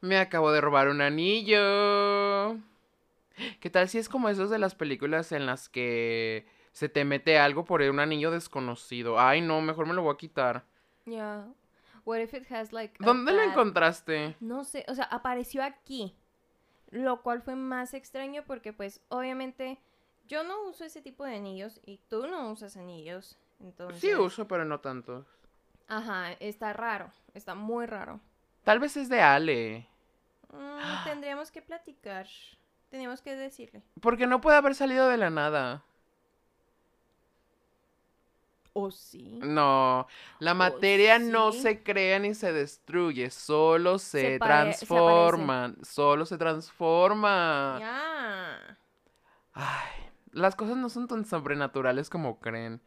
Me 0.00 0.18
acabo 0.18 0.50
de 0.52 0.60
robar 0.60 0.88
un 0.88 1.00
anillo. 1.00 2.56
¿Qué 3.60 3.70
tal 3.70 3.88
si 3.88 3.98
es 3.98 4.08
como 4.08 4.28
esos 4.28 4.50
de 4.50 4.58
las 4.58 4.74
películas 4.74 5.32
en 5.32 5.46
las 5.46 5.68
que 5.68 6.46
se 6.72 6.88
te 6.88 7.04
mete 7.04 7.38
algo 7.38 7.64
por 7.64 7.82
un 7.82 8.00
anillo 8.00 8.30
desconocido? 8.30 9.18
Ay, 9.18 9.40
no, 9.40 9.60
mejor 9.60 9.86
me 9.86 9.94
lo 9.94 10.02
voy 10.02 10.14
a 10.14 10.18
quitar. 10.18 10.64
Yeah. 11.04 11.48
What 12.04 12.18
if 12.18 12.34
it 12.34 12.50
has 12.50 12.72
like 12.72 12.94
a 13.00 13.04
¿Dónde 13.04 13.32
lo 13.32 13.42
encontraste? 13.42 14.36
No 14.40 14.64
sé, 14.64 14.84
o 14.88 14.94
sea, 14.94 15.04
apareció 15.04 15.62
aquí. 15.62 16.16
Lo 16.90 17.22
cual 17.22 17.42
fue 17.42 17.54
más 17.54 17.94
extraño 17.94 18.42
porque 18.46 18.72
pues 18.72 19.00
obviamente 19.08 19.78
yo 20.26 20.42
no 20.42 20.68
uso 20.68 20.84
ese 20.84 21.02
tipo 21.02 21.24
de 21.24 21.36
anillos 21.36 21.80
y 21.84 21.98
tú 22.08 22.26
no 22.26 22.50
usas 22.50 22.76
anillos. 22.76 23.38
Entonces, 23.60 24.00
Sí 24.00 24.14
uso, 24.14 24.48
pero 24.48 24.64
no 24.64 24.80
tanto. 24.80 25.26
Ajá, 25.86 26.32
está 26.40 26.72
raro, 26.72 27.10
está 27.34 27.54
muy 27.54 27.86
raro. 27.86 28.20
Tal 28.64 28.78
vez 28.78 28.96
es 28.96 29.08
de 29.08 29.20
Ale. 29.20 29.86
Mm, 30.52 30.80
tendríamos 31.04 31.50
que 31.50 31.62
platicar. 31.62 32.26
Teníamos 32.90 33.20
que 33.22 33.36
decirle. 33.36 33.82
Porque 34.00 34.26
no 34.26 34.40
puede 34.40 34.56
haber 34.56 34.74
salido 34.74 35.08
de 35.08 35.16
la 35.16 35.30
nada. 35.30 35.84
¿O 38.72 38.90
sí? 38.90 39.40
No, 39.42 40.06
la 40.38 40.54
materia 40.54 41.18
no 41.18 41.52
sí. 41.52 41.60
se 41.60 41.82
crea 41.82 42.18
ni 42.20 42.34
se 42.34 42.52
destruye, 42.52 43.30
solo 43.30 43.98
se, 43.98 44.20
Se 44.20 44.38
transforma, 44.38 45.74
solo 45.82 46.24
se 46.24 46.38
transforma. 46.38 47.78
Ya. 47.80 48.78
Ay, 49.52 49.90
las 50.30 50.54
cosas 50.54 50.76
no 50.76 50.88
son 50.88 51.08
tan 51.08 51.24
sobrenaturales 51.24 52.08
como 52.08 52.38
creen. 52.38 52.80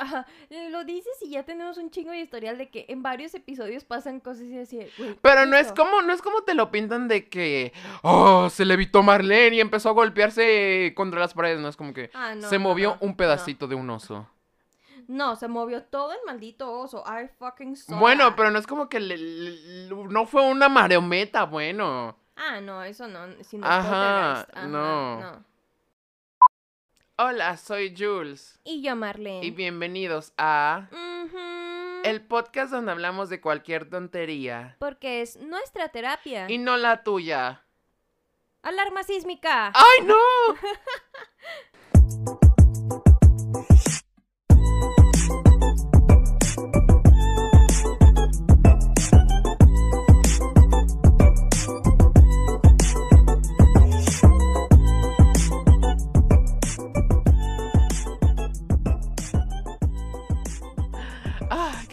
Ajá, 0.00 0.26
eh, 0.50 0.68
lo 0.70 0.84
dices 0.84 1.12
y 1.22 1.30
ya 1.30 1.42
tenemos 1.44 1.78
un 1.78 1.90
chingo 1.90 2.10
de 2.10 2.20
historial 2.20 2.58
de 2.58 2.68
que 2.68 2.86
en 2.88 3.02
varios 3.02 3.34
episodios 3.34 3.84
pasan 3.84 4.20
cosas 4.20 4.44
y 4.44 4.58
así, 4.58 4.78
güey, 4.98 5.14
Pero 5.22 5.40
¿qué 5.42 5.46
no 5.46 5.56
es 5.56 5.72
como, 5.72 6.02
no 6.02 6.12
es 6.12 6.22
como 6.22 6.42
te 6.42 6.54
lo 6.54 6.70
pintan 6.70 7.08
de 7.08 7.28
que, 7.28 7.72
oh, 8.02 8.48
se 8.50 8.64
levitó 8.64 9.02
Marlene 9.02 9.56
y 9.56 9.60
empezó 9.60 9.88
a 9.88 9.92
golpearse 9.92 10.92
contra 10.96 11.20
las 11.20 11.34
paredes. 11.34 11.60
No 11.60 11.68
es 11.68 11.76
como 11.76 11.92
que 11.94 12.10
Ah, 12.14 12.34
no, 12.34 12.48
se 12.48 12.58
movió 12.58 12.90
no, 12.90 12.98
un 13.00 13.10
no. 13.10 13.16
pedacito 13.16 13.66
de 13.68 13.74
un 13.74 13.88
oso. 13.90 14.28
No, 15.08 15.36
se 15.36 15.46
movió 15.46 15.84
todo 15.84 16.12
el 16.12 16.18
maldito 16.26 16.70
oso. 16.72 17.04
I 17.06 17.28
fucking 17.38 17.76
saw 17.76 17.96
Bueno, 17.98 18.28
that. 18.30 18.36
pero 18.36 18.50
no 18.50 18.58
es 18.58 18.66
como 18.66 18.88
que 18.88 18.98
le- 18.98 19.16
le- 19.16 19.88
no 19.94 20.26
fue 20.26 20.42
una 20.42 20.68
marometa, 20.68 21.44
bueno. 21.44 22.16
Ah, 22.34 22.60
no, 22.60 22.82
eso 22.82 23.06
no. 23.08 23.20
Ajá, 23.62 24.40
ajá, 24.42 24.66
no. 24.66 25.44
Hola, 27.18 27.56
soy 27.56 27.94
Jules. 27.96 28.60
Y 28.62 28.82
yo, 28.82 28.94
Marlene. 28.94 29.42
Y 29.42 29.50
bienvenidos 29.50 30.34
a 30.36 30.86
el 32.04 32.20
podcast 32.20 32.70
donde 32.70 32.92
hablamos 32.92 33.30
de 33.30 33.40
cualquier 33.40 33.88
tontería. 33.88 34.76
Porque 34.78 35.22
es 35.22 35.38
nuestra 35.38 35.88
terapia. 35.88 36.44
Y 36.50 36.58
no 36.58 36.76
la 36.76 37.02
tuya. 37.04 37.64
Alarma 38.60 39.02
sísmica. 39.02 39.72
¡Ay, 39.74 40.04
no! 40.04 40.14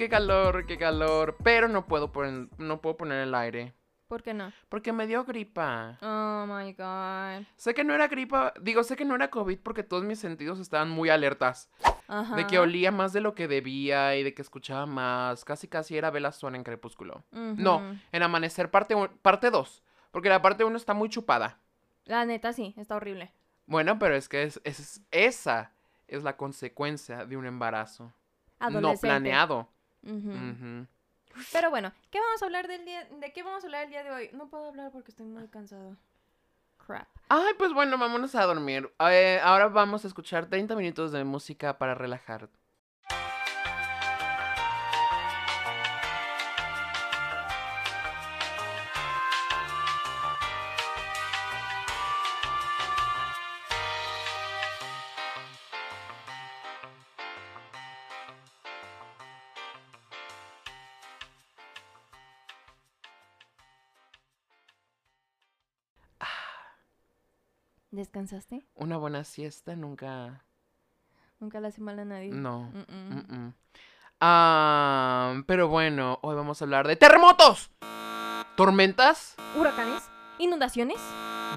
qué 0.04 0.10
calor, 0.10 0.66
qué 0.66 0.78
calor. 0.78 1.38
Pero 1.44 1.68
no 1.68 1.86
puedo 1.86 2.12
poner, 2.12 2.50
no 2.58 2.82
puedo 2.82 2.98
poner 2.98 3.20
el 3.20 3.34
aire. 3.36 3.74
¿Por 4.08 4.22
qué 4.22 4.34
no? 4.34 4.52
Porque 4.70 4.92
me 4.94 5.08
dio 5.08 5.24
gripa. 5.24 5.98
Oh 6.02 6.46
my 6.46 6.74
god. 6.74 7.48
Sé 7.56 7.74
que 7.74 7.84
no 7.84 7.94
era 7.96 8.08
gripa, 8.08 8.54
digo, 8.62 8.84
sé 8.84 8.96
que 8.96 9.06
no 9.06 9.16
era 9.16 9.30
COVID 9.30 9.58
porque 9.60 9.82
todos 9.82 10.04
mis 10.04 10.20
sentidos 10.20 10.60
estaban 10.60 10.90
muy 10.90 11.10
alertas. 11.10 11.70
Ajá. 12.08 12.36
De 12.36 12.46
que 12.46 12.60
olía 12.60 12.92
más 12.92 13.14
de 13.14 13.22
lo 13.22 13.34
que 13.34 13.48
debía 13.48 14.16
y 14.16 14.24
de 14.24 14.34
que 14.34 14.42
escuchaba 14.42 14.86
más. 14.86 15.46
Casi 15.46 15.68
casi 15.68 15.98
era 15.98 16.12
Bella 16.12 16.32
Swan 16.32 16.56
en 16.56 16.64
Crepúsculo. 16.64 17.24
No, 17.32 17.98
en 18.12 18.24
Amanecer 18.24 18.70
parte 18.70 18.94
2. 18.94 19.10
Parte 19.22 19.50
dos, 19.50 19.82
porque 20.12 20.30
la 20.30 20.42
parte 20.42 20.64
1 20.66 20.76
está 20.78 20.94
muy 20.94 21.10
chupada. 21.10 21.60
La 22.06 22.26
neta 22.26 22.52
sí, 22.54 22.76
está 22.78 22.98
horrible. 22.98 23.32
Bueno, 23.66 23.98
pero 23.98 24.16
es 24.16 24.28
que 24.28 24.44
es, 24.44 24.60
es- 24.66 25.02
esa 25.12 25.72
es 26.10 26.22
la 26.24 26.36
consecuencia 26.36 27.26
de 27.26 27.38
un 27.38 27.46
embarazo. 27.46 28.14
No 28.70 28.96
Ujú. 30.04 30.88
Pero 31.52 31.70
bueno, 31.70 31.92
¿qué 32.12 32.20
vamos 32.20 32.42
a 32.42 32.46
hablar 32.46 32.68
del 32.68 32.86
día? 32.86 33.06
¿De 33.06 33.34
qué 33.34 33.44
vamos 33.44 33.64
a 33.64 33.68
hablar 33.68 33.86
el 33.86 33.90
día 33.90 34.04
de 34.04 34.12
hoy? 34.12 34.30
No 34.34 34.50
puedo 34.50 34.68
hablar 34.68 34.92
porque 34.92 35.12
estoy 35.12 35.26
muy 35.26 35.48
cansado. 35.48 35.98
Crap. 36.86 37.08
Ay, 37.30 37.54
pues 37.58 37.74
bueno, 37.74 37.98
vámonos 37.98 38.36
a 38.36 38.44
dormir. 38.46 38.94
Eh, 39.00 39.40
ahora 39.42 39.68
vamos 39.68 40.04
a 40.06 40.08
escuchar 40.08 40.48
30 40.48 40.76
minutos 40.76 41.12
de 41.12 41.24
música 41.24 41.78
para 41.78 41.96
relajar. 41.96 42.50
¿Descansaste? 68.04 68.68
Una 68.76 68.98
buena 68.98 69.24
siesta 69.24 69.78
nunca... 69.78 70.44
Nunca 71.40 71.62
le 71.62 71.70
hace 71.70 71.80
mal 71.80 71.98
a 72.00 72.04
nadie. 72.04 72.32
No. 72.32 72.70
Mm-mm. 72.74 73.10
Mm-mm. 73.16 73.54
Ah, 74.20 75.42
pero 75.48 75.70
bueno, 75.70 76.20
hoy 76.22 76.36
vamos 76.36 76.62
a 76.62 76.66
hablar 76.66 76.86
de 76.86 76.98
terremotos, 76.98 77.72
tormentas, 78.58 79.36
Huracanes, 79.58 80.04
inundaciones, 80.38 80.98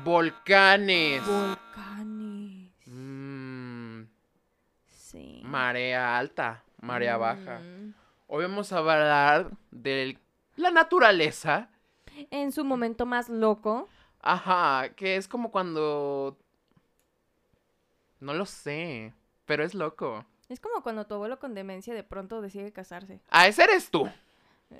volcanes, 0.04 1.20
volcanes. 1.26 2.70
mm, 2.86 4.02
Sí. 4.86 5.40
marea 5.44 6.16
alta, 6.16 6.62
marea 6.80 7.16
baja. 7.16 7.58
Mm. 7.58 7.92
Hoy 8.28 8.44
vamos 8.44 8.72
a 8.72 8.78
hablar 8.78 9.50
de 9.72 10.16
la 10.54 10.70
naturaleza. 10.70 11.70
En 12.30 12.52
su 12.52 12.64
momento 12.64 13.04
más 13.04 13.28
loco. 13.28 13.88
Ajá, 14.20 14.90
que 14.94 15.16
es 15.16 15.28
como 15.28 15.50
cuando... 15.50 16.36
No 18.20 18.32
lo 18.34 18.46
sé, 18.46 19.12
pero 19.44 19.62
es 19.64 19.74
loco. 19.74 20.24
Es 20.48 20.58
como 20.60 20.82
cuando 20.82 21.06
tu 21.06 21.14
abuelo 21.14 21.38
con 21.38 21.54
demencia 21.54 21.94
de 21.94 22.02
pronto 22.02 22.40
decide 22.40 22.72
casarse. 22.72 23.20
Ah, 23.28 23.46
ese 23.46 23.64
eres 23.64 23.90
tú. 23.90 24.08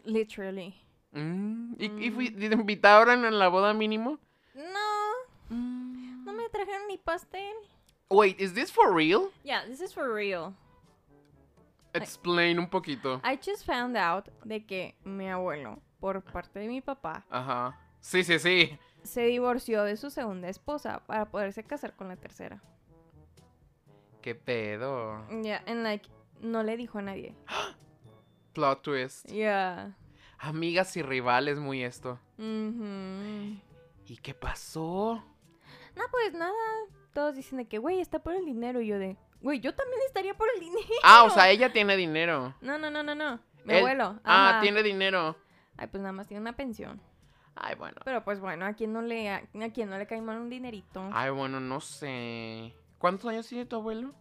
Literally. 0.05 0.75
Mm, 1.13 1.75
¿Y, 1.79 2.07
y 2.07 2.11
fui, 2.11 2.31
Mm. 2.31 2.39
te 2.39 2.47
invitaron 2.47 3.25
en 3.25 3.39
la 3.39 3.49
boda 3.49 3.73
mínimo? 3.75 4.19
No, 4.55 5.55
Mm. 5.55 6.25
no 6.25 6.33
me 6.33 6.49
trajeron 6.49 6.89
ni 6.89 6.97
pastel. 6.99 7.55
Wait, 8.09 8.41
is 8.41 8.55
this 8.55 8.73
for 8.73 8.93
real? 8.95 9.31
Yeah, 9.45 9.65
this 9.67 9.81
is 9.81 9.93
for 9.93 10.13
real. 10.13 10.55
Explain 11.93 12.59
un 12.59 12.69
poquito. 12.69 13.21
I 13.25 13.37
just 13.37 13.65
found 13.65 13.97
out 13.97 14.29
de 14.45 14.65
que 14.67 14.95
mi 15.05 15.29
abuelo, 15.29 15.81
por 16.01 16.21
parte 16.23 16.59
de 16.61 16.69
mi 16.69 16.81
papá, 16.81 17.25
Ajá. 17.31 17.79
Sí, 18.01 18.23
sí, 18.23 18.39
sí. 18.39 18.79
Se 19.07 19.23
divorció 19.23 19.85
de 19.85 19.97
su 19.97 20.11
segunda 20.11 20.49
esposa 20.49 21.03
para 21.07 21.27
poderse 21.31 21.65
casar 21.65 21.95
con 21.97 22.09
la 22.09 22.17
tercera. 22.17 22.63
¿Qué 24.23 24.35
pedo? 24.35 25.25
Yeah, 25.43 25.63
and 25.67 25.83
like, 25.83 26.09
no 26.41 26.63
le 26.63 26.77
dijo 26.77 26.99
a 26.99 27.03
nadie. 27.03 27.35
Plot 28.53 28.83
twist. 28.83 29.27
Yeah. 29.27 29.97
Amigas 30.39 30.97
y 30.97 31.03
rivales, 31.03 31.59
muy 31.59 31.83
esto. 31.85 32.19
¿Y 32.39 34.17
qué 34.19 34.35
pasó? 34.35 35.23
No, 35.95 36.03
pues 36.11 36.35
nada. 36.35 36.53
Todos 37.15 37.35
dicen 37.35 37.59
de 37.59 37.67
que, 37.67 37.79
güey, 37.79 38.01
está 38.01 38.19
por 38.19 38.35
el 38.35 38.45
dinero. 38.45 38.81
Y 38.81 38.89
yo 38.89 38.99
de, 38.99 39.17
güey, 39.41 39.61
yo 39.61 39.75
también 39.75 40.01
estaría 40.07 40.35
por 40.35 40.49
el 40.55 40.61
dinero. 40.61 40.87
Ah, 41.03 41.25
o 41.25 41.31
sea, 41.31 41.49
ella 41.51 41.73
tiene 41.73 41.97
dinero. 41.97 42.55
No, 42.61 42.79
no, 42.79 42.91
no, 42.91 43.03
no, 43.03 43.15
no. 43.15 43.41
Mi 43.65 43.75
Él- 43.75 43.79
abuelo. 43.79 44.21
Ah, 44.25 44.59
tiene 44.63 44.83
dinero. 44.83 45.37
Ay, 45.77 45.89
pues 45.89 46.01
nada 46.03 46.13
más 46.13 46.27
tiene 46.27 46.41
una 46.41 46.55
pensión. 46.57 47.01
Ay, 47.57 47.75
bueno. 47.75 47.97
Pero 48.05 48.23
pues 48.23 48.39
bueno, 48.39 48.67
a 48.67 48.75
quien 48.75 48.93
no 48.93 49.01
le, 49.03 49.31
a, 49.31 49.37
a 49.37 49.71
quien 49.71 49.89
no 49.91 49.97
le 49.99 50.07
cae 50.07 50.21
mal 50.21 50.39
un 50.39 50.51
dinerito. 50.51 51.09
Ay, 51.13 51.31
bueno, 51.31 51.59
no 51.59 51.81
sé. 51.81 52.75
¿Cuántos 52.99 53.31
años 53.31 53.47
tiene 53.49 53.65
tu 53.67 53.77
abuelo? 53.77 54.13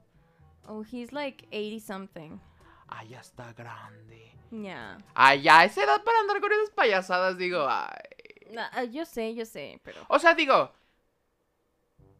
Oh, 0.67 0.83
he's 0.83 1.11
like 1.11 1.45
80 1.51 1.79
something. 1.85 2.39
Ay, 2.87 3.09
ya 3.09 3.19
está 3.19 3.51
grande. 3.53 4.31
Yeah. 4.51 4.97
Ay, 5.13 5.41
ya, 5.41 5.65
esa 5.65 5.83
edad 5.83 6.03
para 6.03 6.19
andar 6.19 6.39
con 6.39 6.51
esas 6.51 6.69
payasadas, 6.71 7.37
digo, 7.37 7.65
ay. 7.69 8.53
Na- 8.53 8.69
ah, 8.73 8.83
yo 8.83 9.05
sé, 9.05 9.35
yo 9.35 9.45
sé, 9.45 9.79
pero. 9.83 10.01
O 10.07 10.17
sea, 10.17 10.33
digo, 10.33 10.71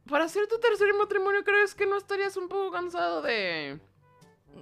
para 0.09 0.25
hacer 0.25 0.47
tu 0.47 0.59
tercer 0.59 0.94
matrimonio, 0.94 1.44
¿crees 1.44 1.73
que 1.73 1.85
no 1.85 1.97
estarías 1.97 2.35
un 2.38 2.47
poco 2.50 2.71
cansado 2.71 3.21
de...? 3.21 3.79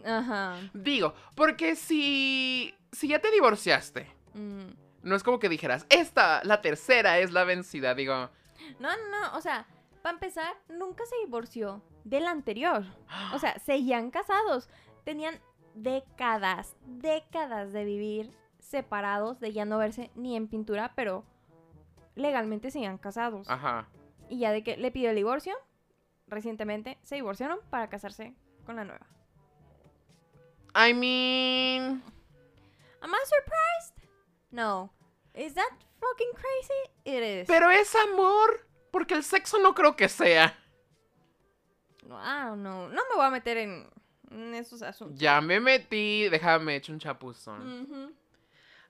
Ajá. 0.05 0.57
Digo, 0.73 1.13
porque 1.35 1.75
si... 1.75 2.73
Si 2.91 3.07
ya 3.07 3.19
te 3.19 3.31
divorciaste, 3.31 4.07
Mm, 4.35 4.71
No 5.03 5.15
es 5.15 5.23
como 5.23 5.39
que 5.39 5.50
dijeras, 5.50 5.85
esta, 5.89 6.44
la 6.44 6.61
tercera 6.61 7.19
es 7.19 7.31
la 7.31 7.44
vencida. 7.44 7.94
Digo, 7.94 8.29
No, 8.79 8.89
no, 8.89 9.09
no. 9.09 9.38
O 9.38 9.41
sea, 9.41 9.67
para 10.01 10.13
empezar, 10.13 10.55
nunca 10.69 11.05
se 11.05 11.17
divorció 11.25 11.81
del 12.03 12.25
anterior. 12.25 12.83
O 13.33 13.39
sea, 13.39 13.59
seguían 13.59 14.11
casados. 14.11 14.69
Tenían 15.03 15.39
décadas, 15.75 16.75
décadas 16.85 17.73
de 17.73 17.83
vivir 17.83 18.31
separados, 18.59 19.39
de 19.39 19.51
ya 19.51 19.65
no 19.65 19.77
verse 19.77 20.09
ni 20.15 20.35
en 20.35 20.47
pintura, 20.47 20.94
pero 20.95 21.25
legalmente 22.15 22.71
seguían 22.71 22.97
casados. 22.97 23.50
ajá. 23.50 23.88
Y 24.29 24.39
ya 24.39 24.51
de 24.51 24.63
que 24.63 24.77
le 24.77 24.89
pidió 24.89 25.09
el 25.09 25.15
divorcio, 25.15 25.53
recientemente 26.27 26.97
se 27.03 27.15
divorciaron 27.15 27.59
para 27.69 27.89
casarse 27.89 28.33
con 28.65 28.77
la 28.77 28.85
nueva. 28.85 29.05
I 30.75 30.94
mean. 30.94 32.01
Am 33.01 33.11
I 33.11 33.25
surprised? 33.25 34.02
No. 34.53 34.94
Is 35.33 35.53
that 35.55 35.69
fucking 36.00 36.31
crazy? 36.35 37.17
It 37.17 37.23
is. 37.41 37.47
Pero 37.47 37.69
es 37.71 37.94
amor. 37.95 38.67
Porque 38.91 39.15
el 39.15 39.23
sexo 39.23 39.57
no 39.59 39.73
creo 39.73 39.95
que 39.95 40.07
sea. 40.07 40.55
No, 42.07 42.15
I 42.19 42.45
don't 42.45 42.61
know. 42.61 42.88
No 42.89 43.01
me 43.09 43.15
voy 43.15 43.25
a 43.25 43.29
meter 43.31 43.57
en, 43.57 43.89
en 44.29 44.53
esos 44.53 44.81
asuntos. 44.83 45.19
Ya 45.19 45.41
me 45.41 45.59
metí. 45.59 46.29
Déjame 46.29 46.75
echar 46.75 46.94
un 46.94 47.00
chapuzón. 47.00 48.15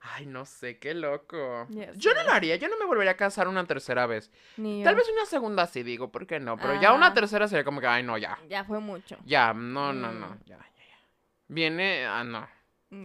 Ay, 0.02 0.26
no 0.26 0.44
sé, 0.44 0.78
qué 0.78 0.92
loco. 0.92 1.66
Yo 1.96 2.12
no 2.12 2.22
lo 2.24 2.30
haría, 2.32 2.56
yo 2.56 2.68
no 2.68 2.76
me 2.76 2.84
volvería 2.84 3.12
a 3.12 3.16
casar 3.16 3.48
una 3.48 3.64
tercera 3.66 4.06
vez. 4.06 4.30
Ni. 4.58 4.84
Tal 4.84 4.94
vez 4.96 5.08
una 5.10 5.24
segunda 5.24 5.66
sí, 5.66 5.82
digo, 5.82 6.12
¿por 6.12 6.26
qué 6.26 6.38
no? 6.38 6.58
Pero 6.58 6.78
ya 6.78 6.92
una 6.92 7.14
tercera 7.14 7.48
sería 7.48 7.64
como 7.64 7.80
que, 7.80 7.86
ay, 7.86 8.02
no, 8.02 8.18
ya. 8.18 8.38
Ya 8.50 8.64
fue 8.64 8.80
mucho. 8.80 9.16
Ya, 9.24 9.54
no, 9.54 9.94
no, 9.94 10.12
Mm. 10.12 10.20
no, 10.20 10.36
ya, 10.44 10.58
ya, 10.58 10.84
ya. 10.86 10.98
Viene, 11.48 12.04
ah, 12.04 12.22
no, 12.22 12.46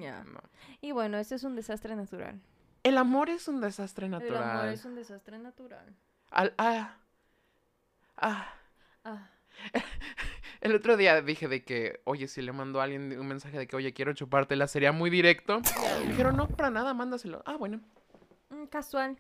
Ya. 0.02 0.24
no. 0.24 0.40
Y 0.82 0.92
bueno, 0.92 1.18
este 1.18 1.36
es 1.36 1.44
un 1.44 1.56
desastre 1.56 1.96
natural. 1.96 2.40
El 2.84 2.98
amor 2.98 3.30
es 3.30 3.48
un 3.48 3.60
desastre 3.62 4.08
El 4.08 4.14
amor 4.14 4.30
natural. 4.32 4.70
es 4.74 4.86
un 4.86 4.96
desastre 4.96 5.38
natural. 5.40 5.96
Al- 6.32 6.54
ah, 6.58 6.96
ah. 8.18 8.54
Ah. 9.04 9.30
El 10.62 10.76
otro 10.76 10.98
día 10.98 11.22
dije 11.22 11.48
de 11.48 11.64
que, 11.64 12.02
oye, 12.04 12.28
si 12.28 12.42
le 12.42 12.52
mandó 12.52 12.82
a 12.82 12.84
alguien 12.84 13.18
un 13.18 13.28
mensaje 13.28 13.58
de 13.58 13.68
que, 13.68 13.76
oye, 13.76 13.94
quiero 13.94 14.14
chupártela, 14.14 14.68
sería 14.68 14.92
muy 14.92 15.10
directo. 15.10 15.62
Dijeron, 16.08 16.36
no, 16.36 16.48
para 16.50 16.70
nada, 16.70 16.94
mándaselo. 16.94 17.42
Ah, 17.46 17.56
bueno. 17.56 17.80
Mm, 18.50 18.66
Casual. 18.66 19.18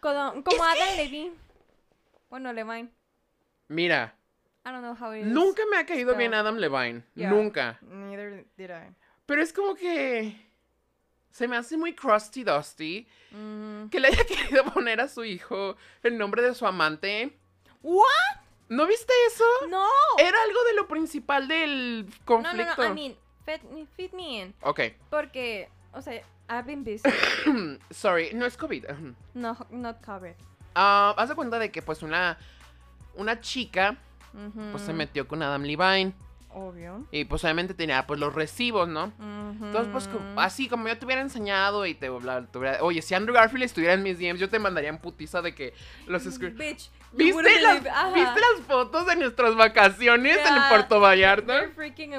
Como, 0.00 0.42
como 0.42 0.64
Adam 0.64 0.96
Levine. 0.96 1.34
Bueno, 2.30 2.52
Levine. 2.52 2.88
Mira, 3.68 4.14
I 4.66 4.70
don't 4.70 4.80
know 4.80 4.96
how 4.98 5.12
it 5.14 5.26
is. 5.26 5.32
nunca 5.32 5.62
me 5.70 5.76
ha 5.76 5.84
caído 5.86 6.16
bien. 6.16 6.32
Adam 6.34 6.56
Levine. 6.56 7.02
Yeah. 7.14 7.30
Nunca. 7.30 7.78
Neither 7.82 8.46
did 8.56 8.70
I. 8.70 8.94
Pero 9.26 9.42
es 9.42 9.52
como 9.52 9.74
que 9.74 10.36
se 11.30 11.48
me 11.48 11.56
hace 11.56 11.76
muy 11.76 11.94
crusty 11.94 12.44
dusty 12.44 13.06
Mm. 13.32 13.88
que 13.88 13.98
le 13.98 14.08
haya 14.08 14.24
querido 14.26 14.64
poner 14.66 15.00
a 15.00 15.08
su 15.08 15.24
hijo 15.24 15.76
el 16.04 16.16
nombre 16.16 16.40
de 16.42 16.54
su 16.54 16.66
amante. 16.66 17.36
¿What? 17.82 18.04
¿No 18.68 18.86
viste 18.86 19.12
eso? 19.26 19.44
No. 19.68 19.84
Era 20.18 20.38
algo 20.42 20.64
de 20.64 20.74
lo 20.74 20.86
principal 20.88 21.48
del 21.48 22.06
No, 22.06 22.12
no, 22.12 22.24
conflicto. 22.24 22.74
no. 22.78 22.84
I 22.84 22.94
mean, 22.94 23.16
fit 23.44 23.62
me, 23.70 23.86
fit 23.96 24.12
me 24.12 24.40
in. 24.42 24.54
Ok. 24.62 24.80
Porque, 25.10 25.68
o 25.92 26.00
sea, 26.00 26.22
I've 26.48 26.62
been 26.64 26.84
busy. 26.84 27.02
Sorry, 27.90 28.30
no 28.34 28.46
es 28.46 28.56
COVID. 28.56 28.84
no, 29.34 29.56
not 29.70 30.00
covered. 30.04 30.36
Ah, 30.76 31.14
haz 31.18 31.28
de 31.30 31.34
cuenta 31.34 31.58
de 31.58 31.70
que 31.72 31.82
pues 31.82 32.02
una, 32.02 32.38
una 33.14 33.40
chica 33.40 33.96
pues 34.72 34.82
se 34.84 34.92
metió 34.92 35.26
con 35.28 35.42
Adam 35.42 35.62
Levine 35.62 36.12
Obvio. 36.54 37.04
y 37.10 37.24
pues 37.24 37.42
obviamente 37.44 37.74
tenía 37.74 38.06
pues 38.06 38.20
los 38.20 38.32
recibos, 38.34 38.88
¿no? 38.88 39.12
Entonces 39.60 39.88
pues 39.92 40.08
así 40.36 40.68
como 40.68 40.86
yo 40.88 40.96
te 40.96 41.04
hubiera 41.04 41.20
enseñado 41.20 41.84
y 41.86 41.94
te, 41.94 42.08
bla- 42.10 42.46
te 42.50 42.58
hubiera- 42.58 42.82
Oye, 42.82 43.02
si 43.02 43.14
Andrew 43.14 43.34
Garfield 43.34 43.64
estuviera 43.64 43.94
en 43.94 44.02
mis 44.02 44.18
DMs 44.18 44.38
yo 44.40 44.48
te 44.48 44.58
mandaría 44.58 44.90
en 44.90 44.98
putiza 44.98 45.42
de 45.42 45.54
que 45.54 45.74
los 46.06 46.22
screen- 46.24 46.56
Bitch. 46.56 46.90
¿Viste 47.12 47.60
las. 47.60 47.82
¿Viste 48.14 48.40
las 48.40 48.66
fotos 48.66 49.06
de 49.06 49.16
nuestras 49.16 49.54
vacaciones 49.56 50.36
en 50.38 50.42
Yeah. 50.54 50.68
Puerto 50.68 51.00
Vallarta? 51.00 51.60
They're 51.60 51.72
freaking 51.74 52.10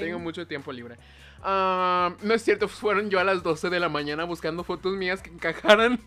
tengo 0.00 0.18
mucho 0.18 0.46
tiempo 0.46 0.72
libre. 0.72 0.96
Ah, 1.42 2.14
no 2.22 2.34
es 2.34 2.42
cierto, 2.42 2.68
fueron 2.68 3.10
yo 3.10 3.18
a 3.20 3.24
las 3.24 3.42
12 3.42 3.68
de 3.68 3.80
la 3.80 3.88
mañana 3.88 4.24
buscando 4.24 4.64
fotos 4.64 4.94
mías 4.96 5.20
que 5.22 5.30
encajaran. 5.30 5.98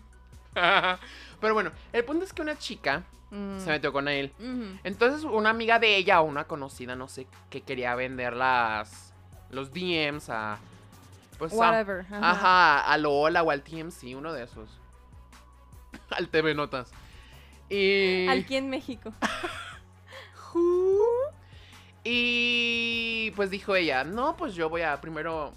Pero 1.40 1.54
bueno, 1.54 1.70
el 1.92 2.04
punto 2.04 2.24
es 2.24 2.32
que 2.32 2.42
una 2.42 2.56
chica 2.56 3.04
Mm. 3.30 3.58
se 3.58 3.70
metió 3.70 3.92
con 3.92 4.08
él. 4.08 4.32
Entonces 4.84 5.24
una 5.24 5.50
amiga 5.50 5.78
de 5.78 5.96
ella 5.96 6.20
o 6.20 6.24
una 6.24 6.44
conocida, 6.44 6.94
no 6.96 7.08
sé, 7.08 7.26
que 7.50 7.60
quería 7.62 7.94
vender 7.94 8.34
las, 8.34 9.12
los 9.50 9.72
DMs 9.72 10.28
a... 10.30 10.58
Pues 11.38 11.52
a- 11.52 11.56
Whatever. 11.56 12.06
Ajá. 12.10 12.30
Ajá, 12.30 12.92
a 12.92 12.98
Lola 12.98 13.42
o 13.42 13.50
al 13.50 13.62
TMC, 13.62 14.16
uno 14.16 14.32
de 14.32 14.44
esos. 14.44 14.68
al 16.10 16.28
TV 16.28 16.54
Notas. 16.54 16.90
Y... 17.68 18.26
Aquí 18.28 18.56
en 18.56 18.70
México. 18.70 19.12
Y 22.08 23.32
pues 23.32 23.50
dijo 23.50 23.74
ella, 23.74 24.04
no, 24.04 24.36
pues 24.36 24.54
yo 24.54 24.68
voy 24.68 24.82
a 24.82 25.00
primero, 25.00 25.52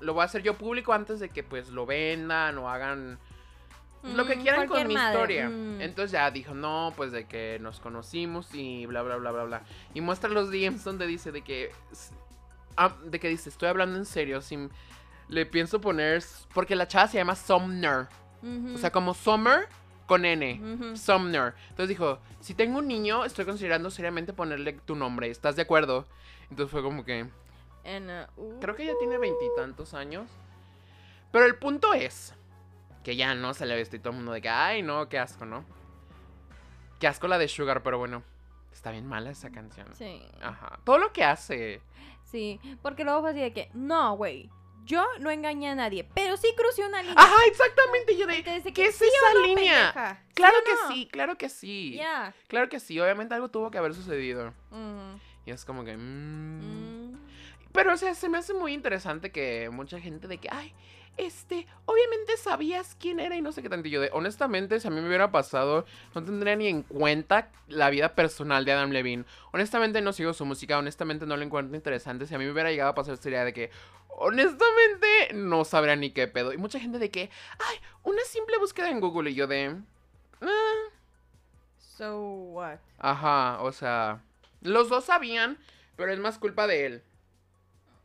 lo 0.00 0.12
voy 0.12 0.20
a 0.22 0.26
hacer 0.26 0.42
yo 0.42 0.54
público 0.54 0.92
antes 0.92 1.18
de 1.18 1.30
que 1.30 1.42
pues 1.42 1.68
lo 1.70 1.86
vendan 1.86 2.58
o 2.58 2.68
hagan 2.68 3.18
lo 4.14 4.26
que 4.26 4.36
Mm, 4.36 4.40
quieran 4.42 4.68
con 4.68 4.86
mi 4.86 4.94
madre, 4.94 5.14
historia. 5.14 5.48
mm. 5.48 5.80
Entonces 5.80 6.12
ya 6.12 6.30
dijo, 6.30 6.54
no, 6.54 6.92
pues 6.96 7.10
de 7.12 7.26
que 7.26 7.58
nos 7.60 7.80
conocimos 7.80 8.54
y 8.54 8.86
bla, 8.86 9.02
bla, 9.02 9.16
bla, 9.16 9.30
bla, 9.32 9.44
bla. 9.44 9.62
Y 9.94 10.00
muestra 10.00 10.28
los 10.30 10.50
DMs 10.50 10.84
donde 10.84 11.06
dice 11.06 11.32
de 11.32 11.42
que, 11.42 11.70
ah, 12.76 12.94
de 13.04 13.18
que 13.20 13.28
dice, 13.28 13.48
estoy 13.48 13.68
hablando 13.68 13.96
en 13.98 14.04
serio, 14.04 14.40
sin, 14.42 14.70
le 15.28 15.46
pienso 15.46 15.80
poner, 15.80 16.22
porque 16.52 16.76
la 16.76 16.86
chava 16.86 17.08
se 17.08 17.16
llama 17.18 17.34
Sumner, 17.34 18.06
o 18.74 18.78
sea, 18.78 18.90
como 18.92 19.14
Summer 19.14 19.68
con 20.06 20.26
N. 20.26 20.96
Sumner. 20.96 21.54
Entonces 21.70 21.88
dijo, 21.88 22.18
si 22.40 22.52
tengo 22.52 22.78
un 22.78 22.86
niño, 22.86 23.24
estoy 23.24 23.46
considerando 23.46 23.90
seriamente 23.90 24.34
ponerle 24.34 24.74
tu 24.74 24.94
nombre. 24.96 25.30
¿Estás 25.30 25.56
de 25.56 25.62
acuerdo? 25.62 26.06
Entonces 26.50 26.70
fue 26.70 26.82
como 26.82 27.06
que... 27.06 27.22
Uh, 28.36 28.60
Creo 28.60 28.76
que 28.76 28.84
ya 28.84 28.92
tiene 28.98 29.16
veintitantos 29.18 29.94
años. 29.94 30.28
Pero 31.32 31.46
el 31.46 31.56
punto 31.56 31.94
es 31.94 32.34
que 33.04 33.16
ya 33.16 33.34
no 33.34 33.54
se 33.54 33.66
le 33.66 33.76
ve 33.76 33.82
y 33.82 33.98
todo 33.98 34.10
el 34.10 34.16
mundo 34.16 34.32
de 34.32 34.40
que, 34.40 34.48
ay, 34.48 34.82
no, 34.82 35.08
qué 35.08 35.18
asco, 35.18 35.44
¿no? 35.44 35.64
Qué 36.98 37.06
asco 37.06 37.28
la 37.28 37.38
de 37.38 37.48
Sugar, 37.48 37.82
pero 37.82 37.98
bueno, 37.98 38.22
está 38.72 38.90
bien 38.90 39.06
mala 39.06 39.30
esa 39.30 39.50
canción. 39.50 39.86
Sí. 39.94 40.22
Ajá. 40.42 40.80
Todo 40.84 40.98
lo 40.98 41.12
que 41.12 41.22
hace. 41.22 41.82
Sí. 42.24 42.58
Porque 42.82 43.04
luego 43.04 43.20
fue 43.20 43.30
así 43.30 43.40
de 43.40 43.52
que, 43.52 43.70
no, 43.74 44.16
güey. 44.16 44.50
Yo 44.86 45.02
no 45.18 45.30
engañé 45.30 45.70
a 45.70 45.74
nadie, 45.74 46.06
pero 46.14 46.36
sí 46.36 46.48
crucé 46.56 46.86
una 46.86 47.00
línea. 47.00 47.16
Ajá, 47.16 47.36
exactamente. 47.46 48.18
Yo 48.18 48.26
de, 48.26 48.42
¿qué 48.42 48.72
que 48.72 48.86
es 48.86 48.96
sí 48.96 49.04
esa 49.06 49.34
no, 49.34 49.46
línea? 49.46 50.22
Claro 50.34 50.56
que 50.62 50.72
no? 50.72 50.88
sí, 50.88 51.08
claro 51.10 51.38
que 51.38 51.48
sí. 51.48 51.94
Ya. 51.96 52.34
Claro 52.48 52.68
que 52.68 52.80
sí, 52.80 53.00
obviamente 53.00 53.34
algo 53.34 53.48
tuvo 53.48 53.70
que 53.70 53.78
haber 53.78 53.94
sucedido. 53.94 54.52
Y 55.46 55.50
es 55.50 55.64
como 55.64 55.84
que... 55.84 55.96
mm. 55.96 57.12
Mm. 57.12 57.18
Pero, 57.72 57.94
o 57.94 57.96
sea, 57.96 58.14
se 58.14 58.28
me 58.28 58.38
hace 58.38 58.52
muy 58.52 58.74
interesante 58.74 59.32
que 59.32 59.70
mucha 59.70 60.00
gente 60.00 60.28
de 60.28 60.36
que, 60.38 60.48
ay, 60.50 60.74
este, 61.16 61.66
obviamente 61.86 62.36
sabías 62.36 62.96
quién 62.98 63.20
era 63.20 63.36
y 63.36 63.42
no 63.42 63.52
sé 63.52 63.62
qué 63.62 63.90
yo 63.90 64.00
de, 64.00 64.10
honestamente, 64.12 64.80
si 64.80 64.88
a 64.88 64.90
mí 64.90 65.00
me 65.00 65.06
hubiera 65.08 65.30
pasado, 65.30 65.84
no 66.14 66.24
tendría 66.24 66.56
ni 66.56 66.68
en 66.68 66.82
cuenta 66.82 67.50
la 67.68 67.90
vida 67.90 68.14
personal 68.14 68.64
de 68.64 68.72
Adam 68.72 68.90
Levine. 68.90 69.24
Honestamente, 69.52 70.00
no 70.00 70.12
sigo 70.12 70.32
su 70.32 70.44
música, 70.44 70.78
honestamente, 70.78 71.26
no 71.26 71.36
lo 71.36 71.42
encuentro 71.42 71.76
interesante. 71.76 72.26
Si 72.26 72.34
a 72.34 72.38
mí 72.38 72.44
me 72.44 72.52
hubiera 72.52 72.70
llegado 72.70 72.90
a 72.90 72.94
pasar, 72.94 73.16
sería 73.16 73.44
de 73.44 73.52
que, 73.52 73.70
honestamente, 74.08 75.32
no 75.34 75.64
sabría 75.64 75.96
ni 75.96 76.10
qué 76.10 76.26
pedo. 76.28 76.52
Y 76.52 76.58
mucha 76.58 76.80
gente 76.80 76.98
de 76.98 77.10
que, 77.10 77.30
ay, 77.58 77.76
una 78.02 78.22
simple 78.24 78.58
búsqueda 78.58 78.90
en 78.90 79.00
Google. 79.00 79.30
Y 79.30 79.34
yo 79.34 79.46
de, 79.46 79.76
"Ah". 80.40 80.72
So 81.78 82.18
what? 82.18 82.78
ajá, 82.98 83.62
o 83.62 83.70
sea, 83.72 84.20
los 84.62 84.88
dos 84.88 85.04
sabían, 85.04 85.58
pero 85.96 86.12
es 86.12 86.18
más 86.18 86.38
culpa 86.38 86.66
de 86.66 86.86
él. 86.86 87.02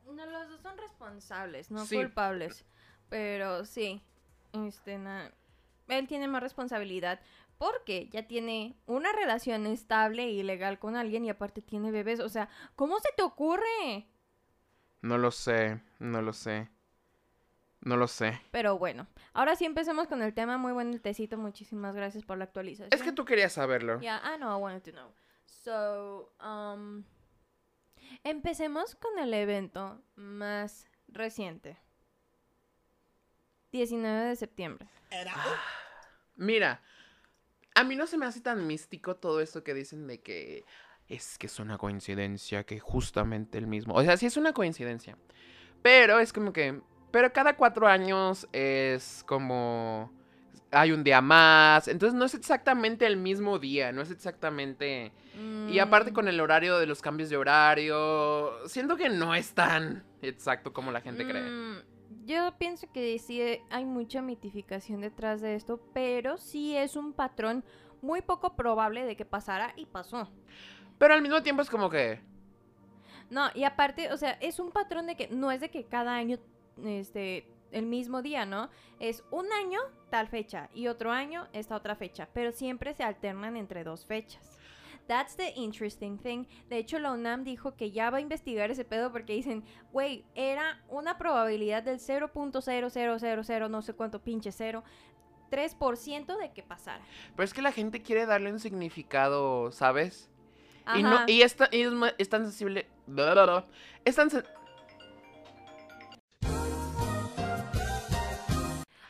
No, 0.05 0.25
los 0.25 0.49
dos 0.49 0.61
son 0.61 0.77
responsables, 0.77 1.71
no 1.71 1.85
Sí. 1.85 1.95
culpables. 1.95 2.65
Pero 3.09 3.65
sí, 3.65 4.01
este, 4.53 4.97
na- 4.97 5.31
él 5.87 6.07
tiene 6.07 6.27
más 6.27 6.43
responsabilidad 6.43 7.19
porque 7.57 8.07
ya 8.09 8.27
tiene 8.27 8.77
una 8.85 9.11
relación 9.11 9.65
estable 9.67 10.29
y 10.29 10.43
legal 10.43 10.79
con 10.79 10.95
alguien 10.95 11.25
y 11.25 11.29
aparte 11.29 11.61
tiene 11.61 11.91
bebés. 11.91 12.19
O 12.19 12.29
sea, 12.29 12.47
¿cómo 12.75 12.99
se 12.99 13.09
te 13.17 13.23
ocurre? 13.23 14.07
No 15.01 15.17
lo 15.17 15.31
sé, 15.31 15.81
no 15.99 16.21
lo 16.21 16.33
sé. 16.33 16.69
No 17.81 17.95
lo 17.95 18.07
sé. 18.07 18.39
Pero 18.51 18.77
bueno, 18.77 19.07
ahora 19.33 19.55
sí 19.55 19.63
empecemos 19.65 20.07
con 20.07 20.21
el 20.21 20.33
tema. 20.33 20.57
Muy 20.57 20.73
buen 20.73 20.89
el 20.93 21.01
tecito, 21.01 21.37
muchísimas 21.37 21.95
gracias 21.95 22.23
por 22.25 22.37
la 22.37 22.43
actualización. 22.43 22.89
Es 22.93 23.01
que 23.01 23.13
tú 23.13 23.23
querías 23.25 23.53
saberlo. 23.53 23.99
Yeah, 24.01 24.21
I 24.23 24.37
know, 24.37 24.57
I 24.57 24.61
wanted 24.61 24.83
to 24.83 24.91
know. 24.91 25.13
So, 25.45 26.33
um, 26.45 27.03
empecemos 28.23 28.95
con 28.95 29.17
el 29.19 29.33
evento 29.33 30.01
más 30.15 30.87
reciente. 31.07 31.77
19 33.71 34.29
de 34.29 34.35
septiembre. 34.35 34.87
Mira, 36.35 36.81
a 37.75 37.83
mí 37.83 37.95
no 37.95 38.07
se 38.07 38.17
me 38.17 38.25
hace 38.25 38.41
tan 38.41 38.65
místico 38.65 39.15
todo 39.15 39.41
esto 39.41 39.63
que 39.63 39.73
dicen 39.73 40.07
de 40.07 40.21
que 40.21 40.65
es 41.09 41.39
que 41.39 41.47
es 41.47 41.59
una 41.59 41.77
coincidencia 41.77 42.63
que 42.63 42.79
justamente 42.79 43.57
el 43.57 43.67
mismo. 43.67 43.95
O 43.95 44.03
sea, 44.03 44.15
sí 44.15 44.27
es 44.27 44.37
una 44.37 44.53
coincidencia. 44.53 45.17
Pero 45.81 46.19
es 46.19 46.31
como 46.31 46.53
que 46.53 46.81
Pero 47.11 47.33
cada 47.33 47.55
cuatro 47.55 47.87
años 47.87 48.47
es 48.53 49.23
como... 49.27 50.11
Hay 50.71 50.91
un 50.91 51.03
día 51.03 51.19
más. 51.19 51.87
Entonces 51.87 52.13
no 52.13 52.25
es 52.25 52.35
exactamente 52.35 53.07
el 53.07 53.17
mismo 53.17 53.57
día. 53.57 53.91
No 53.91 54.03
es 54.03 54.11
exactamente... 54.11 55.11
Y 55.69 55.79
aparte 55.79 56.11
Mm, 56.11 56.13
con 56.13 56.27
el 56.27 56.39
horario 56.41 56.77
de 56.77 56.85
los 56.85 57.01
cambios 57.01 57.29
de 57.29 57.37
horario. 57.37 58.67
Siento 58.67 58.95
que 58.95 59.09
no 59.09 59.33
es 59.33 59.53
tan 59.53 60.03
exacto 60.21 60.73
como 60.73 60.91
la 60.91 61.01
gente 61.01 61.25
cree. 61.25 61.81
Yo 62.29 62.53
pienso 62.59 62.85
que 62.91 63.17
sí 63.17 63.41
hay 63.71 63.85
mucha 63.85 64.21
mitificación 64.21 65.01
detrás 65.01 65.41
de 65.41 65.55
esto, 65.55 65.81
pero 65.95 66.37
sí 66.37 66.77
es 66.77 66.95
un 66.95 67.11
patrón 67.11 67.63
muy 68.03 68.21
poco 68.21 68.55
probable 68.55 69.03
de 69.03 69.15
que 69.15 69.25
pasara 69.25 69.73
y 69.75 69.87
pasó. 69.87 70.29
Pero 70.99 71.15
al 71.15 71.23
mismo 71.23 71.41
tiempo 71.41 71.63
es 71.63 71.71
como 71.71 71.89
que... 71.89 72.21
No, 73.31 73.47
y 73.55 73.63
aparte, 73.63 74.13
o 74.13 74.17
sea, 74.17 74.33
es 74.41 74.59
un 74.59 74.69
patrón 74.69 75.07
de 75.07 75.15
que 75.15 75.27
no 75.29 75.51
es 75.51 75.59
de 75.59 75.71
que 75.71 75.85
cada 75.85 76.13
año, 76.13 76.37
este, 76.85 77.47
el 77.71 77.87
mismo 77.87 78.21
día, 78.21 78.45
¿no? 78.45 78.69
Es 78.99 79.23
un 79.31 79.51
año 79.51 79.79
tal 80.11 80.27
fecha 80.27 80.69
y 80.71 80.85
otro 80.85 81.11
año 81.11 81.47
esta 81.51 81.75
otra 81.75 81.95
fecha, 81.95 82.29
pero 82.31 82.51
siempre 82.51 82.93
se 82.93 83.01
alternan 83.01 83.57
entre 83.57 83.83
dos 83.83 84.05
fechas. 84.05 84.58
That's 85.09 85.35
the 85.35 85.53
interesting 85.55 86.19
thing. 86.19 86.45
De 86.69 86.77
hecho, 86.77 86.99
la 86.99 87.11
UNAM 87.11 87.43
dijo 87.43 87.75
que 87.75 87.89
ya 87.89 88.11
va 88.11 88.19
a 88.19 88.21
investigar 88.21 88.69
ese 88.69 88.85
pedo 88.85 89.11
porque 89.11 89.33
dicen, 89.33 89.63
güey, 89.91 90.23
era 90.35 90.83
una 90.87 91.17
probabilidad 91.17 91.81
del 91.81 91.97
0.0000 91.97 93.69
no 93.69 93.81
sé 93.81 93.93
cuánto 93.93 94.21
pinche 94.21 94.51
cero, 94.51 94.83
3% 95.49 96.37
de 96.37 96.51
que 96.51 96.61
pasara. 96.61 97.03
Pero 97.35 97.43
es 97.43 97.55
que 97.55 97.63
la 97.63 97.71
gente 97.71 98.03
quiere 98.03 98.27
darle 98.27 98.51
un 98.51 98.59
significado, 98.59 99.71
¿sabes? 99.71 100.29
Y, 100.95 101.01
no, 101.01 101.09
Ajá. 101.09 101.25
y, 101.27 101.41
es, 101.41 101.57
y 101.71 101.81
es, 102.19 102.29
tan 102.29 102.43
sensible. 102.43 102.87
Es 104.05 104.15
tan 104.15 104.29
sen- 104.29 104.45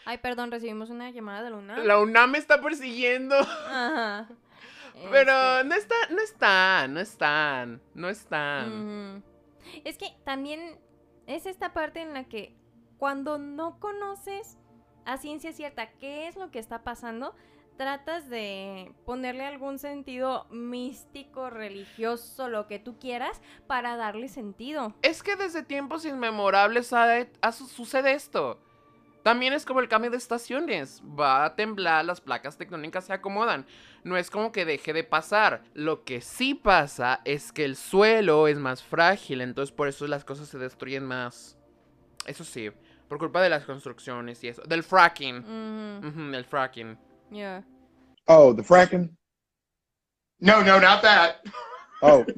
Ay, 0.06 0.18
perdón, 0.20 0.50
recibimos 0.50 0.92
una 0.92 1.12
llamada 1.12 1.44
de 1.44 1.50
la 1.50 1.58
UNAM. 1.58 1.86
La 1.86 2.00
UNAM 2.00 2.32
me 2.32 2.38
está 2.38 2.62
persiguiendo. 2.62 3.36
Ajá. 3.38 4.30
Pero 5.12 5.32
Este, 5.58 5.64
no 5.70 5.76
está, 5.76 5.96
no 6.12 6.22
están, 6.22 6.94
no 6.94 7.00
están, 7.00 7.82
no 7.94 8.10
están. 8.10 9.24
Es 9.84 9.98
que 9.98 10.16
también 10.26 10.80
es 11.28 11.46
esta 11.46 11.74
parte 11.74 12.02
en 12.02 12.14
la 12.14 12.24
que 12.26 12.56
cuando 12.98 13.38
no 13.38 13.80
conoces 13.80 14.58
a 15.06 15.18
ciencia 15.18 15.54
cierta 15.54 15.92
qué 15.94 16.28
es 16.28 16.36
lo 16.36 16.52
que 16.52 16.60
está 16.60 16.84
pasando, 16.84 17.36
tratas 17.78 18.30
de 18.30 18.92
ponerle 19.06 19.46
algún 19.46 19.80
sentido 19.80 20.46
místico, 20.50 21.50
religioso, 21.50 22.50
lo 22.50 22.68
que 22.68 22.78
tú 22.80 23.00
quieras, 23.00 23.42
para 23.68 23.96
darle 23.96 24.28
sentido. 24.28 24.94
Es 25.02 25.24
que 25.24 25.36
desde 25.38 25.64
tiempos 25.64 26.04
inmemorables 26.06 26.92
ha- 26.94 27.28
ha 27.42 27.52
su- 27.54 27.68
sucede 27.68 28.12
esto. 28.14 28.60
También 29.24 29.54
es 29.54 29.66
como 29.66 29.80
el 29.80 29.90
cambio 29.90 30.12
de 30.12 30.18
estaciones. 30.18 31.02
Va 31.04 31.46
a 31.46 31.56
temblar, 31.56 32.06
las 32.06 32.22
placas 32.22 32.58
tectónicas 32.58 33.06
se 33.06 33.14
acomodan. 33.14 33.66
No 34.04 34.18
es 34.18 34.30
como 34.30 34.52
que 34.52 34.66
deje 34.66 34.94
de 34.94 35.04
pasar. 35.04 35.64
Lo 35.74 36.04
que 36.04 36.22
sí 36.22 36.56
pasa 36.56 37.22
es 37.26 37.52
que 37.52 37.66
el 37.66 37.76
suelo 37.76 38.48
es 38.48 38.58
más 38.58 38.82
frágil, 38.82 39.42
entonces 39.42 39.76
por 39.76 39.88
eso 39.88 40.08
las 40.08 40.24
cosas 40.24 40.48
se 40.48 40.58
destruyen 40.58 41.06
más. 41.06 41.58
Eso 42.26 42.44
sí, 42.44 42.72
por 43.08 43.18
culpa 43.18 43.42
de 43.42 43.50
las 43.50 43.66
construcciones 43.66 44.44
y 44.44 44.48
eso. 44.50 44.62
Del 44.64 44.84
fracking. 44.84 45.40
Ujú, 46.06 46.34
el 46.36 46.46
fracking. 46.46 46.98
yeah. 47.32 47.64
Oh, 48.26 48.56
the 48.56 48.64
fracking. 48.64 49.16
No, 50.40 50.62
no, 50.64 50.80
not 50.80 51.02
that. 51.02 51.42
Oh, 52.02 52.24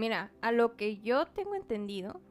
Mira, 0.00 0.32
a 0.40 0.50
lo 0.50 0.76
que 0.76 0.96
yo 1.02 1.26
tengo 1.26 1.54
entendido 1.54 2.22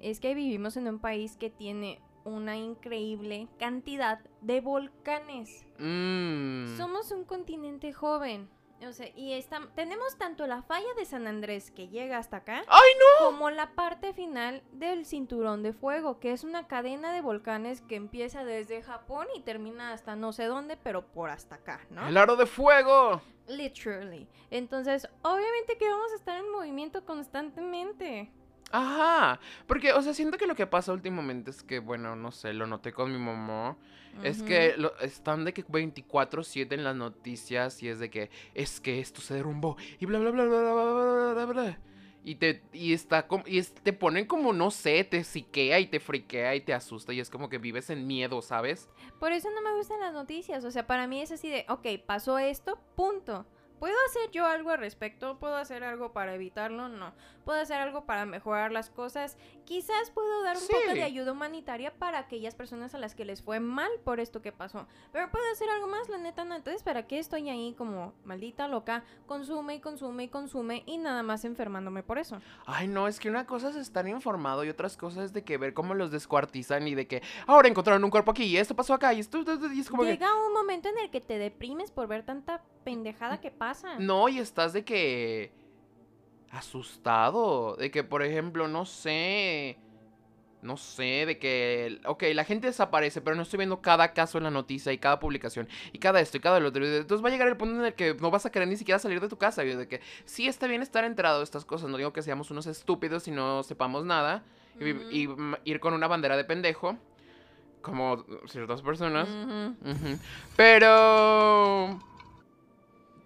es 0.00 0.20
que 0.20 0.34
vivimos 0.34 0.78
en 0.78 0.88
un 0.88 1.00
país 1.00 1.36
que 1.36 1.50
tiene 1.50 2.00
una 2.24 2.56
increíble 2.56 3.46
cantidad 3.58 4.20
de 4.40 4.62
volcanes. 4.62 5.66
Mmm. 5.78 6.78
Somos 6.78 7.12
un 7.12 7.24
continente 7.24 7.92
joven. 7.92 8.48
O 8.86 8.92
sea, 8.92 9.08
y 9.14 9.32
está- 9.34 9.68
tenemos 9.74 10.16
tanto 10.16 10.46
la 10.46 10.62
falla 10.62 10.92
de 10.96 11.04
San 11.04 11.26
Andrés 11.26 11.70
que 11.70 11.88
llega 11.88 12.18
hasta 12.18 12.38
acá, 12.38 12.62
¡Ay, 12.66 12.90
no! 13.20 13.26
como 13.26 13.50
la 13.50 13.72
parte 13.74 14.12
final 14.14 14.62
del 14.72 15.04
cinturón 15.06 15.62
de 15.62 15.72
fuego, 15.72 16.18
que 16.18 16.32
es 16.32 16.44
una 16.44 16.66
cadena 16.66 17.12
de 17.12 17.20
volcanes 17.20 17.82
que 17.82 17.96
empieza 17.96 18.44
desde 18.44 18.82
Japón 18.82 19.26
y 19.36 19.40
termina 19.40 19.92
hasta 19.92 20.16
no 20.16 20.32
sé 20.32 20.44
dónde, 20.46 20.76
pero 20.76 21.02
por 21.06 21.30
hasta 21.30 21.56
acá, 21.56 21.80
¿no? 21.90 22.08
¡El 22.08 22.16
aro 22.16 22.36
de 22.36 22.46
fuego! 22.46 23.20
Literally. 23.48 24.28
Entonces, 24.50 25.08
obviamente 25.22 25.76
que 25.76 25.88
vamos 25.88 26.12
a 26.12 26.16
estar 26.16 26.36
en 26.38 26.50
movimiento 26.50 27.04
constantemente. 27.04 28.30
Ajá, 28.72 29.40
porque, 29.66 29.92
o 29.92 30.00
sea, 30.00 30.14
siento 30.14 30.38
que 30.38 30.46
lo 30.46 30.54
que 30.54 30.66
pasa 30.66 30.92
últimamente 30.92 31.50
es 31.50 31.62
que, 31.62 31.80
bueno, 31.80 32.14
no 32.14 32.30
sé, 32.30 32.52
lo 32.52 32.66
noté 32.66 32.92
con 32.92 33.12
mi 33.12 33.18
mamá. 33.18 33.76
Es 34.24 34.42
que 34.42 34.74
lo, 34.76 34.96
están 34.98 35.44
de 35.44 35.52
que 35.52 35.64
24-7 35.64 36.72
en 36.72 36.84
las 36.84 36.96
noticias 36.96 37.82
y 37.82 37.88
es 37.88 38.00
de 38.00 38.10
que 38.10 38.30
es 38.54 38.80
que 38.80 39.00
esto 39.00 39.20
se 39.20 39.34
derrumbó 39.34 39.76
y 40.00 40.06
bla, 40.06 40.18
bla, 40.18 40.30
bla, 40.30 40.44
bla, 40.44 40.60
bla, 40.60 40.72
bla, 40.72 41.32
bla, 41.32 41.46
bla. 41.46 41.78
Y 42.22 42.34
te, 42.34 42.62
y 42.72 42.92
está, 42.92 43.26
como 43.26 43.44
y 43.46 43.62
te 43.62 43.92
ponen 43.92 44.26
como, 44.26 44.52
no 44.52 44.70
sé, 44.70 45.04
te 45.04 45.24
siquea 45.24 45.80
y 45.80 45.86
te 45.86 46.00
friquea 46.00 46.54
y 46.54 46.60
te 46.60 46.74
asusta 46.74 47.14
y 47.14 47.20
es 47.20 47.30
como 47.30 47.48
que 47.48 47.56
vives 47.58 47.88
en 47.88 48.06
miedo, 48.06 48.42
¿sabes? 48.42 48.90
Por 49.18 49.32
eso 49.32 49.48
no 49.54 49.62
me 49.62 49.74
gustan 49.74 50.00
las 50.00 50.12
noticias, 50.12 50.64
o 50.64 50.70
sea, 50.70 50.86
para 50.86 51.06
mí 51.06 51.22
es 51.22 51.32
así 51.32 51.48
de, 51.48 51.64
ok, 51.68 51.86
pasó 52.04 52.38
esto, 52.38 52.78
punto. 52.94 53.46
¿Puedo 53.80 53.96
hacer 54.08 54.30
yo 54.30 54.44
algo 54.46 54.70
al 54.70 54.78
respecto? 54.78 55.38
¿Puedo 55.38 55.56
hacer 55.56 55.82
algo 55.84 56.12
para 56.12 56.34
evitarlo? 56.34 56.90
No. 56.90 57.14
¿Puedo 57.46 57.58
hacer 57.58 57.80
algo 57.80 58.04
para 58.04 58.26
mejorar 58.26 58.72
las 58.72 58.90
cosas? 58.90 59.38
Quizás 59.64 60.10
puedo 60.10 60.42
dar 60.42 60.58
un 60.58 60.66
poco 60.66 60.92
de 60.92 61.02
ayuda 61.02 61.32
humanitaria 61.32 61.94
para 61.94 62.18
aquellas 62.18 62.54
personas 62.54 62.94
a 62.94 62.98
las 62.98 63.14
que 63.14 63.24
les 63.24 63.42
fue 63.42 63.58
mal 63.58 63.90
por 64.04 64.20
esto 64.20 64.42
que 64.42 64.52
pasó. 64.52 64.86
Pero 65.12 65.30
puedo 65.30 65.44
hacer 65.50 65.70
algo 65.70 65.86
más, 65.86 66.10
la 66.10 66.18
neta, 66.18 66.44
no. 66.44 66.54
Entonces, 66.56 66.82
¿para 66.82 67.06
qué 67.06 67.18
estoy 67.18 67.48
ahí 67.48 67.74
como 67.78 68.12
maldita 68.22 68.68
loca? 68.68 69.02
Consume 69.26 69.76
y 69.76 69.80
consume 69.80 70.24
y 70.24 70.28
consume 70.28 70.82
y 70.84 70.98
nada 70.98 71.22
más 71.22 71.46
enfermándome 71.46 72.02
por 72.02 72.18
eso. 72.18 72.38
Ay, 72.66 72.86
no, 72.86 73.08
es 73.08 73.18
que 73.18 73.30
una 73.30 73.46
cosa 73.46 73.70
es 73.70 73.76
estar 73.76 74.06
informado 74.06 74.62
y 74.62 74.68
otras 74.68 74.98
cosas 74.98 75.24
es 75.24 75.32
de 75.32 75.42
que 75.42 75.56
ver 75.56 75.72
cómo 75.72 75.94
los 75.94 76.10
descuartizan 76.10 76.86
y 76.86 76.94
de 76.94 77.06
que 77.06 77.22
ahora 77.46 77.68
encontraron 77.68 78.04
un 78.04 78.10
cuerpo 78.10 78.32
aquí 78.32 78.44
y 78.44 78.58
esto 78.58 78.76
pasó 78.76 78.92
acá 78.92 79.14
y 79.14 79.20
esto 79.20 79.42
y 79.72 79.80
es 79.80 79.88
como 79.88 80.02
que 80.02 80.10
Llega 80.10 80.28
un 80.46 80.52
momento 80.52 80.90
en 80.90 80.98
el 80.98 81.08
que 81.10 81.22
te 81.22 81.38
deprimes 81.38 81.90
por 81.90 82.06
ver 82.08 82.24
tanta 82.26 82.62
pendejada 82.84 83.40
que 83.40 83.50
pasa. 83.50 83.69
No, 83.98 84.28
y 84.28 84.38
estás 84.38 84.72
de 84.72 84.84
que. 84.84 85.52
asustado. 86.50 87.76
De 87.76 87.90
que, 87.90 88.04
por 88.04 88.22
ejemplo, 88.22 88.68
no 88.68 88.86
sé. 88.86 89.78
No 90.62 90.76
sé, 90.76 91.24
de 91.26 91.38
que. 91.38 92.00
Ok, 92.04 92.24
la 92.34 92.44
gente 92.44 92.66
desaparece, 92.66 93.20
pero 93.20 93.34
no 93.36 93.42
estoy 93.42 93.58
viendo 93.58 93.80
cada 93.80 94.12
caso 94.12 94.38
en 94.38 94.44
la 94.44 94.50
noticia 94.50 94.92
y 94.92 94.98
cada 94.98 95.18
publicación. 95.18 95.68
Y 95.92 95.98
cada 95.98 96.20
esto 96.20 96.36
y 96.36 96.40
cada 96.40 96.60
lo 96.60 96.68
otro. 96.68 96.84
Entonces 96.84 97.24
va 97.24 97.28
a 97.28 97.32
llegar 97.32 97.48
el 97.48 97.56
punto 97.56 97.80
en 97.80 97.86
el 97.86 97.94
que 97.94 98.14
no 98.14 98.30
vas 98.30 98.44
a 98.46 98.50
querer 98.50 98.68
ni 98.68 98.76
siquiera 98.76 98.98
salir 98.98 99.20
de 99.20 99.28
tu 99.28 99.38
casa. 99.38 99.64
Y 99.64 99.74
de 99.74 99.88
que 99.88 100.00
sí 100.24 100.46
está 100.46 100.66
bien 100.66 100.82
estar 100.82 101.04
enterado 101.04 101.38
de 101.38 101.44
estas 101.44 101.64
cosas. 101.64 101.88
No 101.88 101.96
digo 101.96 102.12
que 102.12 102.22
seamos 102.22 102.50
unos 102.50 102.66
estúpidos 102.66 103.26
y 103.28 103.30
no 103.30 103.62
sepamos 103.62 104.04
nada. 104.04 104.42
y 104.78 105.28
ir 105.64 105.80
con 105.80 105.94
una 105.94 106.08
bandera 106.08 106.36
de 106.36 106.44
pendejo. 106.44 106.96
Como 107.82 108.24
ciertas 108.46 108.82
personas. 108.82 109.28
Pero... 110.56 111.98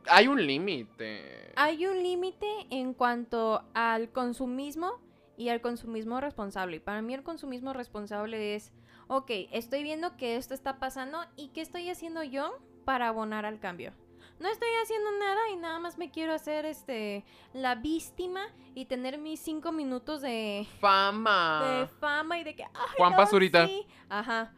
Hay 0.09 0.29
un 0.29 0.45
límite. 0.47 1.53
Hay 1.57 1.87
un 1.87 2.03
límite 2.03 2.47
en 2.71 2.95
cuanto 2.95 3.65
al 3.75 4.11
consumismo 4.11 5.01
y 5.37 5.49
al 5.49 5.61
consumismo 5.61 6.21
responsable. 6.21 6.77
Y 6.77 6.81
para 6.81 7.03
mí 7.03 7.15
el 7.15 7.23
consumismo 7.23 7.73
responsable 7.73 8.55
es, 8.55 8.73
ok, 9.09 9.31
estoy 9.53 9.83
viendo 9.83 10.17
que 10.17 10.37
esto 10.37 10.55
está 10.55 10.79
pasando 10.79 11.19
y 11.37 11.49
qué 11.49 11.61
estoy 11.61 11.89
haciendo 11.91 12.23
yo 12.23 12.59
para 12.85 13.09
abonar 13.09 13.45
al 13.47 13.61
cambio. 13.61 13.93
No 14.41 14.49
estoy 14.49 14.69
haciendo 14.83 15.11
nada 15.19 15.41
y 15.53 15.57
nada 15.57 15.79
más 15.79 15.97
me 15.97 16.11
quiero 16.11 16.35
hacer 16.35 16.67
este 16.67 17.25
la 17.53 17.77
víctima 17.77 18.43
y 18.75 18.87
tener 18.87 19.19
mis 19.19 19.41
cinco 19.41 19.71
minutos 19.71 20.23
de, 20.23 20.29
de 20.29 20.69
Fama. 20.81 21.89
fama 22.01 22.39
y 22.39 22.45
de 22.45 22.57
que 22.57 22.65
ay, 22.65 22.71
Juan 22.97 23.13
no, 23.13 23.17
Pazurita. 23.17 23.67
sí". 23.67 23.87
Ajá. 24.09 24.53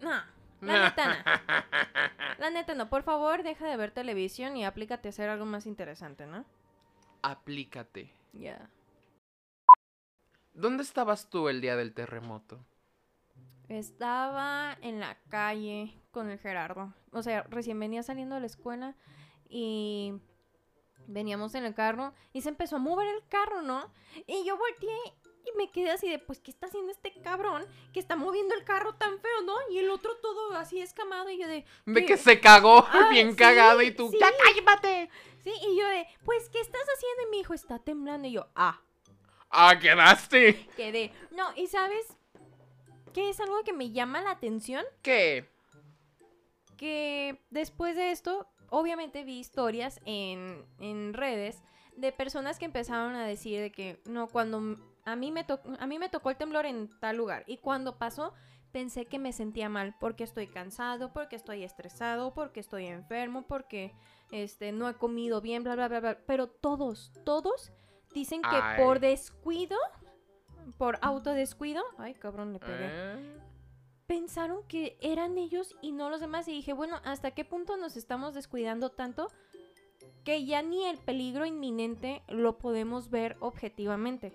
No, 0.00 0.12
la 0.60 0.84
neta 0.84 1.08
no. 1.08 1.14
La 2.38 2.50
neta 2.50 2.74
no. 2.74 2.88
Por 2.88 3.02
favor, 3.02 3.42
deja 3.42 3.66
de 3.66 3.76
ver 3.76 3.90
televisión 3.90 4.56
y 4.56 4.64
aplícate 4.64 5.08
a 5.08 5.10
hacer 5.10 5.28
algo 5.28 5.46
más 5.46 5.66
interesante, 5.66 6.26
¿no? 6.26 6.44
Aplícate. 7.22 8.12
Ya. 8.32 8.70
¿Dónde 10.54 10.82
estabas 10.82 11.28
tú 11.28 11.48
el 11.48 11.60
día 11.60 11.76
del 11.76 11.92
terremoto? 11.92 12.64
Estaba 13.68 14.76
en 14.80 15.00
la 15.00 15.18
calle 15.28 16.00
con 16.12 16.30
el 16.30 16.38
Gerardo. 16.38 16.94
O 17.10 17.22
sea, 17.22 17.42
recién 17.44 17.78
venía 17.80 18.02
saliendo 18.02 18.36
de 18.36 18.40
la 18.42 18.46
escuela 18.46 18.94
y 19.48 20.14
veníamos 21.08 21.54
en 21.54 21.64
el 21.64 21.74
carro 21.74 22.14
y 22.32 22.42
se 22.42 22.48
empezó 22.48 22.76
a 22.76 22.80
mover 22.80 23.08
el 23.08 23.26
carro, 23.28 23.62
¿no? 23.62 23.92
Y 24.26 24.44
yo 24.46 24.56
volteé 24.56 24.96
Y 25.46 25.56
me 25.56 25.70
quedé 25.70 25.90
así 25.90 26.08
de, 26.08 26.18
pues, 26.18 26.40
¿qué 26.40 26.50
está 26.50 26.66
haciendo 26.66 26.90
este 26.90 27.12
cabrón 27.22 27.64
que 27.92 28.00
está 28.00 28.16
moviendo 28.16 28.54
el 28.54 28.64
carro 28.64 28.94
tan 28.94 29.18
feo, 29.20 29.42
no? 29.44 29.54
Y 29.70 29.78
el 29.78 29.90
otro 29.90 30.16
todo 30.16 30.54
así 30.54 30.80
escamado 30.80 31.30
y 31.30 31.38
yo 31.38 31.46
de... 31.46 31.64
De 31.86 32.00
¿qué? 32.00 32.06
que 32.06 32.16
se 32.16 32.40
cagó 32.40 32.84
Ah, 32.90 33.08
bien 33.10 33.30
sí, 33.30 33.36
cagado 33.36 33.80
y 33.82 33.92
tú, 33.92 34.10
sí. 34.10 34.18
¡ya 34.18 34.28
cállate! 34.36 35.08
Sí, 35.44 35.52
y 35.62 35.78
yo 35.78 35.86
de, 35.88 36.06
pues, 36.24 36.48
¿qué 36.50 36.60
estás 36.60 36.82
haciendo? 36.82 37.22
Y 37.22 37.30
mi 37.30 37.40
hijo 37.40 37.54
está 37.54 37.78
temblando 37.78 38.26
y 38.28 38.32
yo, 38.32 38.48
ah, 38.56 38.80
Ah, 39.50 39.78
quedaste. 39.80 40.68
quedé. 40.76 41.12
No, 41.30 41.46
y 41.54 41.68
¿sabes 41.68 42.04
qué 43.14 43.30
es 43.30 43.38
algo 43.40 43.62
que 43.62 43.72
me 43.72 43.92
llama 43.92 44.20
la 44.20 44.32
atención? 44.32 44.84
¿Qué? 45.02 45.48
que 46.76 47.40
después 47.50 47.96
de 47.96 48.10
esto, 48.10 48.46
obviamente 48.68 49.24
vi 49.24 49.38
historias 49.38 50.00
en, 50.04 50.64
en 50.78 51.14
redes 51.14 51.62
de 51.96 52.12
personas 52.12 52.58
que 52.58 52.66
empezaron 52.66 53.14
a 53.14 53.26
decir 53.26 53.60
de 53.60 53.72
que 53.72 53.98
no, 54.04 54.28
cuando 54.28 54.76
a 55.06 55.16
mí, 55.16 55.32
me 55.32 55.46
a 55.78 55.86
mí 55.86 55.98
me 55.98 56.08
tocó 56.08 56.30
el 56.30 56.36
temblor 56.36 56.66
en 56.66 56.90
tal 57.00 57.16
lugar 57.16 57.44
y 57.46 57.58
cuando 57.58 57.96
pasó 57.96 58.34
pensé 58.72 59.06
que 59.06 59.18
me 59.18 59.32
sentía 59.32 59.70
mal 59.70 59.94
porque 59.98 60.24
estoy 60.24 60.48
cansado, 60.48 61.12
porque 61.12 61.36
estoy 61.36 61.62
estresado, 61.62 62.34
porque 62.34 62.60
estoy 62.60 62.86
enfermo, 62.86 63.46
porque 63.46 63.94
este, 64.32 64.72
no 64.72 64.88
he 64.88 64.94
comido 64.94 65.40
bien, 65.40 65.62
bla, 65.62 65.76
bla, 65.76 65.88
bla, 65.88 66.00
bla. 66.00 66.18
Pero 66.26 66.48
todos, 66.48 67.12
todos 67.24 67.72
dicen 68.12 68.42
que 68.42 68.56
Ay. 68.60 68.84
por 68.84 69.00
descuido, 69.00 69.78
por 70.76 70.98
autodescuido, 71.00 71.82
ay 71.96 72.12
cabrón, 72.14 72.52
le 72.52 72.58
pegué 72.58 72.88
¿Eh? 72.90 73.40
pensaron 74.06 74.62
que 74.68 74.96
eran 75.00 75.38
ellos 75.38 75.76
y 75.82 75.92
no 75.92 76.10
los 76.10 76.20
demás. 76.20 76.48
Y 76.48 76.52
dije, 76.52 76.72
bueno, 76.72 77.00
¿hasta 77.04 77.32
qué 77.32 77.44
punto 77.44 77.76
nos 77.76 77.96
estamos 77.96 78.34
descuidando 78.34 78.90
tanto 78.90 79.28
que 80.24 80.44
ya 80.44 80.62
ni 80.62 80.84
el 80.84 80.98
peligro 80.98 81.46
inminente 81.46 82.22
lo 82.28 82.58
podemos 82.58 83.10
ver 83.10 83.36
objetivamente? 83.40 84.32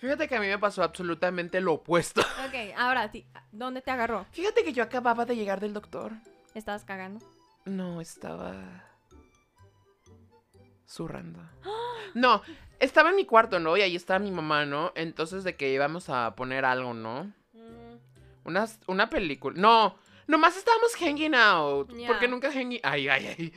Fíjate 0.00 0.28
que 0.28 0.34
a 0.34 0.40
mí 0.40 0.46
me 0.46 0.58
pasó 0.58 0.82
absolutamente 0.82 1.60
lo 1.60 1.74
opuesto. 1.74 2.22
Ok, 2.48 2.74
ahora, 2.76 3.10
sí, 3.12 3.26
¿dónde 3.52 3.82
te 3.82 3.90
agarró? 3.90 4.24
Fíjate 4.32 4.64
que 4.64 4.72
yo 4.72 4.82
acababa 4.82 5.26
de 5.26 5.36
llegar 5.36 5.60
del 5.60 5.74
doctor. 5.74 6.12
¿Estabas 6.54 6.84
cagando? 6.84 7.24
No, 7.66 8.00
estaba... 8.00 8.84
Zurrando. 10.88 11.40
No, 12.12 12.42
estaba 12.80 13.10
en 13.10 13.16
mi 13.16 13.24
cuarto, 13.24 13.60
¿no? 13.60 13.76
Y 13.76 13.82
ahí 13.82 13.94
estaba 13.94 14.18
mi 14.18 14.32
mamá, 14.32 14.64
¿no? 14.64 14.90
Entonces 14.96 15.44
de 15.44 15.54
que 15.54 15.72
íbamos 15.72 16.08
a 16.08 16.34
poner 16.34 16.64
algo, 16.64 16.92
¿no? 16.92 17.32
Una, 18.42 18.66
una 18.88 19.08
película. 19.08 19.56
No, 19.56 19.96
nomás 20.26 20.56
estábamos 20.56 20.96
hanging 20.96 21.36
out. 21.36 21.92
Porque 22.08 22.26
nunca 22.26 22.50
hanging... 22.50 22.80
Ay, 22.82 23.08
ay, 23.08 23.26
ay. 23.38 23.52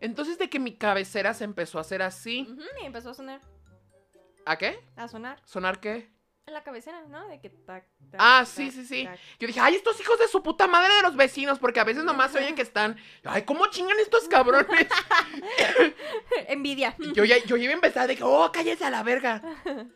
Entonces 0.00 0.38
de 0.38 0.48
que 0.48 0.58
mi 0.58 0.74
cabecera 0.74 1.34
se 1.34 1.44
empezó 1.44 1.76
a 1.76 1.82
hacer 1.82 2.00
así. 2.00 2.46
Ujú, 2.50 2.62
y 2.82 2.86
empezó 2.86 3.10
a 3.10 3.14
sonar, 3.14 3.42
¿A 4.48 4.56
qué? 4.56 4.80
a 4.96 5.06
sonar 5.08 5.40
¿Sonar 5.44 5.78
qué? 5.78 6.08
en 6.46 6.54
la 6.54 6.64
cabecera, 6.64 7.02
¿no? 7.10 7.28
De 7.28 7.38
que 7.38 7.50
tac, 7.50 7.84
tac, 8.10 8.18
Ah, 8.18 8.38
tac, 8.42 8.46
sí, 8.48 8.70
sí, 8.70 8.86
sí. 8.86 9.04
tac. 9.04 9.18
Yo 9.38 9.46
dije, 9.46 9.60
ay, 9.60 9.74
estos 9.74 10.00
hijos 10.00 10.18
de 10.18 10.26
su 10.28 10.42
puta 10.42 10.66
madre 10.66 10.94
de 10.94 11.02
los 11.02 11.14
vecinos, 11.14 11.58
porque 11.58 11.78
a 11.80 11.84
veces 11.84 12.04
nomás 12.04 12.32
se 12.32 12.38
oye 12.38 12.54
que 12.54 12.62
están, 12.62 12.96
ay, 13.24 13.42
¿cómo 13.42 13.66
chingan 13.66 13.98
estos 14.00 14.26
cabrones? 14.28 14.86
Envidia. 16.48 16.96
Yo 17.14 17.24
ya, 17.26 17.36
yo 17.44 17.56
ya 17.58 17.64
iba 17.64 17.72
a 17.72 17.74
empezar 17.74 18.08
de 18.08 18.16
que, 18.16 18.22
oh, 18.24 18.50
cállese 18.50 18.84
a 18.86 18.90
la 18.90 19.02
verga. 19.02 19.42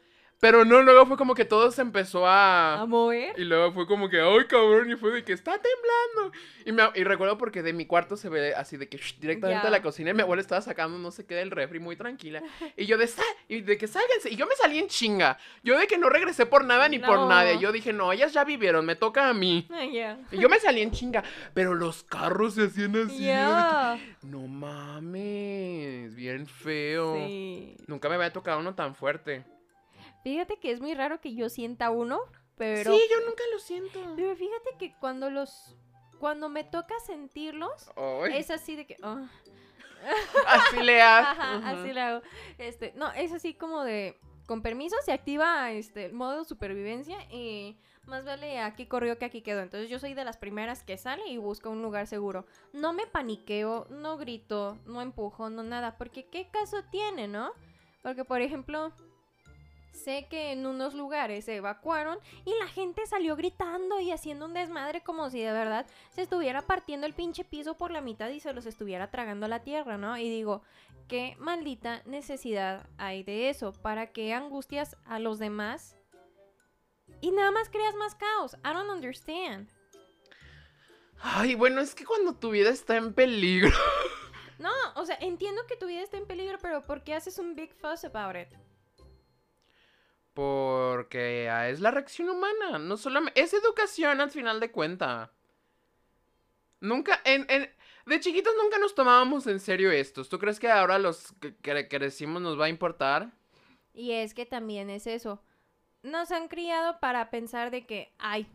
Pero 0.43 0.65
no, 0.65 0.83
luego 0.83 1.07
fue 1.07 1.17
como 1.17 1.37
que 1.37 1.45
todo 1.45 1.71
se 1.71 1.83
empezó 1.83 2.27
A 2.27 2.81
a... 2.81 2.87
mover. 2.87 3.33
Y 3.39 3.45
luego 3.45 3.71
fue 3.71 3.87
como 3.87 4.09
que, 4.09 4.21
ay, 4.21 4.45
cabrón, 4.49 4.91
y 4.91 4.97
fue 4.97 5.13
de 5.13 5.23
que 5.23 5.33
está 5.33 5.53
temblando. 5.53 6.37
Y, 6.67 6.73
me, 6.73 6.83
y 7.01 7.05
recuerdo 7.05 7.39
porque 7.39 7.63
de 7.63 7.73
mi 7.73 7.87
cuarto 7.87 8.17
se 8.17 8.29
ve 8.29 8.53
así 8.53 8.77
de 8.77 8.89
que 8.89 8.97
shh, 8.99 9.21
directamente 9.21 9.69
a 9.69 9.71
la 9.71 9.81
cocina 9.83 10.11
y 10.11 10.15
mi 10.15 10.23
abuela 10.23 10.43
estaba 10.43 10.61
sacando 10.61 10.99
no 10.99 11.13
sé 11.13 11.27
qué 11.27 11.37
del 11.37 11.53
refri 11.53 11.79
muy 11.79 11.95
tranquila. 11.95 12.43
Y 12.77 12.87
yo 12.87 12.99
de, 12.99 13.07
"Sal", 13.07 13.25
y 13.47 13.61
de 13.61 13.79
que 13.79 13.87
sálganse. 13.87 14.31
Y 14.31 14.37
yo 14.37 14.47
me 14.49 14.57
salí 14.57 14.81
en 14.81 14.89
chinga. 14.89 15.39
Yo 15.63 15.79
de 15.79 15.87
que 15.87 15.97
no 15.97 16.09
regresé 16.09 16.45
por 16.45 16.65
nada 16.65 16.89
ni 16.89 16.99
por 16.99 17.21
No. 17.21 17.29
nadie. 17.29 17.61
Yo 17.61 17.71
dije, 17.71 17.93
no, 17.93 18.11
ellas 18.11 18.33
ya 18.33 18.43
vivieron, 18.43 18.85
me 18.85 18.97
toca 18.97 19.29
a 19.29 19.35
mí. 19.35 19.69
Ya. 19.93 20.19
Y 20.33 20.39
yo 20.41 20.49
me 20.49 20.59
salí 20.59 20.83
en 20.83 20.91
chinga. 20.91 21.23
Pero 21.55 21.75
los 21.75 22.03
carros 22.03 22.55
se 22.55 22.65
hacían 22.65 22.97
así. 22.97 23.27
Ya. 23.27 23.97
que, 24.21 24.27
no 24.27 24.49
mames, 24.49 26.17
bien 26.17 26.47
feo. 26.49 27.15
Sí. 27.15 27.77
Nunca 27.87 28.09
me 28.09 28.17
había 28.17 28.33
tocado 28.33 28.59
uno 28.59 28.75
tan 28.75 28.97
fuerte. 28.97 29.45
Fíjate 30.23 30.57
que 30.59 30.71
es 30.71 30.81
muy 30.81 30.95
raro 30.95 31.21
que 31.21 31.35
yo 31.35 31.49
sienta 31.49 31.91
uno, 31.91 32.21
pero... 32.57 32.93
Sí, 32.93 33.01
yo 33.11 33.27
nunca 33.27 33.43
lo 33.53 33.59
siento. 33.59 34.01
Pero 34.17 34.37
fíjate 34.37 34.77
que 34.79 34.95
cuando 35.01 35.31
los... 35.31 35.77
Cuando 36.21 36.49
me 36.49 36.63
toca 36.63 36.95
sentirlos, 37.01 37.91
Ay, 37.97 38.37
es 38.37 38.51
así 38.51 38.77
de 38.77 38.87
que... 38.87 38.97
ah, 39.03 39.29
así 40.47 40.81
le 40.81 41.03
hago. 41.03 41.27
Ajá, 41.27 41.71
así 41.71 41.93
le 41.93 42.01
hago. 42.01 42.23
Este, 42.59 42.93
no, 42.95 43.11
es 43.13 43.33
así 43.33 43.55
como 43.55 43.83
de... 43.83 44.19
Con 44.47 44.63
permiso 44.63 44.97
se 45.05 45.13
activa 45.13 45.71
este 45.71 46.07
el 46.07 46.13
modo 46.13 46.45
supervivencia 46.45 47.17
y 47.31 47.77
más 48.07 48.25
vale 48.25 48.59
aquí 48.59 48.87
corrió 48.87 49.17
que 49.17 49.25
aquí 49.25 49.41
quedó. 49.41 49.61
Entonces 49.61 49.89
yo 49.89 49.99
soy 49.99 50.15
de 50.15 50.25
las 50.25 50.37
primeras 50.37 50.83
que 50.83 50.99
sale 50.99 51.27
y 51.29 51.39
busca 51.39 51.69
un 51.69 51.81
lugar 51.81 52.07
seguro. 52.07 52.45
No 52.73 52.93
me 52.93 53.07
paniqueo, 53.07 53.87
no 53.91 54.19
grito, 54.19 54.79
no 54.85 55.01
empujo, 55.01 55.49
no 55.49 55.63
nada. 55.63 55.97
Porque 55.97 56.27
qué 56.27 56.49
caso 56.51 56.83
tiene, 56.91 57.29
¿no? 57.29 57.53
Porque 58.03 58.25
por 58.25 58.41
ejemplo... 58.41 58.93
Sé 59.93 60.27
que 60.29 60.53
en 60.53 60.67
unos 60.67 60.95
lugares 60.95 61.45
se 61.45 61.57
evacuaron 61.57 62.19
y 62.45 62.55
la 62.59 62.67
gente 62.67 63.07
salió 63.07 63.37
gritando 63.37 64.01
y 64.01 64.11
haciendo 64.11 64.47
un 64.47 64.55
desmadre 64.55 65.03
como 65.03 65.31
si 65.31 65.41
de 65.41 65.53
verdad 65.53 65.87
se 66.11 66.23
estuviera 66.23 66.63
partiendo 66.63 67.07
el 67.07 67.15
pinche 67.15 67.45
piso 67.45 67.77
por 67.77 67.91
la 67.91 68.01
mitad 68.01 68.31
y 68.31 68.41
se 68.41 68.53
los 68.53 68.67
estuviera 68.67 69.11
tragando 69.11 69.49
la 69.49 69.63
tierra, 69.63 69.99
¿no? 69.99 70.17
Y 70.17 70.29
digo, 70.31 70.63
qué 71.09 71.37
maldita 71.39 72.03
necesidad 72.07 72.89
hay 72.97 73.23
de 73.23 73.51
eso, 73.51 73.73
para 73.73 74.13
que 74.13 74.33
angustias 74.33 74.97
a 75.05 75.19
los 75.19 75.39
demás 75.39 75.97
y 77.21 77.31
nada 77.31 77.51
más 77.51 77.69
creas 77.69 77.95
más 77.95 78.15
caos. 78.15 78.57
I 78.65 78.73
don't 78.73 78.91
understand. 78.91 79.69
Ay, 81.21 81.55
bueno, 81.55 81.81
es 81.81 81.95
que 81.95 82.05
cuando 82.05 82.35
tu 82.35 82.51
vida 82.51 82.71
está 82.71 82.97
en 82.97 83.15
peligro. 83.15 83.71
No, 84.59 84.71
o 84.95 85.05
sea, 85.05 85.17
entiendo 85.21 85.67
que 85.67 85.75
tu 85.75 85.87
vida 85.87 86.03
está 86.03 86.19
en 86.19 86.27
peligro, 86.27 86.57
pero 86.63 86.83
¿por 86.83 87.03
qué 87.03 87.15
haces 87.15 87.41
un 87.41 87.57
big 87.57 87.75
fuss 87.75 88.05
about 88.05 88.37
it? 88.37 88.57
Porque 90.35 91.49
ah, 91.51 91.69
es 91.69 91.81
la 91.81 91.91
reacción 91.91 92.29
humana. 92.31 92.79
No 92.79 92.97
solamente. 92.97 93.41
Es 93.41 93.53
educación 93.55 94.21
al 94.21 94.31
final 94.31 94.61
de 94.61 94.71
cuenta. 94.71 95.33
Nunca. 96.81 97.21
En, 97.25 97.47
en- 97.49 97.71
de 98.07 98.21
chiquitos 98.21 98.53
nunca 98.61 98.79
nos 98.79 98.95
tomábamos 98.95 99.47
en 99.47 99.61
serio 99.61 99.91
estos. 99.93 100.29
¿Tú 100.29 100.39
crees 100.39 100.59
que 100.59 100.69
ahora 100.71 100.99
los 100.99 101.33
que, 101.41 101.55
que 101.57 101.89
crecimos 101.89 102.43
nos 102.43 102.59
va 102.61 102.65
a 102.67 102.69
importar? 102.69 103.31
Y 103.95 104.13
es 104.13 104.35
que 104.35 104.47
también 104.47 104.91
es 104.91 105.07
eso. 105.07 105.43
Nos 106.03 106.31
han 106.33 106.49
criado 106.49 107.01
para 107.01 107.31
pensar 107.31 107.71
de 107.71 107.87
que, 107.87 108.15
ay, 108.19 108.47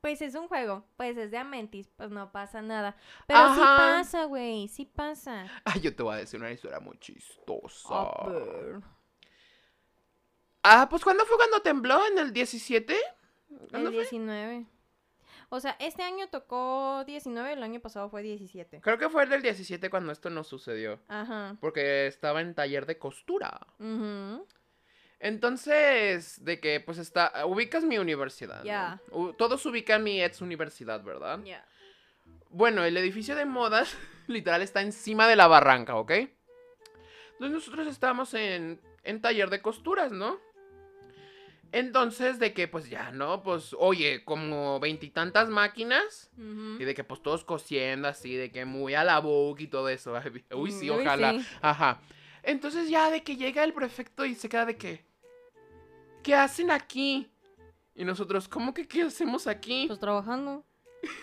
pues 0.00 0.22
es 0.22 0.34
un 0.34 0.48
juego, 0.48 0.84
pues 0.96 1.16
es 1.16 1.30
de 1.30 1.38
Amentis, 1.38 1.88
pues 1.96 2.10
no 2.10 2.32
pasa 2.32 2.62
nada. 2.62 2.96
Pero 3.26 3.48
sí 3.50 3.60
Ajá. 3.62 3.76
pasa, 3.76 4.24
güey, 4.24 4.68
sí 4.68 4.84
pasa. 4.86 5.52
Ay, 5.64 5.80
yo 5.80 5.94
te 5.94 6.02
voy 6.02 6.14
a 6.14 6.18
decir 6.18 6.40
una 6.40 6.50
historia 6.52 6.80
muy 6.80 6.98
chistosa. 6.98 7.88
A 7.88 8.28
ver. 8.28 8.82
Ah, 10.68 10.88
pues 10.90 11.04
¿cuándo 11.04 11.24
fue 11.26 11.36
cuando 11.36 11.60
tembló? 11.62 12.04
¿En 12.08 12.18
el 12.18 12.32
17? 12.32 12.92
El 13.50 13.68
¿Cuándo 13.68 13.90
fue? 13.90 14.00
19. 14.00 14.66
O 15.48 15.60
sea, 15.60 15.76
este 15.78 16.02
año 16.02 16.26
tocó 16.28 17.04
19, 17.06 17.52
el 17.52 17.62
año 17.62 17.78
pasado 17.78 18.10
fue 18.10 18.22
17. 18.22 18.80
Creo 18.80 18.98
que 18.98 19.08
fue 19.08 19.22
el 19.22 19.28
del 19.28 19.42
17 19.42 19.88
cuando 19.90 20.10
esto 20.12 20.28
no 20.28 20.42
sucedió. 20.42 20.98
Ajá. 21.06 21.56
Porque 21.60 22.08
estaba 22.08 22.40
en 22.40 22.52
taller 22.56 22.84
de 22.84 22.98
costura. 22.98 23.60
Ujú. 23.78 24.44
Entonces, 25.20 26.44
de 26.44 26.58
que 26.58 26.80
pues 26.80 26.98
está, 26.98 27.46
ubicas 27.46 27.84
mi 27.84 27.98
universidad. 27.98 28.64
Ya. 28.64 29.00
Todos 29.38 29.64
ubican 29.66 30.02
mi 30.02 30.20
ex 30.20 30.40
universidad, 30.40 31.00
¿verdad? 31.04 31.38
Ya. 31.44 31.64
Bueno, 32.50 32.82
el 32.84 32.96
edificio 32.96 33.36
de 33.36 33.44
modas 33.44 33.96
literal 34.26 34.62
está 34.62 34.80
encima 34.80 35.28
de 35.28 35.36
la 35.36 35.46
barranca, 35.46 35.94
¿ok? 35.94 36.10
Entonces 36.10 37.52
nosotros 37.52 37.86
estábamos 37.86 38.34
en, 38.34 38.80
en 39.04 39.20
taller 39.20 39.48
de 39.48 39.62
costuras, 39.62 40.10
¿no? 40.10 40.40
Entonces, 41.72 42.38
de 42.38 42.52
que 42.54 42.68
pues 42.68 42.88
ya, 42.88 43.10
¿no? 43.10 43.42
Pues, 43.42 43.74
oye, 43.78 44.24
como 44.24 44.80
veintitantas 44.80 45.48
máquinas. 45.48 46.30
Y 46.38 46.84
de 46.84 46.94
que 46.94 47.04
pues 47.04 47.22
todos 47.22 47.44
cosiendo 47.44 48.08
así, 48.08 48.34
de 48.34 48.50
que 48.50 48.64
muy 48.64 48.94
a 48.94 49.04
la 49.04 49.18
boca 49.20 49.62
y 49.62 49.66
todo 49.66 49.88
eso. 49.88 50.16
Ay, 50.16 50.44
Uy, 50.54 50.70
sí, 50.72 50.88
Mm, 50.90 50.94
uy, 50.94 51.00
ojalá. 51.02 51.32
sí. 51.32 51.46
Ajá. 51.60 52.00
Entonces 52.42 52.88
ya 52.88 53.10
de 53.10 53.22
que 53.22 53.36
llega 53.36 53.64
el 53.64 53.72
prefecto 53.72 54.24
y 54.24 54.34
se 54.34 54.48
queda 54.48 54.64
de 54.66 54.76
que... 54.76 55.04
¿Qué 56.22 56.34
hacen 56.34 56.70
aquí? 56.70 57.28
Y 57.94 58.04
nosotros, 58.04 58.48
¿cómo 58.48 58.72
que 58.74 58.86
qué 58.86 59.02
hacemos 59.02 59.46
aquí? 59.46 59.86
Pues 59.88 59.98
trabajando. 60.00 60.64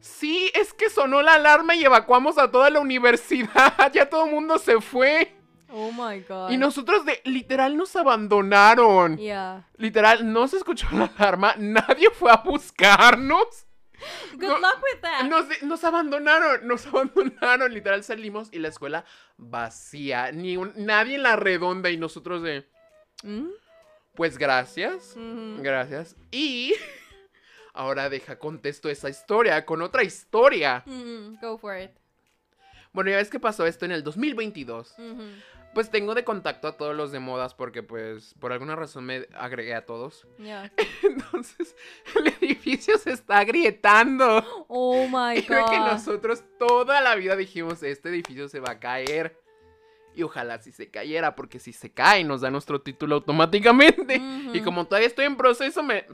Sí, 0.00 0.50
es 0.54 0.72
que 0.74 0.90
sonó 0.90 1.22
la 1.22 1.34
alarma 1.34 1.76
y 1.76 1.84
evacuamos 1.84 2.36
a 2.36 2.50
toda 2.50 2.70
la 2.70 2.80
universidad. 2.80 3.48
Ya 3.92 4.08
todo 4.08 4.24
el 4.26 4.32
mundo 4.32 4.58
se 4.58 4.80
fue. 4.80 5.32
Oh 5.72 5.90
my 5.92 6.20
god. 6.20 6.50
Y 6.50 6.56
nosotros 6.58 7.04
de 7.06 7.20
literal 7.24 7.76
nos 7.76 7.96
abandonaron. 7.96 9.16
Ya. 9.16 9.66
Literal, 9.76 10.32
no 10.32 10.46
se 10.48 10.58
escuchó 10.58 10.86
la 10.92 11.06
alarma. 11.16 11.54
Nadie 11.58 12.10
fue 12.10 12.30
a 12.30 12.36
buscarnos. 12.36 13.66
Good 14.34 14.42
No, 14.42 14.58
luck 14.58 14.82
with 14.82 15.00
that. 15.00 15.24
Nos, 15.62 15.84
abandonaron, 15.84 16.66
nos 16.66 16.86
abandonaron. 16.92 17.72
Literal 17.72 18.02
salimos 18.04 18.48
y 18.52 18.58
la 18.58 18.68
escuela 18.68 19.04
vacía. 19.36 20.30
Ni 20.32 20.56
un- 20.56 20.72
nadie 20.76 21.14
en 21.16 21.22
la 21.22 21.36
redonda 21.36 21.88
y 21.90 21.96
nosotros 21.96 22.42
de... 22.42 22.66
¿Mm? 23.22 23.48
Pues 24.14 24.36
gracias. 24.36 25.12
Ujú. 25.16 25.62
Gracias. 25.62 26.16
Y 26.30 26.74
ahora 27.72 28.10
deja 28.10 28.38
contesto 28.38 28.90
esa 28.90 29.08
historia 29.08 29.64
con 29.64 29.80
otra 29.82 30.02
historia. 30.02 30.82
Mm, 30.84 31.36
go 31.40 31.56
for 31.56 31.78
it. 31.80 31.90
Bueno, 32.92 33.10
ya 33.10 33.16
ves 33.16 33.30
que 33.30 33.40
pasó 33.40 33.64
esto 33.66 33.86
en 33.86 33.92
el 33.92 34.02
2022. 34.04 34.94
Ujú. 34.98 35.22
Pues 35.74 35.90
tengo 35.90 36.14
de 36.14 36.24
contacto 36.24 36.68
a 36.68 36.76
todos 36.76 36.94
los 36.94 37.12
de 37.12 37.18
modas 37.20 37.54
porque 37.54 37.82
pues 37.82 38.34
por 38.38 38.52
alguna 38.52 38.76
razón 38.76 39.04
me 39.04 39.26
agregué 39.34 39.74
a 39.74 39.86
todos. 39.86 40.26
Ya. 40.38 40.70
Entonces 41.02 41.74
el 42.16 42.28
edificio 42.28 42.98
se 42.98 43.12
está 43.12 43.38
agrietando. 43.38 44.44
Oh 44.68 45.06
my 45.08 45.38
Y 45.38 45.42
creo 45.46 45.66
que 45.70 45.78
god. 45.78 45.86
nosotros 45.92 46.44
toda 46.58 47.00
la 47.00 47.14
vida 47.14 47.36
dijimos, 47.36 47.82
este 47.82 48.10
edificio 48.10 48.48
se 48.48 48.60
va 48.60 48.72
a 48.72 48.80
caer. 48.80 49.41
Y 50.14 50.22
ojalá 50.24 50.58
si 50.60 50.72
se 50.72 50.90
cayera, 50.90 51.34
porque 51.34 51.58
si 51.58 51.72
se 51.72 51.90
cae 51.90 52.22
nos 52.24 52.42
da 52.42 52.50
nuestro 52.50 52.80
título 52.82 53.14
automáticamente. 53.16 54.20
Y 54.52 54.60
como 54.60 54.84
todavía 54.86 55.08
estoy 55.08 55.24
en 55.26 55.36
proceso, 55.36 55.82
me... 55.82 56.04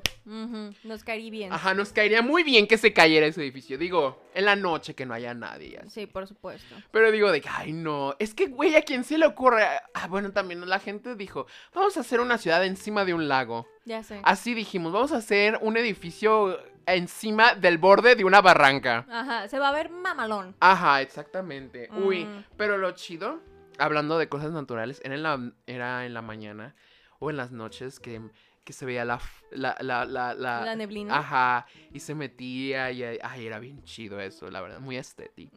Nos 0.84 1.02
caerí 1.04 1.30
bien. 1.30 1.52
Ajá, 1.52 1.74
nos 1.74 1.92
caería 1.92 2.22
muy 2.22 2.42
bien 2.44 2.66
que 2.66 2.78
se 2.78 2.92
cayera 2.92 3.26
ese 3.26 3.40
edificio. 3.42 3.76
Digo, 3.78 4.22
en 4.34 4.44
la 4.44 4.56
noche 4.56 4.94
que 4.94 5.04
no 5.06 5.14
haya 5.14 5.34
nadie. 5.34 5.78
así. 5.78 5.90
Sí, 5.90 6.06
por 6.06 6.26
supuesto. 6.26 6.74
Pero 6.92 7.10
digo 7.10 7.32
de 7.32 7.40
que, 7.40 7.48
ay 7.48 7.72
no, 7.72 8.14
es 8.18 8.34
que, 8.34 8.46
güey, 8.46 8.76
¿a 8.76 8.82
quién 8.82 9.04
se 9.04 9.18
le 9.18 9.26
ocurre? 9.26 9.64
Ah, 9.94 10.06
bueno, 10.08 10.30
también 10.32 10.66
la 10.68 10.78
gente 10.78 11.14
dijo, 11.16 11.46
vamos 11.74 11.96
a 11.96 12.00
hacer 12.00 12.20
una 12.20 12.38
ciudad 12.38 12.64
encima 12.64 13.04
de 13.04 13.14
un 13.14 13.26
lago. 13.28 13.66
Ya 13.84 14.02
sé. 14.02 14.20
Así 14.22 14.54
dijimos, 14.54 14.92
vamos 14.92 15.12
a 15.12 15.16
hacer 15.16 15.58
un 15.62 15.76
edificio 15.76 16.58
encima 16.86 17.54
del 17.54 17.78
borde 17.78 18.14
de 18.14 18.24
una 18.24 18.40
barranca. 18.40 19.06
Ajá, 19.10 19.48
se 19.48 19.58
va 19.58 19.68
a 19.70 19.72
ver 19.72 19.90
mamalón. 19.90 20.54
Ajá, 20.60 21.02
exactamente. 21.02 21.88
Uy, 21.92 22.24
Mm. 22.24 22.44
pero 22.56 22.78
lo 22.78 22.92
chido, 22.92 23.40
hablando 23.78 24.18
de 24.18 24.28
cosas 24.28 24.52
naturales, 24.52 25.00
era 25.04 25.14
en 25.14 25.22
la, 25.22 25.52
era 25.66 26.04
en 26.06 26.14
la 26.14 26.22
mañana 26.22 26.74
o 27.20 27.30
en 27.30 27.36
las 27.36 27.50
noches 27.52 27.98
que, 28.00 28.20
que 28.64 28.72
se 28.72 28.84
veía 28.86 29.04
la, 29.04 29.20
la, 29.50 29.76
la, 29.80 30.04
la, 30.04 30.34
la- 30.34 30.76
neblina. 30.76 31.16
Ajá, 31.18 31.66
y 31.92 32.00
se 32.00 32.14
metía 32.14 32.90
y 32.92 33.02
ay, 33.02 33.46
era 33.46 33.58
bien 33.58 33.82
chido 33.84 34.20
eso, 34.20 34.50
la 34.50 34.60
verdad, 34.60 34.80
muy 34.80 34.96
estético. 34.96 35.56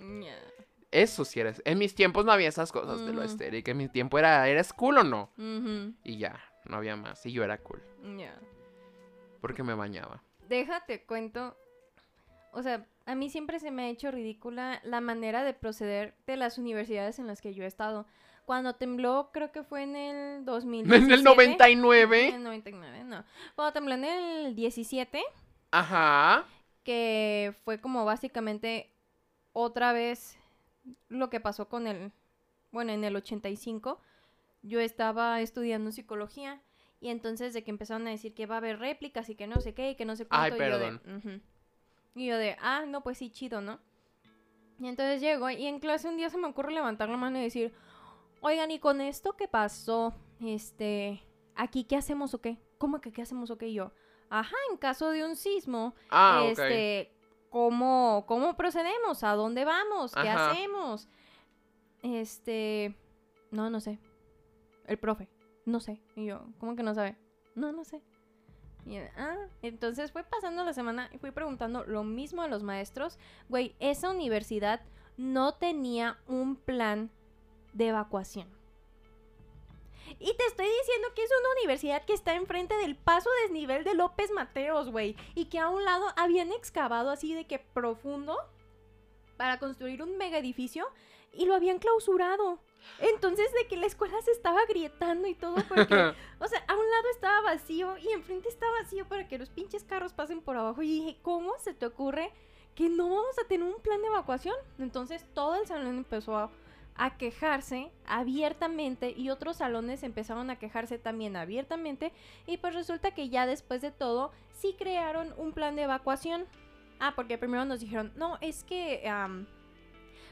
Eso 0.91 1.23
sí 1.23 1.39
era, 1.39 1.53
en 1.63 1.77
mis 1.77 1.95
tiempos 1.95 2.25
no 2.25 2.31
había 2.33 2.49
esas 2.49 2.71
cosas 2.71 3.05
de 3.05 3.13
lo 3.13 3.23
estético, 3.23 3.71
en 3.71 3.77
mi 3.77 3.87
tiempo 3.87 4.19
era, 4.19 4.47
¿eres 4.49 4.73
cool 4.73 4.97
o 4.97 5.03
no? 5.03 5.31
Y 6.03 6.17
ya, 6.17 6.37
no 6.65 6.77
había 6.77 6.95
más, 6.97 7.25
y 7.25 7.31
yo 7.31 7.43
era 7.43 7.57
cool, 7.59 7.81
ya. 8.17 8.37
porque 9.39 9.63
me 9.63 9.73
bañaba. 9.73 10.21
Déjate 10.49 11.05
cuento. 11.05 11.55
O 12.51 12.61
sea, 12.61 12.85
a 13.11 13.15
mí 13.15 13.29
siempre 13.29 13.59
se 13.59 13.71
me 13.71 13.83
ha 13.83 13.89
hecho 13.89 14.09
ridícula 14.09 14.79
la 14.85 15.01
manera 15.01 15.43
de 15.43 15.53
proceder 15.53 16.15
de 16.27 16.37
las 16.37 16.57
universidades 16.57 17.19
en 17.19 17.27
las 17.27 17.41
que 17.41 17.53
yo 17.53 17.65
he 17.65 17.67
estado. 17.67 18.05
Cuando 18.45 18.75
tembló, 18.75 19.31
creo 19.33 19.51
que 19.51 19.63
fue 19.63 19.83
en 19.83 19.97
el 19.97 20.45
2017. 20.45 21.05
En 21.05 21.11
el 21.11 21.23
99, 21.25 22.29
En 22.29 22.35
el 22.35 22.43
99, 22.43 23.03
no. 23.03 23.25
Cuando 23.55 23.73
tembló 23.73 23.95
en 23.95 24.05
el 24.05 24.55
17, 24.55 25.21
ajá, 25.71 26.45
que 26.85 27.53
fue 27.65 27.81
como 27.81 28.05
básicamente 28.05 28.89
otra 29.51 29.91
vez 29.91 30.37
lo 31.09 31.29
que 31.29 31.41
pasó 31.41 31.67
con 31.67 31.87
el, 31.87 32.13
bueno, 32.71 32.93
en 32.93 33.03
el 33.03 33.17
85, 33.17 33.99
yo 34.61 34.79
estaba 34.79 35.41
estudiando 35.41 35.91
psicología 35.91 36.61
y 37.01 37.09
entonces 37.09 37.53
de 37.53 37.65
que 37.65 37.71
empezaron 37.71 38.07
a 38.07 38.11
decir 38.11 38.33
que 38.33 38.45
va 38.45 38.55
a 38.55 38.59
haber 38.59 38.79
réplicas 38.79 39.29
y 39.29 39.35
que 39.35 39.47
no 39.47 39.59
sé 39.59 39.73
qué 39.73 39.91
y 39.91 39.95
que 39.95 40.05
no 40.05 40.15
sé 40.15 40.25
Ay, 40.29 40.51
cuánto. 40.51 40.55
y 40.55 40.69
yo 40.69 40.79
de, 40.79 40.99
perdón. 40.99 41.41
Y 42.15 42.27
yo 42.27 42.37
de, 42.37 42.57
ah, 42.61 42.85
no, 42.87 43.01
pues 43.01 43.17
sí, 43.17 43.29
chido, 43.29 43.61
¿no? 43.61 43.79
Y 44.79 44.87
entonces 44.87 45.21
llego 45.21 45.49
y 45.49 45.65
en 45.67 45.79
clase 45.79 46.09
un 46.09 46.17
día 46.17 46.29
se 46.29 46.37
me 46.37 46.47
ocurre 46.47 46.73
levantar 46.73 47.07
la 47.07 47.17
mano 47.17 47.37
y 47.37 47.43
decir, 47.43 47.73
oigan, 48.41 48.71
¿y 48.71 48.79
con 48.79 48.99
esto 48.99 49.33
qué 49.37 49.47
pasó? 49.47 50.13
Este, 50.41 51.21
¿aquí 51.55 51.83
qué 51.83 51.95
hacemos 51.95 52.33
o 52.33 52.41
qué? 52.41 52.57
¿Cómo 52.79 52.99
que 52.99 53.11
qué 53.11 53.21
hacemos 53.21 53.51
o 53.51 53.57
qué? 53.57 53.67
Y 53.67 53.75
yo, 53.75 53.91
ajá, 54.29 54.55
en 54.71 54.77
caso 54.77 55.11
de 55.11 55.23
un 55.23 55.35
sismo, 55.35 55.93
ah, 56.09 56.43
este, 56.47 57.13
¿cómo, 57.51 58.25
¿cómo 58.27 58.57
procedemos? 58.57 59.23
¿A 59.23 59.35
dónde 59.35 59.65
vamos? 59.65 60.13
¿Qué 60.13 60.27
Ajá. 60.27 60.51
hacemos? 60.51 61.07
Este, 62.01 62.95
no, 63.51 63.69
no 63.69 63.79
sé. 63.79 63.99
El 64.87 64.97
profe, 64.97 65.29
no 65.65 65.79
sé. 65.79 66.01
Y 66.15 66.25
yo, 66.25 66.47
¿cómo 66.57 66.75
que 66.75 66.81
no 66.81 66.95
sabe? 66.95 67.17
No, 67.53 67.71
no 67.71 67.83
sé. 67.83 68.01
Ah, 69.15 69.47
entonces 69.61 70.11
fue 70.11 70.23
pasando 70.23 70.63
la 70.63 70.73
semana 70.73 71.09
y 71.13 71.17
fui 71.17 71.31
preguntando 71.31 71.83
lo 71.85 72.03
mismo 72.03 72.41
a 72.41 72.47
los 72.47 72.63
maestros. 72.63 73.17
Güey, 73.49 73.75
esa 73.79 74.09
universidad 74.09 74.81
no 75.17 75.53
tenía 75.53 76.17
un 76.27 76.55
plan 76.55 77.11
de 77.73 77.89
evacuación. 77.89 78.47
Y 80.19 80.33
te 80.35 80.45
estoy 80.45 80.65
diciendo 80.65 81.07
que 81.15 81.23
es 81.23 81.31
una 81.39 81.51
universidad 81.59 82.03
que 82.03 82.13
está 82.13 82.35
enfrente 82.35 82.75
del 82.75 82.95
paso 82.95 83.29
desnivel 83.43 83.83
de 83.83 83.93
López 83.93 84.31
Mateos, 84.31 84.89
güey. 84.89 85.15
Y 85.35 85.45
que 85.45 85.59
a 85.59 85.69
un 85.69 85.85
lado 85.85 86.05
habían 86.17 86.51
excavado 86.51 87.11
así 87.11 87.33
de 87.33 87.45
que 87.45 87.59
profundo 87.59 88.37
para 89.37 89.57
construir 89.57 90.03
un 90.03 90.17
mega 90.17 90.37
edificio 90.37 90.85
y 91.33 91.45
lo 91.45 91.55
habían 91.55 91.79
clausurado. 91.79 92.59
Entonces 92.99 93.51
de 93.53 93.67
que 93.67 93.77
la 93.77 93.87
escuela 93.87 94.21
se 94.21 94.31
estaba 94.31 94.61
agrietando 94.61 95.27
y 95.27 95.35
todo 95.35 95.55
porque, 95.67 95.93
o 96.39 96.47
sea, 96.47 96.63
a 96.67 96.73
un 96.73 96.89
lado 96.89 97.03
estaba 97.13 97.41
vacío 97.41 97.97
y 97.97 98.09
enfrente 98.09 98.49
estaba 98.49 98.71
vacío 98.81 99.07
para 99.07 99.27
que 99.27 99.37
los 99.37 99.49
pinches 99.49 99.83
carros 99.83 100.13
pasen 100.13 100.41
por 100.41 100.57
abajo. 100.57 100.81
Y 100.81 100.87
dije, 100.87 101.17
¿cómo 101.21 101.57
se 101.59 101.73
te 101.73 101.85
ocurre 101.85 102.31
que 102.75 102.89
no 102.89 103.09
vamos 103.09 103.37
a 103.43 103.47
tener 103.47 103.67
un 103.67 103.81
plan 103.81 104.01
de 104.01 104.07
evacuación? 104.07 104.55
Entonces 104.79 105.25
todo 105.33 105.55
el 105.55 105.67
salón 105.67 105.97
empezó 105.97 106.37
a, 106.37 106.51
a 106.95 107.17
quejarse 107.17 107.91
abiertamente 108.05 109.13
y 109.15 109.29
otros 109.29 109.57
salones 109.57 110.03
empezaron 110.03 110.49
a 110.49 110.59
quejarse 110.59 110.97
también 110.97 111.35
abiertamente 111.35 112.11
y 112.45 112.57
pues 112.57 112.75
resulta 112.75 113.11
que 113.11 113.29
ya 113.29 113.45
después 113.45 113.81
de 113.81 113.91
todo 113.91 114.31
sí 114.53 114.75
crearon 114.77 115.33
un 115.37 115.53
plan 115.53 115.75
de 115.75 115.83
evacuación. 115.83 116.45
Ah, 116.99 117.13
porque 117.15 117.39
primero 117.39 117.65
nos 117.65 117.79
dijeron, 117.79 118.11
no, 118.15 118.37
es 118.41 118.63
que, 118.63 119.09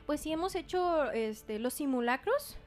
pues 0.05 0.21
sí 0.21 0.31
hemos 0.31 0.55
hecho 0.55 1.11
este, 1.11 1.59
los 1.59 1.73
simulacros 1.73 2.57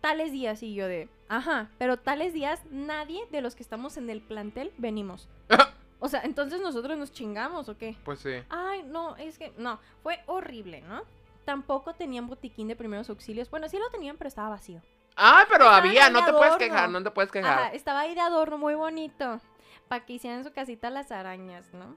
tales 0.00 0.32
días 0.32 0.62
y 0.62 0.74
yo 0.74 0.86
de, 0.86 1.08
ajá, 1.28 1.70
pero 1.78 1.96
tales 1.96 2.34
días 2.34 2.60
nadie 2.70 3.24
de 3.30 3.40
los 3.40 3.54
que 3.54 3.62
estamos 3.62 3.96
en 3.96 4.10
el 4.10 4.20
plantel 4.20 4.72
venimos. 4.76 5.28
o 6.00 6.08
sea, 6.08 6.22
entonces 6.24 6.60
nosotros 6.60 6.98
nos 6.98 7.12
chingamos 7.12 7.68
o 7.68 7.78
qué? 7.78 7.96
Pues 8.04 8.18
sí. 8.18 8.34
Ay, 8.50 8.82
no, 8.82 9.16
es 9.16 9.38
que 9.38 9.52
no, 9.56 9.78
fue 10.02 10.20
horrible, 10.26 10.82
¿no? 10.82 11.02
Tampoco 11.44 11.94
tenían 11.94 12.26
botiquín 12.26 12.68
de 12.68 12.76
primeros 12.76 13.08
auxilios. 13.10 13.50
Bueno, 13.50 13.68
sí 13.68 13.78
lo 13.78 13.90
tenían, 13.90 14.16
pero 14.16 14.28
estaba 14.28 14.50
vacío. 14.50 14.80
Ah, 15.16 15.44
pero 15.48 15.68
había, 15.68 16.08
no 16.10 16.24
te 16.24 16.32
puedes 16.32 16.56
quejar, 16.56 16.88
no 16.88 17.02
te 17.02 17.10
puedes 17.10 17.30
Ajá, 17.30 17.40
quejar. 17.40 17.74
estaba 17.74 18.00
ahí 18.00 18.14
de 18.14 18.20
adorno 18.20 18.58
muy 18.58 18.74
bonito. 18.74 19.40
Para 19.88 20.04
que 20.04 20.14
hicieran 20.14 20.44
su 20.44 20.52
casita 20.52 20.90
las 20.90 21.10
arañas, 21.12 21.72
¿no? 21.74 21.96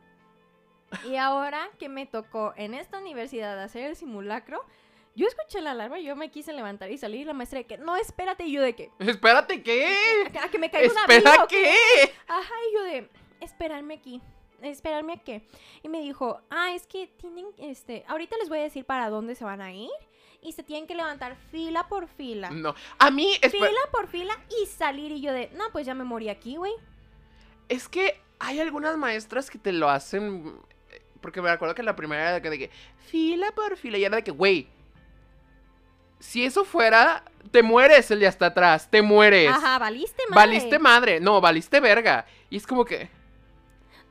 Y 1.05 1.17
ahora 1.17 1.69
que 1.79 1.89
me 1.89 2.05
tocó 2.05 2.53
en 2.55 2.73
esta 2.73 2.99
universidad 2.99 3.62
hacer 3.62 3.86
el 3.86 3.95
simulacro, 3.95 4.63
yo 5.15 5.27
escuché 5.27 5.62
la 5.62 5.71
alarma 5.71 5.99
y 5.99 6.03
yo 6.03 6.15
me 6.15 6.29
quise 6.29 6.51
levantar 6.53 6.91
y 6.91 6.97
salir 6.97 7.21
y 7.21 7.25
la 7.25 7.34
maestra 7.34 7.60
de 7.60 7.65
que, 7.65 7.77
no, 7.77 7.95
espérate, 7.95 8.45
y 8.45 8.51
yo 8.51 8.62
de 8.62 8.75
que, 8.75 8.91
Espérate, 8.99 9.63
¿qué? 9.63 9.95
a 10.41 10.49
que 10.49 10.60
me 10.60 10.69
caiga 10.69 10.91
una 10.91 11.01
¿Espera 11.01 11.45
qué? 11.47 11.73
Ajá, 12.27 12.53
y 12.69 12.73
yo 12.73 12.84
de, 12.84 13.10
esperarme 13.39 13.93
aquí. 13.95 14.21
¿Esperarme 14.62 15.13
a 15.13 15.17
qué? 15.17 15.47
Y 15.84 15.89
me 15.89 16.01
dijo, 16.01 16.41
ah, 16.49 16.73
es 16.73 16.88
que 16.88 17.08
tienen, 17.08 17.45
este, 17.58 18.03
ahorita 18.08 18.36
les 18.38 18.49
voy 18.49 18.60
a 18.60 18.63
decir 18.63 18.86
para 18.86 19.10
dónde 19.10 19.36
se 19.36 19.43
van 19.43 19.62
a 19.62 19.71
ir. 19.73 19.91
Y 20.41 20.51
se 20.51 20.63
tienen 20.63 20.86
que 20.86 20.93
levantar 20.95 21.36
fila 21.51 21.88
por 21.88 22.08
fila. 22.08 22.51
No, 22.51 22.75
a 22.99 23.10
mí, 23.10 23.36
Fila 23.49 23.69
por 23.91 24.08
fila 24.08 24.38
y 24.62 24.67
salir. 24.67 25.12
Y 25.12 25.21
yo 25.21 25.34
de, 25.34 25.49
no, 25.55 25.65
pues 25.71 25.88
ya 25.88 25.95
me 25.95 26.03
morí 26.03 26.29
aquí, 26.29 26.55
güey. 26.55 26.73
es 27.67 27.89
que 27.89 28.21
hay 28.39 28.60
algunas 28.60 28.95
maestras 28.97 29.49
que 29.49 29.58
te 29.58 29.71
lo 29.71 29.89
hacen. 29.89 30.60
Porque 31.25 31.41
me 31.41 31.49
acuerdo 31.49 31.73
que 31.73 31.81
la 31.81 31.95
primera 31.95 32.21
era 32.21 32.33
de 32.33 32.41
que, 32.43 32.49
de 32.51 32.59
que 32.59 32.69
fila 33.07 33.51
por 33.55 33.77
fila, 33.77 33.97
y 33.97 34.05
era 34.05 34.17
de 34.17 34.23
que, 34.23 34.29
güey, 34.29 34.67
si 36.19 36.45
eso 36.45 36.63
fuera, 36.63 37.23
te 37.49 37.63
mueres 37.63 38.11
el 38.11 38.19
de 38.19 38.27
hasta 38.27 38.45
atrás, 38.45 38.88
te 38.91 39.01
mueres. 39.01 39.49
Ajá, 39.49 39.79
valiste 39.79 40.21
madre. 40.29 40.35
Valiste 40.35 40.77
madre, 40.77 41.19
no, 41.19 41.41
valiste 41.41 41.79
verga. 41.79 42.27
Y 42.51 42.57
es 42.57 42.67
como 42.67 42.85
que 42.85 43.09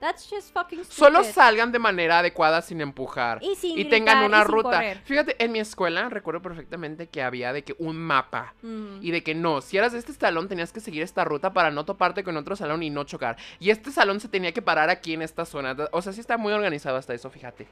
That's 0.04 0.28
just 0.28 0.52
fucking 0.52 0.84
stupid. 0.84 0.98
solo 0.98 1.24
salgan 1.24 1.72
de 1.72 1.78
manera 1.78 2.18
adecuada 2.18 2.60
sin 2.60 2.82
empujar. 2.82 3.38
Y 3.42 3.54
sin 3.56 3.78
y 3.78 3.86
tengan 3.86 4.22
una 4.22 4.42
y 4.42 4.44
ruta. 4.44 4.72
correr. 4.72 4.98
Fíjate, 4.98 5.42
en 5.42 5.50
mi 5.50 5.60
escuela 5.60 6.10
recuerdo 6.10 6.42
perfectamente 6.42 7.06
que 7.06 7.22
había 7.22 7.54
de 7.54 7.64
que 7.64 7.74
un 7.78 7.96
mapa. 7.96 8.52
Mm. 8.60 8.98
Y 9.00 9.12
de 9.12 9.22
que 9.22 9.34
no, 9.34 9.62
si 9.62 9.78
eras 9.78 9.92
de 9.92 9.98
este 10.00 10.12
salón 10.12 10.46
tenías 10.46 10.74
que 10.74 10.80
seguir 10.80 11.02
esta 11.02 11.24
ruta 11.24 11.54
para 11.54 11.70
no 11.70 11.86
toparte 11.86 12.22
con 12.22 12.36
otro 12.36 12.54
salón 12.54 12.82
y 12.82 12.90
no 12.90 13.04
chocar. 13.04 13.38
Y 13.58 13.70
este 13.70 13.90
salón 13.90 14.20
se 14.20 14.28
tenía 14.28 14.52
que 14.52 14.60
parar 14.60 14.90
aquí 14.90 15.14
en 15.14 15.22
esta 15.22 15.46
zona. 15.46 15.74
O 15.92 16.02
sea, 16.02 16.12
sí 16.12 16.20
está 16.20 16.36
muy 16.36 16.52
organizado 16.52 16.98
hasta 16.98 17.14
eso, 17.14 17.30
fíjate. 17.30 17.66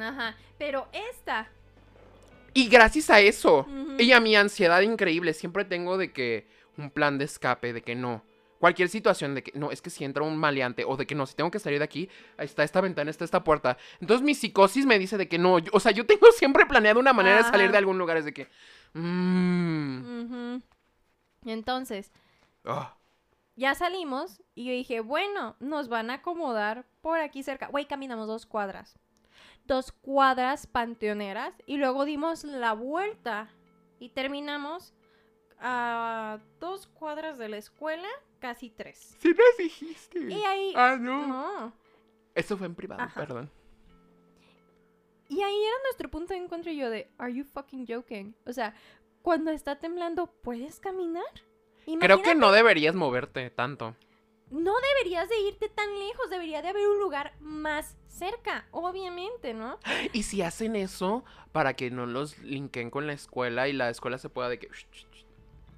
Ajá, 0.00 0.36
pero 0.56 0.88
esta. 1.10 1.50
Y 2.54 2.68
gracias 2.68 3.10
a 3.10 3.20
eso, 3.20 3.66
y 3.98 4.12
a 4.12 4.20
mi 4.20 4.36
ansiedad 4.36 4.80
increíble, 4.80 5.34
siempre 5.34 5.66
tengo 5.66 5.98
de 5.98 6.14
que 6.14 6.46
un 6.78 6.88
plan 6.88 7.18
de 7.18 7.26
escape, 7.26 7.74
de 7.74 7.82
que 7.82 7.94
no. 7.94 8.22
Cualquier 8.64 8.88
situación 8.88 9.34
de 9.34 9.42
que 9.42 9.52
no, 9.58 9.70
es 9.70 9.82
que 9.82 9.90
si 9.90 10.06
entra 10.06 10.22
un 10.22 10.38
maleante 10.38 10.86
o 10.86 10.96
de 10.96 11.06
que 11.06 11.14
no, 11.14 11.26
si 11.26 11.34
tengo 11.34 11.50
que 11.50 11.58
salir 11.58 11.80
de 11.80 11.84
aquí, 11.84 12.08
ahí 12.38 12.46
está 12.46 12.62
esta 12.64 12.80
ventana, 12.80 13.10
está 13.10 13.22
esta 13.22 13.44
puerta. 13.44 13.76
Entonces 14.00 14.24
mi 14.24 14.34
psicosis 14.34 14.86
me 14.86 14.98
dice 14.98 15.18
de 15.18 15.28
que 15.28 15.36
no, 15.38 15.58
yo- 15.58 15.70
o 15.74 15.80
sea, 15.80 15.92
yo 15.92 16.06
tengo 16.06 16.32
siempre 16.32 16.64
planeado 16.64 16.98
una 16.98 17.12
manera 17.12 17.36
de 17.36 17.42
salir 17.42 17.70
de 17.70 17.76
algún 17.76 17.98
lugar, 17.98 18.16
es 18.16 18.24
de 18.24 18.32
que... 18.32 18.48
Mmm... 18.94 20.22
Ujú. 20.22 20.62
Entonces, 21.44 22.10
ah, 22.64 22.96
ya 23.54 23.74
salimos 23.74 24.40
y 24.54 24.64
yo 24.64 24.72
dije, 24.72 25.00
bueno, 25.00 25.56
nos 25.60 25.90
van 25.90 26.08
a 26.08 26.14
acomodar 26.14 26.86
por 27.02 27.20
aquí 27.20 27.42
cerca. 27.42 27.66
Güey, 27.66 27.84
caminamos 27.84 28.26
dos 28.28 28.46
cuadras. 28.46 28.98
Dos 29.66 29.92
cuadras 29.92 30.66
panteoneras 30.66 31.52
y 31.66 31.76
luego 31.76 32.06
dimos 32.06 32.44
la 32.44 32.72
vuelta 32.72 33.50
y 33.98 34.08
terminamos 34.08 34.94
a 35.60 36.38
dos 36.60 36.86
cuadras 36.86 37.36
de 37.38 37.48
la 37.48 37.56
escuela, 37.58 38.08
casi 38.44 38.68
tres. 38.68 39.16
Si 39.18 39.28
nos 39.28 39.56
dijiste. 39.56 40.18
Y 40.20 40.44
ahí... 40.44 40.74
Ah, 40.76 40.98
no. 41.00 41.26
No. 41.26 41.72
Eso 42.34 42.58
fue 42.58 42.66
en 42.66 42.74
privado, 42.74 43.00
Ajá. 43.00 43.18
perdón. 43.18 43.50
Y 45.30 45.40
ahí 45.40 45.64
era 45.64 45.76
nuestro 45.84 46.10
punto 46.10 46.34
de 46.34 46.40
encuentro 46.40 46.70
y 46.70 46.76
yo 46.76 46.90
de, 46.90 47.08
¿Are 47.16 47.32
you 47.32 47.44
fucking 47.44 47.86
joking? 47.86 48.36
O 48.44 48.52
sea, 48.52 48.74
cuando 49.22 49.50
está 49.50 49.76
temblando, 49.78 50.26
¿puedes 50.26 50.78
caminar? 50.78 51.24
Creo 52.00 52.20
que 52.20 52.34
no 52.34 52.52
deberías 52.52 52.94
moverte 52.94 53.48
tanto. 53.48 53.96
no 54.50 54.74
deberías 54.92 55.26
de 55.30 55.40
irte 55.40 55.70
tan 55.70 55.98
lejos, 55.98 56.28
debería 56.28 56.60
de 56.60 56.68
haber 56.68 56.86
un 56.86 57.00
lugar 57.00 57.32
más 57.40 57.96
cerca, 58.08 58.68
obviamente, 58.72 59.54
¿no? 59.54 59.78
Y 60.12 60.24
si 60.24 60.42
hacen 60.42 60.76
eso 60.76 61.24
para 61.52 61.72
que 61.72 61.90
no 61.90 62.04
los 62.04 62.38
linken 62.40 62.90
con 62.90 63.06
la 63.06 63.14
escuela 63.14 63.68
y 63.68 63.72
la 63.72 63.88
escuela 63.88 64.18
se 64.18 64.28
pueda 64.28 64.50
de 64.50 64.58
que... 64.58 64.68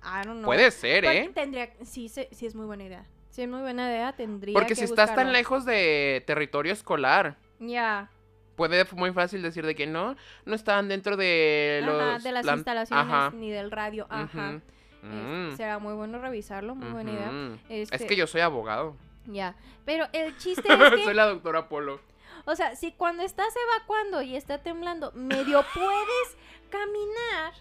I 0.07 0.25
don't 0.25 0.39
know. 0.39 0.45
Puede 0.45 0.71
ser, 0.71 1.05
Porque 1.05 1.19
¿eh? 1.19 1.31
Tendría, 1.35 1.71
sí, 1.85 2.09
sí, 2.09 2.27
sí 2.31 2.47
es 2.47 2.55
muy 2.55 2.67
buena 2.67 2.85
idea. 2.85 3.07
Sí 3.31 3.43
es 3.43 3.49
muy 3.49 3.61
buena 3.61 3.91
idea, 3.91 4.13
tendría 4.15 4.55
Porque 4.55 4.69
que 4.69 4.75
si 4.77 4.85
estás 4.85 5.09
tan 5.09 5.17
buscarlo. 5.17 5.33
lejos 5.33 5.65
de 5.65 6.23
territorio 6.27 6.73
escolar, 6.73 7.37
Ya, 7.59 8.11
puede 8.55 8.85
muy 8.93 9.13
fácil 9.13 9.43
decir 9.43 9.67
de 9.67 9.75
que 9.75 9.87
no, 9.87 10.17
no 10.47 10.55
estaban 10.55 10.89
dentro 10.89 11.17
de 11.19 11.83
los... 11.85 12.01
ajá, 12.01 12.19
de 12.21 12.33
las 12.33 12.47
instalaciones 12.47 13.05
Ajá. 13.07 13.31
ni 13.35 13.51
del 13.51 13.71
radio, 13.71 14.07
ajá. 14.09 14.49
Ujú. 14.49 14.57
Este, 14.57 14.77
Mm. 15.03 15.57
será 15.57 15.79
muy 15.79 15.95
bueno 15.95 16.19
revisarlo, 16.19 16.75
muy 16.75 16.89
buena 16.91 17.13
idea. 17.13 17.29
Ujú. 17.29 17.59
Este, 17.69 17.95
Es 17.97 18.05
que 18.07 18.17
yo 18.17 18.27
soy 18.27 18.41
abogado. 18.41 18.97
Ya, 19.27 19.55
pero 19.85 20.07
el 20.13 20.37
chiste 20.39 20.63
es 20.73 20.91
que 20.95 21.05
soy 21.05 21.15
la 21.15 21.27
doctora 21.27 21.69
Polo. 21.69 22.01
O 22.45 22.57
sea, 22.57 22.75
si 22.75 22.93
cuando 22.93 23.23
estás 23.23 23.55
evacuando 23.69 24.23
y 24.23 24.35
está 24.35 24.59
temblando, 24.63 25.13
medio 25.13 25.63
puedes 25.75 26.37
caminar, 26.71 27.53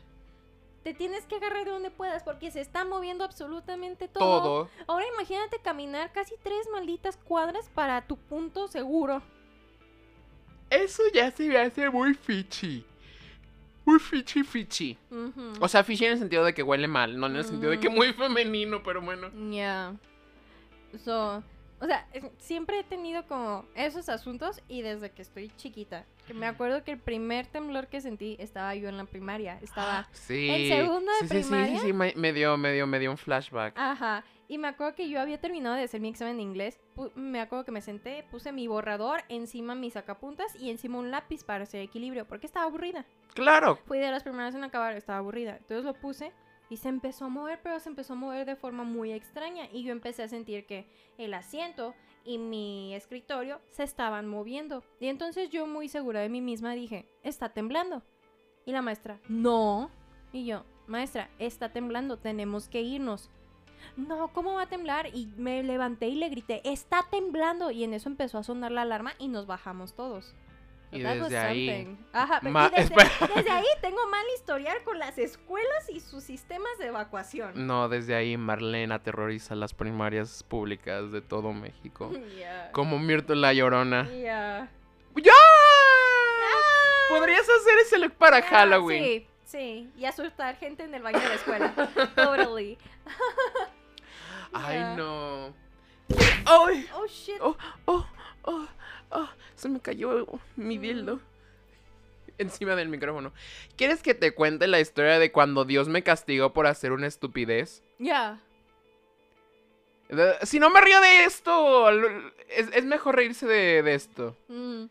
te 0.85 0.93
tienes 0.93 1.25
que 1.25 1.37
agarrar 1.37 1.65
de 1.65 1.71
donde 1.71 1.89
puedas 1.89 2.21
porque 2.21 2.51
se 2.51 2.61
está 2.61 2.85
moviendo 2.85 3.23
absolutamente 3.23 4.07
todo. 4.07 4.41
Todo. 4.41 4.69
Ahora 4.85 5.03
imagínate 5.15 5.57
caminar 5.57 6.11
casi 6.11 6.35
tres 6.43 6.67
malditas 6.71 7.17
cuadras 7.17 7.67
para 7.69 8.05
tu 8.05 8.17
punto 8.17 8.67
seguro. 8.67 9.23
Eso 10.69 11.01
ya 11.11 11.31
se 11.31 11.47
me 11.47 11.57
hace 11.57 11.89
muy 11.89 12.13
fichi. 12.13 12.85
Muy 13.83 13.97
fichi 13.97 14.43
fichi. 14.43 14.95
O 15.59 15.67
sea, 15.67 15.83
fichi 15.83 16.05
en 16.05 16.11
el 16.11 16.19
sentido 16.19 16.45
de 16.45 16.53
que 16.53 16.61
huele 16.61 16.87
mal, 16.87 17.19
no 17.19 17.25
en 17.25 17.37
el 17.37 17.45
sentido 17.45 17.71
de 17.71 17.79
que 17.79 17.89
muy 17.89 18.13
femenino, 18.13 18.83
pero 18.83 19.01
bueno. 19.01 19.31
Ya. 19.49 19.95
So, 21.03 21.43
o 21.79 21.85
sea, 21.87 22.07
siempre 22.37 22.81
he 22.81 22.83
tenido 22.83 23.25
como 23.25 23.65
esos 23.73 24.07
asuntos 24.07 24.61
y 24.67 24.83
desde 24.83 25.09
que 25.09 25.23
estoy 25.23 25.51
chiquita. 25.57 26.05
Me 26.33 26.47
acuerdo 26.47 26.83
que 26.83 26.91
el 26.93 26.99
primer 26.99 27.47
temblor 27.47 27.88
que 27.88 28.01
sentí 28.01 28.35
estaba 28.39 28.73
yo 28.75 28.89
en 28.89 28.97
la 28.97 29.05
primaria. 29.05 29.59
Estaba 29.61 30.07
Sí. 30.11 30.49
¿En 30.49 30.69
segundo 30.69 31.11
de 31.21 31.27
sí, 31.27 31.35
sí, 31.35 31.43
sí, 31.43 31.49
primaria? 31.49 31.79
sí, 31.79 31.88
sí, 31.88 31.93
me, 31.93 32.33
dio, 32.33 32.57
me 32.57 32.73
dio, 32.73 32.88
me 32.88 32.99
dio 32.99 33.11
un 33.11 33.17
flashback. 33.17 33.73
Ajá. 33.77 34.23
Y 34.47 34.57
me 34.57 34.67
acuerdo 34.67 34.95
que 34.95 35.09
yo 35.09 35.19
había 35.19 35.39
terminado 35.39 35.75
de 35.75 35.83
hacer 35.83 36.01
mi 36.01 36.09
examen 36.09 36.38
de 36.38 36.43
inglés. 36.43 36.79
me 37.15 37.41
acuerdo 37.41 37.65
que 37.65 37.71
me 37.71 37.81
senté, 37.81 38.23
puse 38.29 38.51
mi 38.51 38.67
borrador, 38.67 39.23
encima 39.29 39.73
mis 39.75 39.93
sacapuntas 39.93 40.55
y 40.55 40.69
encima 40.69 40.99
un 40.99 41.09
lápiz 41.09 41.43
para 41.43 41.63
hacer 41.63 41.81
equilibrio, 41.81 42.27
porque 42.27 42.45
estaba 42.45 42.65
aburrida. 42.65 43.05
Claro. 43.33 43.77
Fui 43.85 43.97
de 43.97 44.11
las 44.11 44.23
primeras 44.23 44.53
en 44.53 44.63
acabar, 44.63 44.95
estaba 44.95 45.19
aburrida. 45.19 45.57
Entonces 45.57 45.83
lo 45.83 45.93
puse 45.93 46.31
y 46.69 46.77
se 46.77 46.89
empezó 46.89 47.25
a 47.25 47.29
mover, 47.29 47.59
pero 47.63 47.79
se 47.79 47.89
empezó 47.89 48.13
a 48.13 48.15
mover 48.17 48.45
de 48.45 48.55
forma 48.55 48.83
muy 48.83 49.11
extraña. 49.13 49.67
Y 49.71 49.83
yo 49.83 49.91
empecé 49.91 50.23
a 50.23 50.27
sentir 50.27 50.65
que 50.65 50.88
el 51.17 51.33
asiento 51.33 51.95
y 52.25 52.38
mi 52.38 52.93
escritorio 52.95 53.61
se 53.71 53.83
estaban 53.83 54.27
moviendo. 54.27 54.83
Y 54.99 55.07
entonces 55.07 55.49
yo, 55.49 55.67
muy 55.67 55.88
segura 55.88 56.21
de 56.21 56.29
mí 56.29 56.41
misma, 56.41 56.73
dije, 56.73 57.07
está 57.23 57.49
temblando. 57.49 58.03
Y 58.65 58.71
la 58.71 58.81
maestra, 58.81 59.19
no. 59.29 59.91
Y 60.33 60.45
yo, 60.45 60.63
maestra, 60.88 61.29
está 61.39 61.71
temblando, 61.71 62.17
tenemos 62.17 62.67
que 62.67 62.81
irnos. 62.81 63.29
No, 63.95 64.29
¿cómo 64.33 64.53
va 64.53 64.63
a 64.63 64.69
temblar? 64.69 65.07
Y 65.13 65.27
me 65.38 65.61
levanté 65.63 66.07
y 66.07 66.15
le 66.15 66.29
grité, 66.29 66.61
está 66.63 67.05
temblando. 67.09 67.71
Y 67.71 67.83
en 67.83 67.93
eso 67.93 68.09
empezó 68.09 68.39
a 68.39 68.43
sonar 68.43 68.71
la 68.71 68.81
alarma 68.81 69.13
y 69.19 69.27
nos 69.27 69.45
bajamos 69.45 69.95
todos. 69.95 70.33
Y 70.95 71.03
desde 71.03 71.38
ahí. 71.38 71.67
something. 71.69 71.95
Ajá, 72.13 72.39
pero- 72.41 72.51
Ma- 72.53 72.71
y 72.75 72.79
desde, 73.36 73.51
ahí 73.51 73.65
tengo 73.81 74.08
mal 74.08 74.25
historial 74.36 74.77
con 74.84 74.97
las 74.99 75.17
escuelas 75.17 75.89
y 75.89 75.99
sus 75.99 76.23
sistemas 76.23 76.77
de 76.79 76.88
evacuación. 76.88 77.67
No, 77.67 77.89
desde 77.89 78.15
ahí 78.15 78.38
Marlene 78.38 78.93
aterroriza 78.93 79.55
las 79.55 79.73
primarias 79.73 80.43
públicas 80.43 81.12
de 81.12 81.21
todo 81.21 81.53
México. 81.53 82.12
Como 82.71 82.99
Mirto 82.99 83.36
la 83.36 83.53
Llorona. 83.53 84.10
Ya. 84.12 84.69
¡Ya! 85.15 85.31
Podrías 87.10 87.41
hacer 87.47 87.77
ese 87.86 87.97
look 87.99 88.13
para 88.13 88.38
Ah, 88.38 88.41
Halloween. 88.41 89.03
Sí, 89.03 89.27
sí. 89.45 89.89
Y 89.97 90.05
asustar 90.05 90.58
gente 90.58 90.84
en 90.84 90.93
el 90.95 91.03
baño 91.03 91.19
de 91.19 91.27
la 91.29 91.36
escuela. 91.36 91.73
totally. 92.15 92.77
Ay, 94.53 94.95
no. 94.97 95.53
¡Ay! 96.45 96.88
Oh, 96.95 97.05
shit. 97.08 97.36
Oh, 97.41 97.55
oh, 97.86 98.05
oh, 98.43 98.65
oh, 99.11 99.29
se 99.55 99.69
me 99.69 99.79
cayó 99.79 100.25
mi 100.55 100.77
dildo. 100.77 101.19
Encima 102.37 102.75
del 102.75 102.89
micrófono. 102.89 103.31
¿Quieres 103.77 104.01
que 104.03 104.13
te 104.13 104.33
cuente 104.33 104.67
la 104.67 104.79
historia 104.81 105.19
de 105.19 105.31
cuando 105.31 105.63
Dios 105.63 105.87
me 105.87 106.03
castigó 106.03 106.51
por 106.51 106.67
hacer 106.67 106.91
una 106.91 107.07
estupidez? 107.07 107.81
Ya. 107.97 108.41
De- 110.09 110.35
Si 110.43 110.59
no 110.59 110.69
me 110.69 110.81
río 110.81 110.99
de 111.01 111.23
esto, 111.23 111.89
es, 112.49 112.67
es 112.73 112.85
mejor 112.85 113.15
reírse 113.15 113.47
de, 113.47 113.81
de 113.83 113.95
esto. 113.95 114.35
Mm. 114.49 114.85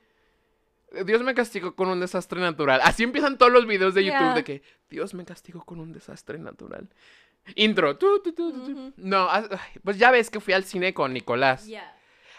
Dios 1.04 1.22
me 1.22 1.34
castigó 1.34 1.74
con 1.74 1.88
un 1.88 2.00
desastre 2.00 2.40
natural. 2.40 2.80
Así 2.82 3.02
empiezan 3.02 3.36
todos 3.36 3.52
los 3.52 3.66
videos 3.66 3.94
de 3.94 4.04
YouTube 4.04 4.34
de 4.34 4.44
que 4.44 4.62
Dios 4.88 5.12
me 5.12 5.24
castigó 5.24 5.64
con 5.64 5.80
un 5.80 5.92
desastre 5.92 6.38
natural. 6.38 6.88
Intro. 7.56 7.98
tu, 7.98 8.20
tu, 8.22 8.32
tu. 8.32 8.92
No, 8.96 9.28
pues 9.82 9.98
ya 9.98 10.10
ves 10.10 10.30
que 10.30 10.40
fui 10.40 10.54
al 10.54 10.64
cine 10.64 10.94
con 10.94 11.12
Nicolás. 11.12 11.66
Ya. 11.66 11.94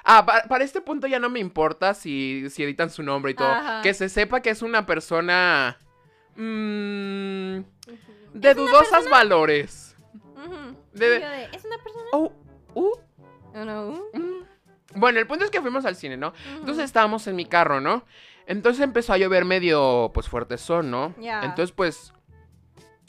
Ah, 0.08 0.24
pa- 0.26 0.44
para, 0.48 0.64
este 0.64 0.82
punto 0.82 1.08
ya 1.08 1.20
no 1.20 1.30
me 1.30 1.40
importa 1.40 1.94
si, 1.96 2.48
si 2.52 2.64
editan 2.64 2.90
su 2.92 3.02
nombre 3.02 3.32
y 3.32 3.36
todo. 3.36 3.48
Ajá. 3.52 3.82
Que 3.82 3.94
se 3.94 4.08
sepa 4.08 4.42
que 4.42 4.52
es 4.52 4.62
una 4.62 4.86
persona... 4.86 5.78
mm, 6.36 7.60
de 8.34 8.56
persona- 8.56 9.10
valores. 9.10 9.96
De- 10.94 11.10
de, 11.20 11.44
¿Es 11.54 11.66
una 11.66 11.78
persona? 11.84 12.06
Oh, 12.14 12.32
uh, 12.76 12.92
No, 13.54 13.66
no. 13.66 13.92
mm. 14.14 14.46
Bueno, 14.98 15.20
el 15.20 15.28
punto 15.28 15.44
es 15.44 15.52
que 15.52 15.60
fuimos 15.62 15.84
al 15.86 15.96
cine, 15.96 16.16
¿no? 16.18 16.34
Entonces 16.60 16.86
estábamos 16.86 17.28
en 17.28 17.36
mi 17.36 17.46
carro, 17.46 17.82
¿no? 17.82 18.06
Entonces 18.48 18.82
empezó 18.84 19.12
a 19.12 19.18
llover 19.18 19.44
medio, 19.44 20.12
pues, 20.14 20.30
fuerte 20.30 20.58
son, 20.58 20.90
¿no? 20.92 21.14
Entonces, 21.44 21.74
pues, 21.76 22.14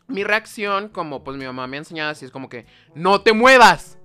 mi 0.09 0.25
reacción, 0.25 0.89
como 0.89 1.23
pues 1.23 1.37
mi 1.37 1.45
mamá 1.45 1.67
me 1.67 1.77
ha 1.77 1.79
enseñado 1.79 2.11
así, 2.11 2.25
es 2.25 2.31
como 2.33 2.49
que, 2.49 2.65
no 2.95 3.21
te 3.21 3.33
muevas, 3.35 3.99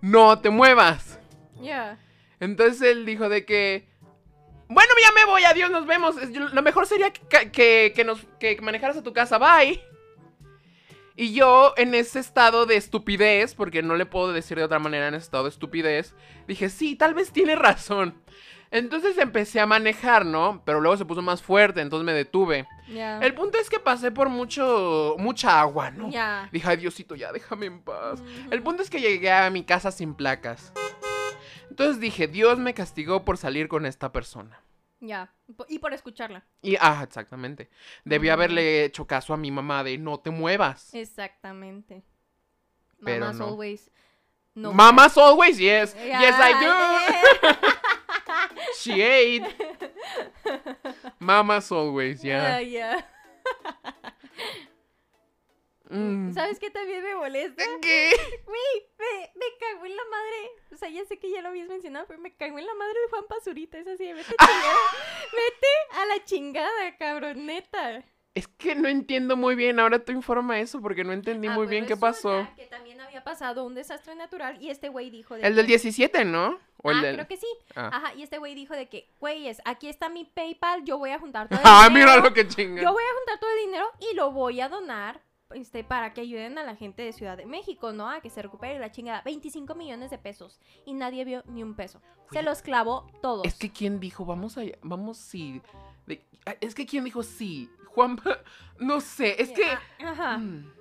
no 0.00 0.38
te 0.40 0.50
muevas. 0.50 1.18
Ya. 1.60 1.98
Entonces 2.44 2.82
él 2.82 3.06
dijo 3.06 3.28
de 3.28 3.44
que, 3.44 3.88
bueno, 4.68 4.92
ya 5.02 5.12
me 5.12 5.24
voy, 5.24 5.44
adiós, 5.44 5.70
nos 5.70 5.86
vemos. 5.86 6.16
Lo 6.52 6.62
mejor 6.62 6.86
sería 6.86 7.12
que, 7.12 7.50
que, 7.50 7.92
que 7.94 8.04
nos, 8.04 8.20
que 8.38 8.60
manejaras 8.60 8.96
a 8.96 9.02
tu 9.02 9.12
casa, 9.12 9.38
bye. 9.38 9.82
Y 11.16 11.32
yo, 11.32 11.74
en 11.76 11.94
ese 11.94 12.18
estado 12.18 12.66
de 12.66 12.76
estupidez, 12.76 13.54
porque 13.54 13.82
no 13.82 13.94
le 13.94 14.04
puedo 14.04 14.32
decir 14.32 14.56
de 14.58 14.64
otra 14.64 14.80
manera 14.80 15.08
en 15.08 15.14
ese 15.14 15.24
estado 15.24 15.44
de 15.44 15.50
estupidez, 15.50 16.14
dije, 16.48 16.68
sí, 16.68 16.96
tal 16.96 17.14
vez 17.14 17.30
tiene 17.30 17.54
razón. 17.54 18.20
Entonces 18.72 19.16
empecé 19.18 19.60
a 19.60 19.66
manejar, 19.66 20.26
¿no? 20.26 20.60
Pero 20.64 20.80
luego 20.80 20.96
se 20.96 21.04
puso 21.04 21.22
más 21.22 21.40
fuerte, 21.40 21.80
entonces 21.80 22.04
me 22.04 22.12
detuve. 22.12 22.66
El 23.22 23.32
punto 23.34 23.56
es 23.58 23.70
que 23.70 23.78
pasé 23.78 24.10
por 24.10 24.28
mucho, 24.28 25.14
mucha 25.16 25.60
agua, 25.60 25.92
¿no? 25.92 26.10
Dije, 26.50 26.68
ay, 26.68 26.78
Diosito, 26.78 27.14
ya 27.14 27.32
déjame 27.32 27.66
en 27.66 27.82
paz. 27.82 28.20
El 28.50 28.62
punto 28.64 28.82
es 28.82 28.90
que 28.90 29.00
llegué 29.00 29.30
a 29.30 29.48
mi 29.50 29.62
casa 29.62 29.92
sin 29.92 30.14
placas. 30.14 30.72
Entonces 31.70 32.00
dije, 32.00 32.26
Dios 32.28 32.58
me 32.58 32.74
castigó 32.74 33.24
por 33.24 33.36
salir 33.38 33.68
con 33.68 33.86
esta 33.86 34.12
persona. 34.12 34.60
Ya. 35.00 35.32
Y 35.68 35.78
por 35.80 35.92
escucharla. 35.92 36.44
Y, 36.62 36.76
ah, 36.80 37.02
exactamente. 37.02 37.68
Debí 38.04 38.28
Mm. 38.28 38.32
haberle 38.32 38.84
hecho 38.84 39.06
caso 39.06 39.34
a 39.34 39.36
mi 39.36 39.50
mamá 39.50 39.84
de 39.84 39.98
no 39.98 40.18
te 40.18 40.30
muevas. 40.30 40.94
Exactamente. 40.94 42.02
Pero 43.04 43.20
Mamas 43.26 43.36
no. 43.38 43.44
always. 43.48 43.90
No. 44.54 44.72
Mamas 44.72 45.18
always, 45.18 45.58
yes. 45.58 45.94
Yes, 45.96 46.36
I 46.38 46.52
do. 46.54 46.60
yeah. 46.60 47.58
She 48.78 49.02
ate. 49.02 49.54
Mamas 51.18 51.70
always, 51.72 52.20
Ah, 52.24 52.60
yeah. 52.60 53.04
Mm. 55.94 56.32
¿Sabes 56.34 56.58
qué 56.58 56.70
también 56.70 57.02
me 57.02 57.14
molesta? 57.14 57.62
¿Qué? 57.80 58.10
Güey, 58.44 58.88
me, 58.98 59.30
me 59.34 59.46
cago 59.60 59.86
en 59.86 59.96
la 59.96 60.02
madre. 60.10 60.50
O 60.72 60.76
sea, 60.76 60.88
ya 60.88 61.04
sé 61.04 61.18
que 61.18 61.30
ya 61.30 61.40
lo 61.42 61.48
habías 61.48 61.68
mencionado, 61.68 62.06
pero 62.08 62.18
me 62.20 62.34
cago 62.34 62.58
en 62.58 62.66
la 62.66 62.74
madre 62.74 62.94
de 63.00 63.08
Juan 63.10 63.24
Pazurita. 63.28 63.78
Es 63.78 63.86
así, 63.86 64.04
de, 64.04 64.14
vete 64.14 64.34
vete 65.32 66.00
a 66.00 66.06
la 66.06 66.24
chingada, 66.24 66.96
cabrón, 66.98 67.46
neta. 67.46 68.04
Es 68.34 68.48
que 68.48 68.74
no 68.74 68.88
entiendo 68.88 69.36
muy 69.36 69.54
bien. 69.54 69.78
Ahora 69.78 70.04
tú 70.04 70.10
informa 70.10 70.58
eso 70.58 70.80
porque 70.80 71.04
no 71.04 71.12
entendí 71.12 71.46
Ah, 71.46 71.52
muy 71.52 71.68
bien 71.68 71.86
qué 71.86 71.96
pasó. 71.96 72.48
Que 72.56 72.66
también 72.66 73.00
había 73.00 73.22
pasado 73.22 73.64
un 73.64 73.74
desastre 73.76 74.16
natural 74.16 74.60
y 74.60 74.70
este 74.70 74.88
güey 74.88 75.08
dijo 75.10 75.36
de 75.36 75.42
El 75.42 75.54
del 75.54 75.66
que- 75.66 75.72
17, 75.78 76.24
¿no? 76.24 76.58
O 76.82 76.90
el 76.90 76.98
ah, 76.98 77.02
del... 77.02 77.14
creo 77.14 77.28
que 77.28 77.36
sí. 77.36 77.46
Ah. 77.76 77.90
Ajá, 77.92 78.14
y 78.16 78.24
este 78.24 78.38
güey 78.38 78.56
dijo 78.56 78.74
de 78.74 78.88
que, 78.88 79.08
güeyes, 79.20 79.62
aquí 79.64 79.88
está 79.88 80.08
mi 80.08 80.24
PayPal, 80.24 80.84
yo 80.84 80.98
voy 80.98 81.10
a 81.10 81.20
juntar 81.20 81.48
todo 81.48 81.60
el 81.60 81.64
Ah, 81.68 81.86
dinero. 81.88 82.10
mira 82.10 82.16
lo 82.28 82.34
que 82.34 82.48
chinga. 82.48 82.82
Yo 82.82 82.92
voy 82.92 83.04
a 83.04 83.16
juntar 83.18 83.38
todo 83.38 83.50
el 83.50 83.66
dinero 83.66 83.86
y 84.10 84.16
lo 84.16 84.32
voy 84.32 84.60
a 84.60 84.68
donar 84.68 85.20
este, 85.54 85.84
para 85.84 86.12
que 86.12 86.20
ayuden 86.22 86.58
a 86.58 86.64
la 86.64 86.76
gente 86.76 87.02
de 87.02 87.12
Ciudad 87.12 87.36
de 87.36 87.46
México, 87.46 87.92
¿no? 87.92 88.08
A 88.10 88.20
que 88.20 88.30
se 88.30 88.42
recupere 88.42 88.78
la 88.78 88.90
chingada. 88.90 89.22
25 89.22 89.74
millones 89.74 90.10
de 90.10 90.18
pesos. 90.18 90.60
Y 90.84 90.94
nadie 90.94 91.24
vio 91.24 91.42
ni 91.46 91.62
un 91.62 91.74
peso. 91.74 92.00
Se 92.32 92.42
los 92.42 92.62
clavó 92.62 93.06
todos. 93.22 93.46
Es 93.46 93.54
que 93.54 93.70
quién 93.70 94.00
dijo, 94.00 94.24
vamos 94.24 94.58
a, 94.58 94.62
vamos 94.82 95.18
sí. 95.18 95.60
de- 96.06 96.24
es 96.60 96.74
que 96.74 96.86
quién 96.86 97.04
dijo 97.04 97.22
sí. 97.22 97.70
Juan, 97.86 98.18
no 98.78 99.00
sé, 99.00 99.40
es 99.40 99.50
que. 99.52 99.64
Ah, 99.64 99.80
Ajá. 100.10 100.38
Mm. 100.38 100.72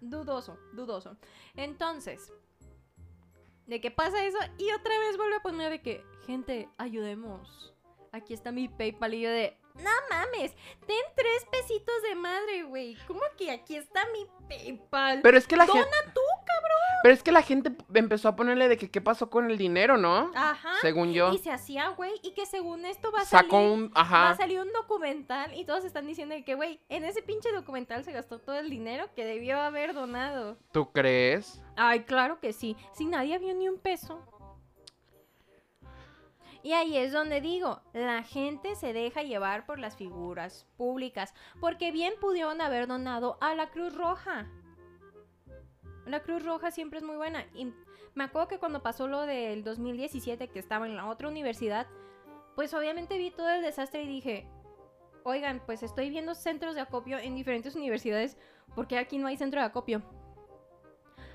Dudoso, 0.00 0.58
dudoso. 0.72 1.16
Entonces, 1.56 2.32
de 3.66 3.80
que 3.80 3.90
pasa 3.90 4.24
eso 4.24 4.38
y 4.58 4.70
otra 4.72 4.98
vez 4.98 5.16
vuelve 5.16 5.36
a 5.36 5.40
poner 5.42 5.70
de 5.70 5.80
que, 5.80 6.04
gente, 6.26 6.68
ayudemos. 6.76 7.72
Aquí 8.12 8.34
está 8.34 8.50
mi 8.50 8.68
PayPal 8.68 9.14
y 9.14 9.20
yo 9.20 9.30
de, 9.30 9.56
no 9.76 9.90
mames, 10.10 10.52
ten 10.86 10.96
tres 11.16 11.46
pesitos 11.50 11.94
de 12.08 12.14
madre, 12.16 12.64
güey. 12.64 12.96
¿Cómo 13.06 13.20
que 13.38 13.50
aquí 13.52 13.76
está 13.76 14.00
mi 14.12 14.26
PayPal? 14.48 15.20
Pero 15.22 15.38
es 15.38 15.46
que 15.46 15.56
la 15.56 15.66
Dona 15.66 15.80
gente. 15.82 16.12
tú, 16.12 16.20
Pero 17.02 17.14
es 17.14 17.22
que 17.22 17.32
la 17.32 17.42
gente 17.42 17.70
empezó 17.94 18.28
a 18.28 18.36
ponerle 18.36 18.68
de 18.68 18.76
que 18.76 18.90
qué 18.90 19.00
pasó 19.00 19.30
con 19.30 19.48
el 19.50 19.56
dinero, 19.58 19.96
¿no? 19.96 20.32
Ajá. 20.34 20.74
Según 20.82 21.12
yo. 21.12 21.32
Y 21.32 21.38
se 21.38 21.52
hacía, 21.52 21.88
güey, 21.90 22.12
y 22.22 22.32
que 22.32 22.46
según 22.46 22.84
esto 22.84 23.12
va 23.12 23.20
a 23.20 23.24
Sacó 23.24 23.58
salir... 23.58 23.70
un. 23.72 23.84
Va 23.96 24.00
a 24.00 24.02
Ajá. 24.02 24.36
salir 24.36 24.60
un 24.60 24.72
documental 24.72 25.54
y 25.54 25.64
todos 25.64 25.84
están 25.84 26.06
diciendo 26.06 26.34
que, 26.44 26.54
güey, 26.56 26.80
en 26.88 27.04
ese 27.04 27.22
pinche 27.22 27.52
documental 27.52 28.04
se 28.04 28.12
gastó 28.12 28.40
todo 28.40 28.58
el 28.58 28.70
dinero 28.70 29.08
que 29.14 29.24
debió 29.24 29.60
haber 29.60 29.94
donado. 29.94 30.58
¿Tú 30.72 30.90
crees? 30.92 31.62
Ay, 31.76 32.00
claro 32.00 32.40
que 32.40 32.52
sí. 32.52 32.76
Si 32.92 33.06
nadie 33.06 33.38
vio 33.38 33.54
ni 33.54 33.68
un 33.68 33.78
peso. 33.78 34.20
Y 36.62 36.72
ahí 36.72 36.96
es 36.96 37.12
donde 37.12 37.40
digo, 37.40 37.80
la 37.92 38.22
gente 38.22 38.76
se 38.76 38.92
deja 38.92 39.22
llevar 39.22 39.64
por 39.64 39.78
las 39.78 39.96
figuras 39.96 40.66
públicas, 40.76 41.34
porque 41.60 41.90
bien 41.90 42.14
pudieron 42.20 42.60
haber 42.60 42.86
donado 42.86 43.38
a 43.40 43.54
la 43.54 43.70
Cruz 43.70 43.94
Roja. 43.94 44.46
La 46.04 46.20
Cruz 46.20 46.44
Roja 46.44 46.70
siempre 46.70 46.98
es 46.98 47.04
muy 47.04 47.16
buena. 47.16 47.46
Y 47.54 47.72
me 48.14 48.24
acuerdo 48.24 48.48
que 48.48 48.58
cuando 48.58 48.82
pasó 48.82 49.08
lo 49.08 49.22
del 49.22 49.64
2017, 49.64 50.48
que 50.48 50.58
estaba 50.58 50.86
en 50.86 50.96
la 50.96 51.08
otra 51.08 51.28
universidad, 51.28 51.86
pues 52.54 52.74
obviamente 52.74 53.16
vi 53.16 53.30
todo 53.30 53.48
el 53.48 53.62
desastre 53.62 54.02
y 54.02 54.08
dije, 54.08 54.46
oigan, 55.24 55.62
pues 55.64 55.82
estoy 55.82 56.10
viendo 56.10 56.34
centros 56.34 56.74
de 56.74 56.82
acopio 56.82 57.18
en 57.18 57.34
diferentes 57.34 57.74
universidades, 57.74 58.36
porque 58.74 58.98
aquí 58.98 59.16
no 59.16 59.28
hay 59.28 59.36
centro 59.36 59.60
de 59.60 59.66
acopio. 59.66 60.02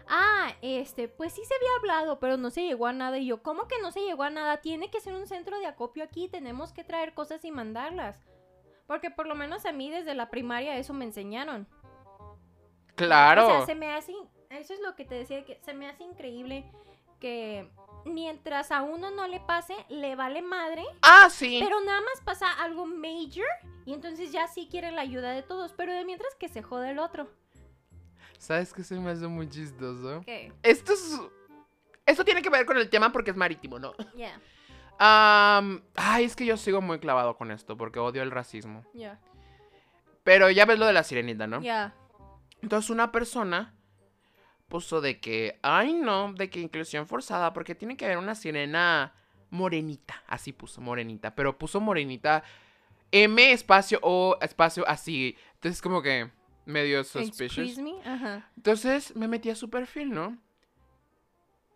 Ah, 0.07 0.53
este, 0.61 1.07
pues 1.07 1.33
sí 1.33 1.43
se 1.45 1.55
había 1.55 1.75
hablado, 1.79 2.19
pero 2.19 2.37
no 2.37 2.49
se 2.49 2.63
llegó 2.63 2.87
a 2.87 2.93
nada. 2.93 3.17
Y 3.17 3.25
yo, 3.27 3.41
¿cómo 3.41 3.67
que 3.67 3.79
no 3.81 3.91
se 3.91 4.01
llegó 4.01 4.23
a 4.23 4.29
nada? 4.29 4.57
Tiene 4.57 4.89
que 4.91 5.01
ser 5.01 5.13
un 5.13 5.27
centro 5.27 5.57
de 5.59 5.65
acopio 5.65 6.03
aquí, 6.03 6.27
tenemos 6.27 6.71
que 6.73 6.83
traer 6.83 7.13
cosas 7.13 7.43
y 7.45 7.51
mandarlas. 7.51 8.19
Porque 8.87 9.09
por 9.09 9.25
lo 9.27 9.35
menos 9.35 9.65
a 9.65 9.71
mí 9.71 9.89
desde 9.89 10.13
la 10.13 10.29
primaria 10.29 10.77
eso 10.77 10.93
me 10.93 11.05
enseñaron. 11.05 11.67
Claro. 12.95 13.45
O 13.47 13.49
sea, 13.49 13.65
se 13.65 13.75
me 13.75 13.93
hace, 13.93 14.13
eso 14.49 14.73
es 14.73 14.79
lo 14.81 14.95
que 14.95 15.05
te 15.05 15.15
decía, 15.15 15.43
que 15.43 15.59
se 15.63 15.73
me 15.73 15.87
hace 15.89 16.03
increíble 16.03 16.71
que 17.19 17.69
mientras 18.05 18.71
a 18.71 18.83
uno 18.83 19.09
no 19.09 19.27
le 19.27 19.39
pase, 19.39 19.73
le 19.89 20.15
vale 20.15 20.41
madre, 20.41 20.83
Ah, 21.01 21.27
sí. 21.29 21.59
pero 21.63 21.79
nada 21.81 22.01
más 22.01 22.21
pasa 22.23 22.51
algo 22.61 22.85
major 22.85 23.47
y 23.85 23.93
entonces 23.93 24.31
ya 24.31 24.47
sí 24.47 24.67
quiere 24.69 24.91
la 24.91 25.01
ayuda 25.01 25.31
de 25.31 25.41
todos, 25.41 25.73
pero 25.73 25.93
de 25.93 26.05
mientras 26.05 26.35
que 26.35 26.47
se 26.49 26.61
jode 26.61 26.91
el 26.91 26.99
otro. 26.99 27.27
¿Sabes 28.37 28.73
qué 28.73 28.83
se 28.83 28.95
me 28.99 29.11
hace 29.11 29.27
muy 29.27 29.49
chistoso? 29.49 30.21
¿Qué? 30.25 30.51
Esto 30.63 30.93
es. 30.93 31.19
Esto 32.05 32.23
tiene 32.23 32.41
que 32.41 32.49
ver 32.49 32.65
con 32.65 32.77
el 32.77 32.89
tema 32.89 33.11
porque 33.11 33.31
es 33.31 33.37
marítimo, 33.37 33.79
¿no? 33.79 33.93
Ya, 34.15 34.39
Am, 34.97 35.81
ay, 35.95 36.23
es 36.25 36.35
que 36.35 36.45
yo 36.45 36.55
sigo 36.55 36.81
muy 36.81 36.99
clavado 36.99 37.35
con 37.35 37.51
esto 37.51 37.75
porque 37.75 37.99
odio 37.99 38.21
el 38.23 38.31
racismo. 38.31 38.85
ya, 38.93 39.19
Pero 40.23 40.49
ya 40.49 40.65
ves 40.65 40.79
lo 40.79 40.85
de 40.85 40.93
la 40.93 41.03
sirenita, 41.03 41.47
¿no? 41.47 41.61
ya. 41.61 41.93
Entonces 42.61 42.89
una 42.89 43.11
persona 43.11 43.73
puso 44.69 45.01
de 45.01 45.19
que, 45.19 45.59
ay 45.61 45.93
no, 45.93 46.33
de 46.33 46.49
que 46.49 46.59
inclusión 46.59 47.07
forzada, 47.07 47.53
porque 47.53 47.75
tiene 47.75 47.97
que 47.97 48.05
haber 48.05 48.17
una 48.17 48.33
sirena 48.35 49.13
morenita, 49.49 50.23
así 50.27 50.51
puso, 50.53 50.81
morenita, 50.81 51.35
pero 51.35 51.57
puso 51.57 51.79
morenita 51.79 52.43
M 53.11 53.51
espacio 53.51 53.99
O 54.01 54.37
espacio 54.41 54.87
así. 54.87 55.37
Entonces 55.55 55.81
como 55.81 56.01
que 56.01 56.31
medio 56.65 57.03
suspicious. 57.03 57.69
Excuse 57.69 57.81
me, 57.81 58.01
ajá. 58.09 58.49
Entonces 58.57 59.15
me 59.15 59.27
metí 59.27 59.49
a 59.49 59.55
su 59.55 59.69
perfil, 59.69 60.11
¿no? 60.11 60.37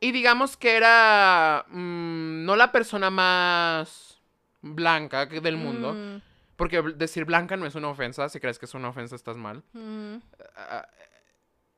Y 0.02 0.12
digamos 0.12 0.56
que 0.58 0.75
era 0.78 1.65
mm, 1.69 2.45
no 2.45 2.56
la 2.56 2.71
persona 2.71 3.10
más 3.10 4.19
blanca 4.62 5.25
del 5.25 5.58
mundo, 5.58 5.93
Mm, 5.93 6.21
porque 6.56 6.82
decir 6.95 7.25
blanca 7.25 7.56
no 7.58 7.65
es 7.65 7.75
una 7.75 7.89
ofensa, 7.89 8.28
si 8.30 8.39
crees 8.39 8.60
que 8.60 8.65
es 8.65 8.73
una 8.73 8.89
ofensa 8.89 9.15
estás 9.15 9.38
mal. 9.38 9.63
mm. 9.73 10.15
Ah, 10.56 10.88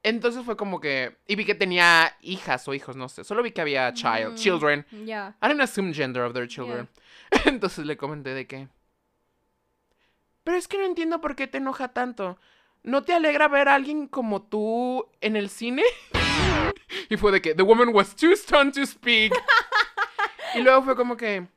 entonces 0.04 0.44
fue 0.44 0.58
como 0.58 0.80
que. 0.80 1.16
Y 1.28 1.36
vi 1.36 1.46
que 1.46 1.54
tenía 1.54 2.16
hijas 2.22 2.68
o 2.68 2.74
hijos, 2.74 2.96
no 2.96 3.08
sé. 3.08 3.24
Solo 3.24 3.44
vi 3.44 3.52
que 3.52 3.62
había 3.62 3.94
child, 3.94 4.32
Mm, 4.32 4.36
children. 4.36 4.86
Ya. 5.06 5.36
I 5.44 5.48
don't 5.48 5.62
assume 5.62 5.94
gender 5.94 6.24
of 6.24 6.34
their 6.34 6.48
children. 6.48 6.90
Entonces 7.46 7.86
le 7.86 7.98
comenté 7.98 8.34
de 8.34 8.48
que. 8.48 8.68
Pero 10.44 10.58
es 10.58 10.68
que 10.68 10.80
no 10.80 10.86
entiendo 10.86 11.22
por 11.22 11.36
qué 11.36 11.46
te 11.46 11.60
enoja 11.60 11.90
tanto. 11.90 12.40
¿No 12.84 13.04
te 13.04 13.14
alegra 13.14 13.48
ver 13.48 13.70
a 13.70 13.76
alguien 13.76 14.08
como 14.08 14.42
tú 14.42 15.06
en 15.22 15.36
el 15.36 15.50
cine? 15.50 15.84
y 17.10 17.18
fue 17.18 17.32
de 17.32 17.42
que 17.42 17.54
The 17.54 17.64
woman 17.64 17.90
was 17.94 18.16
too 18.16 18.36
stunned 18.36 18.74
to 18.74 18.86
speak. 18.86 19.34
y 20.56 20.62
luego 20.62 20.84
fue 20.84 20.96
como 20.96 21.16
que. 21.16 21.48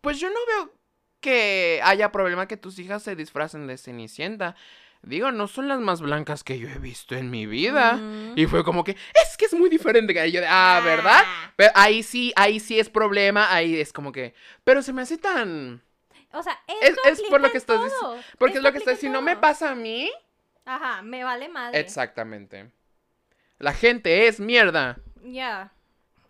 Pues 0.00 0.20
yo 0.20 0.28
no 0.28 0.38
veo 0.46 0.74
que 1.20 1.80
haya 1.82 2.12
problema 2.12 2.46
que 2.46 2.58
tus 2.58 2.78
hijas 2.78 3.02
se 3.02 3.16
disfracen 3.16 3.66
de 3.66 3.78
Cenicienta. 3.78 4.54
Digo, 5.00 5.32
no 5.32 5.48
son 5.48 5.68
las 5.68 5.80
más 5.80 6.00
blancas 6.00 6.44
que 6.44 6.58
yo 6.58 6.68
he 6.68 6.78
visto 6.78 7.14
en 7.14 7.30
mi 7.30 7.46
vida. 7.46 7.94
Mm. 7.94 8.34
Y 8.36 8.46
fue 8.46 8.64
como 8.64 8.84
que, 8.84 8.92
es 8.92 9.36
que 9.38 9.46
es 9.46 9.54
muy 9.54 9.68
diferente. 9.68 10.12
Y 10.26 10.32
yo 10.32 10.40
de, 10.40 10.46
ah, 10.48 10.80
¿verdad? 10.84 11.22
Pero 11.56 11.72
ahí 11.74 12.02
sí, 12.02 12.32
ahí 12.36 12.60
sí 12.60 12.78
es 12.78 12.88
problema, 12.88 13.54
ahí 13.54 13.78
es 13.78 13.92
como 13.92 14.12
que... 14.12 14.34
Pero 14.64 14.82
se 14.82 14.92
me 14.92 15.02
hace 15.02 15.18
tan... 15.18 15.82
O 16.34 16.42
sea, 16.42 16.58
Es- 16.66 16.90
esto 16.90 17.00
es 17.08 17.22
por 17.30 17.40
lo 17.40 17.50
que 17.50 17.58
estás 17.58 17.80
dici- 17.80 18.00
todo. 18.00 18.18
Porque 18.38 18.58
es 18.58 18.62
lo 18.62 18.72
que 18.72 18.78
está 18.78 18.90
aplica 18.92 19.06
en 19.06 19.12
Si 19.12 19.12
no 19.12 19.22
me 19.22 19.36
pasa 19.36 19.70
a 19.70 19.74
mí... 19.74 20.10
Ajá, 20.66 21.02
me 21.02 21.22
vale 21.24 21.48
madre. 21.48 21.78
Exactamente. 21.80 22.70
La 23.58 23.72
gente 23.72 24.26
es 24.26 24.40
mierda. 24.40 24.98
Ya. 25.22 25.72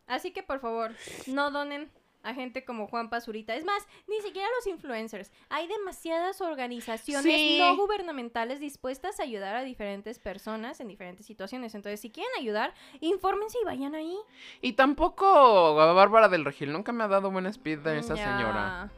Así 0.07 0.33
que 0.33 0.43
por 0.43 0.61
favor, 0.61 0.93
no 1.27 1.51
donen 1.51 1.91
a 2.23 2.33
gente 2.35 2.65
como 2.65 2.87
Juan 2.89 3.11
Pazurita. 3.11 3.55
Es 3.55 3.65
más, 3.65 3.87
ni 4.09 4.21
siquiera 4.23 4.49
los 4.57 4.67
influencers. 4.67 5.31
Hay 5.51 5.67
demasiadas 5.69 6.41
organizaciones 6.41 7.23
Sí. 7.25 7.59
no 7.61 7.77
gubernamentales 7.77 8.61
dispuestas 8.61 9.21
a 9.21 9.25
ayudar 9.25 9.55
a 9.57 9.63
diferentes 9.63 10.19
personas 10.19 10.81
en 10.81 10.89
diferentes 10.89 11.27
situaciones. 11.27 11.75
Entonces, 11.75 12.01
si 12.01 12.11
quieren 12.11 12.33
ayudar, 12.39 12.75
infórmense 13.01 13.59
y 13.61 13.65
vayan 13.65 13.95
ahí. 13.95 14.17
Y 14.63 14.73
tampoco 14.73 15.27
a 15.81 15.93
Bárbara 15.93 16.29
del 16.29 16.45
Regil 16.45 16.73
nunca 16.73 16.93
me 16.93 17.05
ha 17.05 17.09
dado 17.09 17.31
buena 17.31 17.51
speed 17.51 17.81
de 17.81 17.99
esa 17.99 18.15
Ya. 18.15 18.25
señora. 18.39 18.91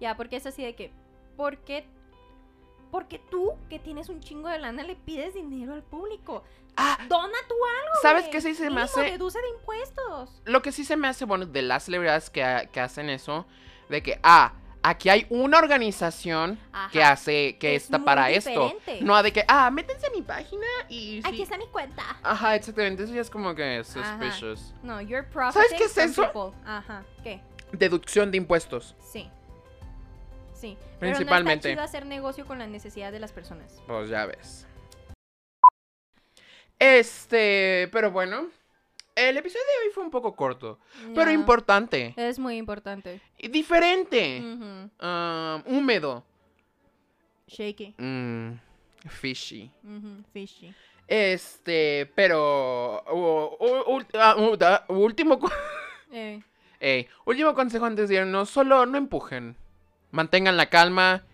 Ya, 0.00 0.16
porque 0.16 0.36
es 0.36 0.46
así 0.46 0.62
de 0.62 0.74
que, 0.74 0.92
¿por 1.36 1.58
qué? 1.58 1.86
Porque 2.90 3.18
tú, 3.30 3.52
que 3.68 3.78
tienes 3.78 4.08
un 4.08 4.20
chingo 4.20 4.48
de 4.48 4.58
lana, 4.58 4.82
le 4.84 4.94
pides 4.94 5.34
dinero 5.34 5.74
al 5.74 5.82
público. 5.82 6.44
Ah, 6.76 6.98
Dona 7.08 7.38
tú 7.48 7.54
algo. 7.54 7.94
¿sabes 8.02 8.28
qué 8.28 8.40
sí 8.40 8.54
se 8.54 8.70
me 8.70 8.82
hace? 8.82 9.02
Deduce 9.02 9.40
de 9.40 9.48
impuestos. 9.50 10.42
Lo 10.44 10.62
que 10.62 10.72
sí 10.72 10.84
se 10.84 10.96
me 10.96 11.08
hace 11.08 11.24
bueno 11.24 11.46
de 11.46 11.62
las 11.62 11.84
celebridades 11.84 12.30
que, 12.30 12.68
que 12.72 12.80
hacen 12.80 13.10
eso, 13.10 13.46
de 13.88 14.02
que, 14.02 14.18
ah, 14.22 14.52
aquí 14.82 15.08
hay 15.08 15.26
una 15.30 15.58
organización 15.58 16.58
que 16.92 17.02
Ajá. 17.02 17.12
hace, 17.12 17.56
que 17.58 17.74
Es 17.74 17.84
está 17.84 18.00
para 18.04 18.30
esto. 18.30 18.50
diferente. 18.50 18.98
No 19.04 19.20
de 19.22 19.32
que, 19.32 19.44
ah, 19.48 19.70
métense 19.70 20.06
a 20.06 20.10
mi 20.10 20.22
página 20.22 20.66
y... 20.88 21.20
sí. 21.22 21.28
Aquí 21.28 21.42
está 21.42 21.56
mi 21.58 21.66
cuenta. 21.68 22.02
Ajá, 22.22 22.54
exactamente, 22.56 23.02
eso 23.04 23.14
ya 23.14 23.22
es 23.22 23.30
como 23.30 23.54
que 23.54 23.82
suspicious. 23.84 24.72
No, 24.82 25.00
you're 25.00 25.26
profiting 25.28 25.78
qué 25.78 25.84
es 25.84 25.96
eso? 25.98 26.22
people. 26.30 26.56
Ajá, 26.64 27.04
¿qué? 27.22 27.40
Deducción 27.72 28.30
de 28.30 28.36
impuestos. 28.36 28.94
Sí. 29.00 29.28
Sí. 30.64 30.78
Principalmente. 30.98 31.68
Pero 31.68 31.76
no 31.80 31.84
está 31.84 31.98
hacer 31.98 32.06
negocio 32.06 32.46
con 32.46 32.58
la 32.58 32.66
necesidad 32.66 33.12
de 33.12 33.20
las 33.20 33.32
personas. 33.32 33.82
Pues 33.86 34.08
ya 34.08 34.24
ves. 34.24 34.66
Este, 36.78 37.88
pero 37.92 38.10
bueno, 38.10 38.48
el 39.14 39.36
episodio 39.36 39.62
de 39.64 39.86
hoy 39.86 39.92
fue 39.94 40.02
un 40.04 40.10
poco 40.10 40.34
corto, 40.34 40.78
pero 41.14 41.30
importante 41.30 42.14
Es 42.16 42.38
muy 42.38 42.56
importante. 42.56 43.20
y 43.38 43.48
diferente, 43.48 44.40
Ujú. 44.42 44.90
ah, 45.00 45.62
húmedo, 45.66 46.24
Shaky. 47.46 47.94
mm, 47.98 48.52
fishy. 49.08 49.70
Ujú, 49.84 50.24
Fishy. 50.32 50.74
Este, 51.06 52.10
pero 52.14 53.04
u- 53.12 53.56
u- 53.60 53.98
ul- 53.98 54.06
ah, 54.14 54.36
u- 54.38 54.56
da- 54.56 54.84
último 54.88 55.38
Eh, 56.10 56.42
Ey, 56.80 57.08
último 57.24 57.54
consejo 57.54 57.84
antes 57.86 58.08
de 58.08 58.16
irnos, 58.16 58.50
solo 58.50 58.84
no 58.86 58.98
empujen. 58.98 59.56
Mantengan 60.14 60.56
la 60.56 60.66
calma. 60.66 61.24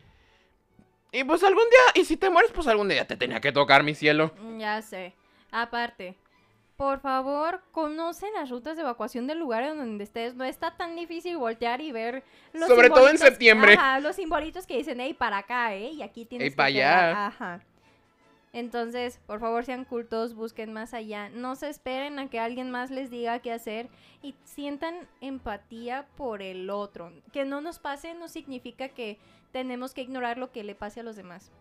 Y 1.12 1.22
pues 1.24 1.45
algún 1.45 1.64
día, 1.64 2.01
y 2.03 2.07
si 2.07 2.16
te 2.16 2.31
mueres, 2.31 2.51
pues 2.51 2.66
algún 2.66 2.89
día 2.89 3.07
te 3.07 3.14
tenía 3.16 3.41
que 3.41 3.53
tocar 3.53 3.83
mi 3.83 3.95
cielo. 3.95 4.33
ya 4.59 4.81
sé. 4.81 5.12
Aparte, 5.51 6.16
por 6.76 7.01
favor, 7.01 7.62
conocen 7.72 8.33
las 8.33 8.49
rutas 8.49 8.76
de 8.76 8.83
evacuación 8.83 9.26
del 9.26 9.39
lugar 9.39 9.64
en 9.64 9.76
donde 9.76 10.05
estés. 10.05 10.35
No 10.35 10.45
está 10.45 10.76
tan 10.78 10.97
difícil 10.97 11.37
voltear 11.37 11.83
y 11.83 11.93
ver 11.93 12.22
los 12.55 12.68
Sobre 12.68 12.89
todo 12.89 13.11
en 13.11 13.18
septiembre. 13.18 13.74
Ajá, 13.74 14.01
los 14.01 14.16
simbolitos 14.16 14.66
que 14.66 14.78
dicen, 14.78 14.99
hey, 14.99 15.12
para 15.12 15.39
acá, 15.39 15.74
eh, 15.74 15.91
y 15.91 16.03
aquí 16.03 16.24
tienes 16.24 16.47
Ey, 16.47 16.51
que 16.53 16.57
pa' 16.57 16.68
quedar". 16.68 17.05
allá. 17.11 17.26
Ajá. 17.26 17.61
Entonces, 18.53 19.20
por 19.26 19.38
favor, 19.38 19.64
sean 19.64 19.84
cultos, 19.84 20.34
busquen 20.34 20.72
más 20.72 20.92
allá. 20.92 21.28
No 21.28 21.55
se 21.55 21.68
esperen 21.68 22.18
a 22.18 22.28
que 22.28 22.40
alguien 22.40 22.70
más 22.70 22.90
les 22.90 23.11
diga 23.11 23.38
qué 23.38 23.53
hacer 23.53 23.88
y 24.22 24.34
sientan 24.44 25.09
empatía 25.20 26.07
por 26.16 26.42
el 26.42 26.68
otro. 26.68 27.12
Que 27.32 27.44
no 27.44 27.61
nos 27.61 27.78
pase 27.78 28.14
no 28.14 28.28
significa 28.28 28.88
que 28.88 29.18
tenemos 29.53 29.94
que 29.94 30.03
ignorar 30.03 30.36
lo 30.36 30.51
que 30.51 30.64
le 30.64 30.74
pase 30.74 31.01
a 31.01 31.05
los 31.05 31.14
demás. 31.14 31.53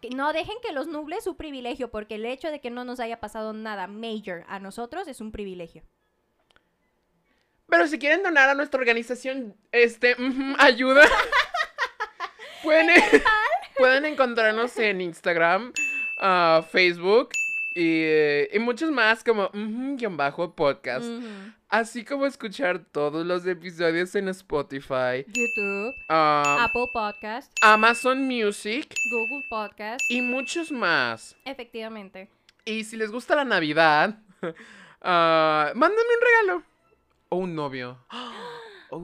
Que 0.00 0.08
no 0.10 0.32
dejen 0.32 0.56
que 0.62 0.72
los 0.72 0.86
nuble 0.86 1.20
su 1.20 1.36
privilegio, 1.36 1.90
porque 1.90 2.14
el 2.14 2.24
hecho 2.24 2.50
de 2.50 2.60
que 2.60 2.70
no 2.70 2.84
nos 2.84 3.00
haya 3.00 3.20
pasado 3.20 3.52
nada 3.52 3.86
major 3.86 4.44
a 4.48 4.58
nosotros 4.58 5.08
es 5.08 5.20
un 5.20 5.30
privilegio. 5.30 5.82
Pero 7.68 7.86
si 7.86 7.98
quieren 7.98 8.22
donar 8.22 8.48
a 8.48 8.54
nuestra 8.54 8.78
organización, 8.80 9.56
este, 9.72 10.16
ayuda. 10.58 11.02
pueden, 12.62 12.88
pueden 13.78 14.04
encontrarnos 14.04 14.76
en 14.78 15.00
Instagram, 15.00 15.72
ah, 16.18 16.64
Facebook 16.70 17.30
y, 17.74 18.02
y 18.54 18.58
muchos 18.58 18.90
más 18.90 19.22
como 19.22 19.50
guion 19.52 20.16
bajo 20.16 20.54
podcast. 20.54 21.06
Así 21.68 22.04
como 22.04 22.26
escuchar 22.26 22.78
todos 22.92 23.26
los 23.26 23.44
episodios 23.46 24.14
en 24.14 24.28
Spotify, 24.28 25.24
YouTube, 25.26 25.92
ah, 26.08 26.64
Apple 26.68 26.86
Podcast, 26.92 27.52
Amazon 27.60 28.22
Music 28.24 28.94
Google 29.10 29.44
Podcast. 29.50 30.00
y 30.08 30.22
muchos 30.22 30.70
más. 30.70 31.36
Efectivamente. 31.44 32.30
Y 32.64 32.84
si 32.84 32.96
les 32.96 33.10
gusta 33.10 33.34
la 33.34 33.44
Navidad, 33.44 34.18
ah, 35.02 35.72
mándenme 35.74 36.02
un 36.02 36.24
regalo. 36.24 36.62
O 37.28 37.36
un 37.38 37.54
novio. 37.54 37.98
Oh, 38.88 39.00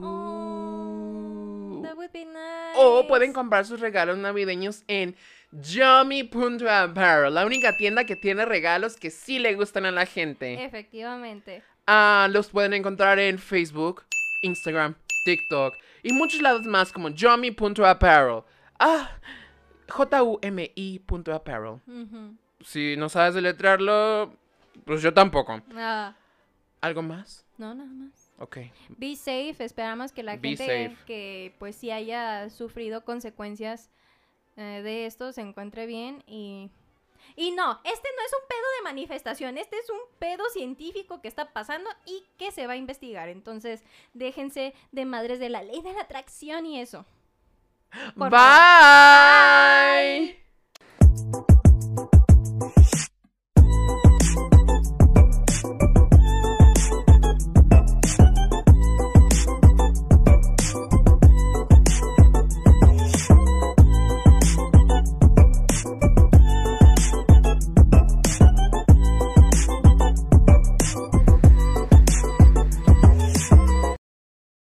would 2.03 2.11
be 2.13 2.25
nice. 2.25 2.75
O 2.75 3.07
pueden 3.07 3.33
comprar 3.33 3.65
sus 3.65 3.79
regalos 3.79 4.17
navideños 4.17 4.83
en 4.87 5.15
Yummy.apparel, 5.51 7.33
la 7.33 7.45
única 7.45 7.75
tienda 7.77 8.05
que 8.05 8.15
tiene 8.15 8.45
regalos 8.45 8.95
que 8.97 9.09
sí 9.11 9.39
le 9.39 9.55
gustan 9.55 9.85
a 9.85 9.91
la 9.91 10.05
gente. 10.05 10.63
Efectivamente. 10.63 11.63
Ah, 11.87 12.27
los 12.31 12.49
pueden 12.49 12.73
encontrar 12.73 13.19
en 13.19 13.37
Facebook, 13.39 14.03
Instagram, 14.41 14.95
TikTok 15.25 15.75
y 16.01 16.13
muchos 16.13 16.41
lados 16.41 16.65
más 16.65 16.91
como 16.91 17.09
Yummy.apparel. 17.09 18.43
Ah, 18.79 19.11
J-U-M-I.apparel. 19.89 21.79
Ujú. 21.87 22.35
Si 22.61 22.95
no 22.97 23.09
sabes 23.09 23.35
deletrearlo, 23.35 24.33
pues 24.85 25.01
yo 25.01 25.13
tampoco. 25.13 25.61
Ah, 25.75 26.15
¿Algo 26.81 27.01
más? 27.01 27.45
no, 27.57 27.73
nada 27.73 27.89
más. 27.89 28.22
Ok. 28.39 28.57
Be 28.89 29.15
safe. 29.15 29.55
Esperamos 29.63 30.11
que 30.11 30.23
la 30.23 30.37
Be 30.37 30.49
gente 30.49 30.89
safe. 30.89 30.97
que 31.05 31.55
pues 31.59 31.75
sí 31.75 31.91
haya 31.91 32.49
sufrido 32.49 33.05
consecuencias 33.05 33.89
eh, 34.57 34.81
de 34.83 35.05
esto 35.05 35.31
se 35.31 35.41
encuentre 35.41 35.85
bien 35.85 36.23
y... 36.27 36.69
Y 37.37 37.51
no, 37.51 37.79
este 37.85 38.09
no 38.17 38.25
es 38.25 38.33
un 38.33 38.47
pedo 38.49 38.67
de 38.77 38.83
manifestación, 38.83 39.57
este 39.57 39.77
es 39.77 39.89
un 39.89 39.97
pedo 40.19 40.43
científico 40.51 41.21
que 41.21 41.29
está 41.29 41.53
pasando 41.53 41.89
y 42.05 42.21
que 42.37 42.51
se 42.51 42.67
va 42.67 42.73
a 42.73 42.75
investigar. 42.75 43.29
Entonces, 43.29 43.81
déjense 44.13 44.73
de 44.91 45.05
madres 45.05 45.39
de 45.39 45.47
la 45.47 45.63
ley 45.63 45.81
de 45.81 45.93
la 45.93 46.01
atracción 46.01 46.65
y 46.65 46.81
eso. 46.81 47.05
Por 48.17 48.29
Bye. 48.29 49.63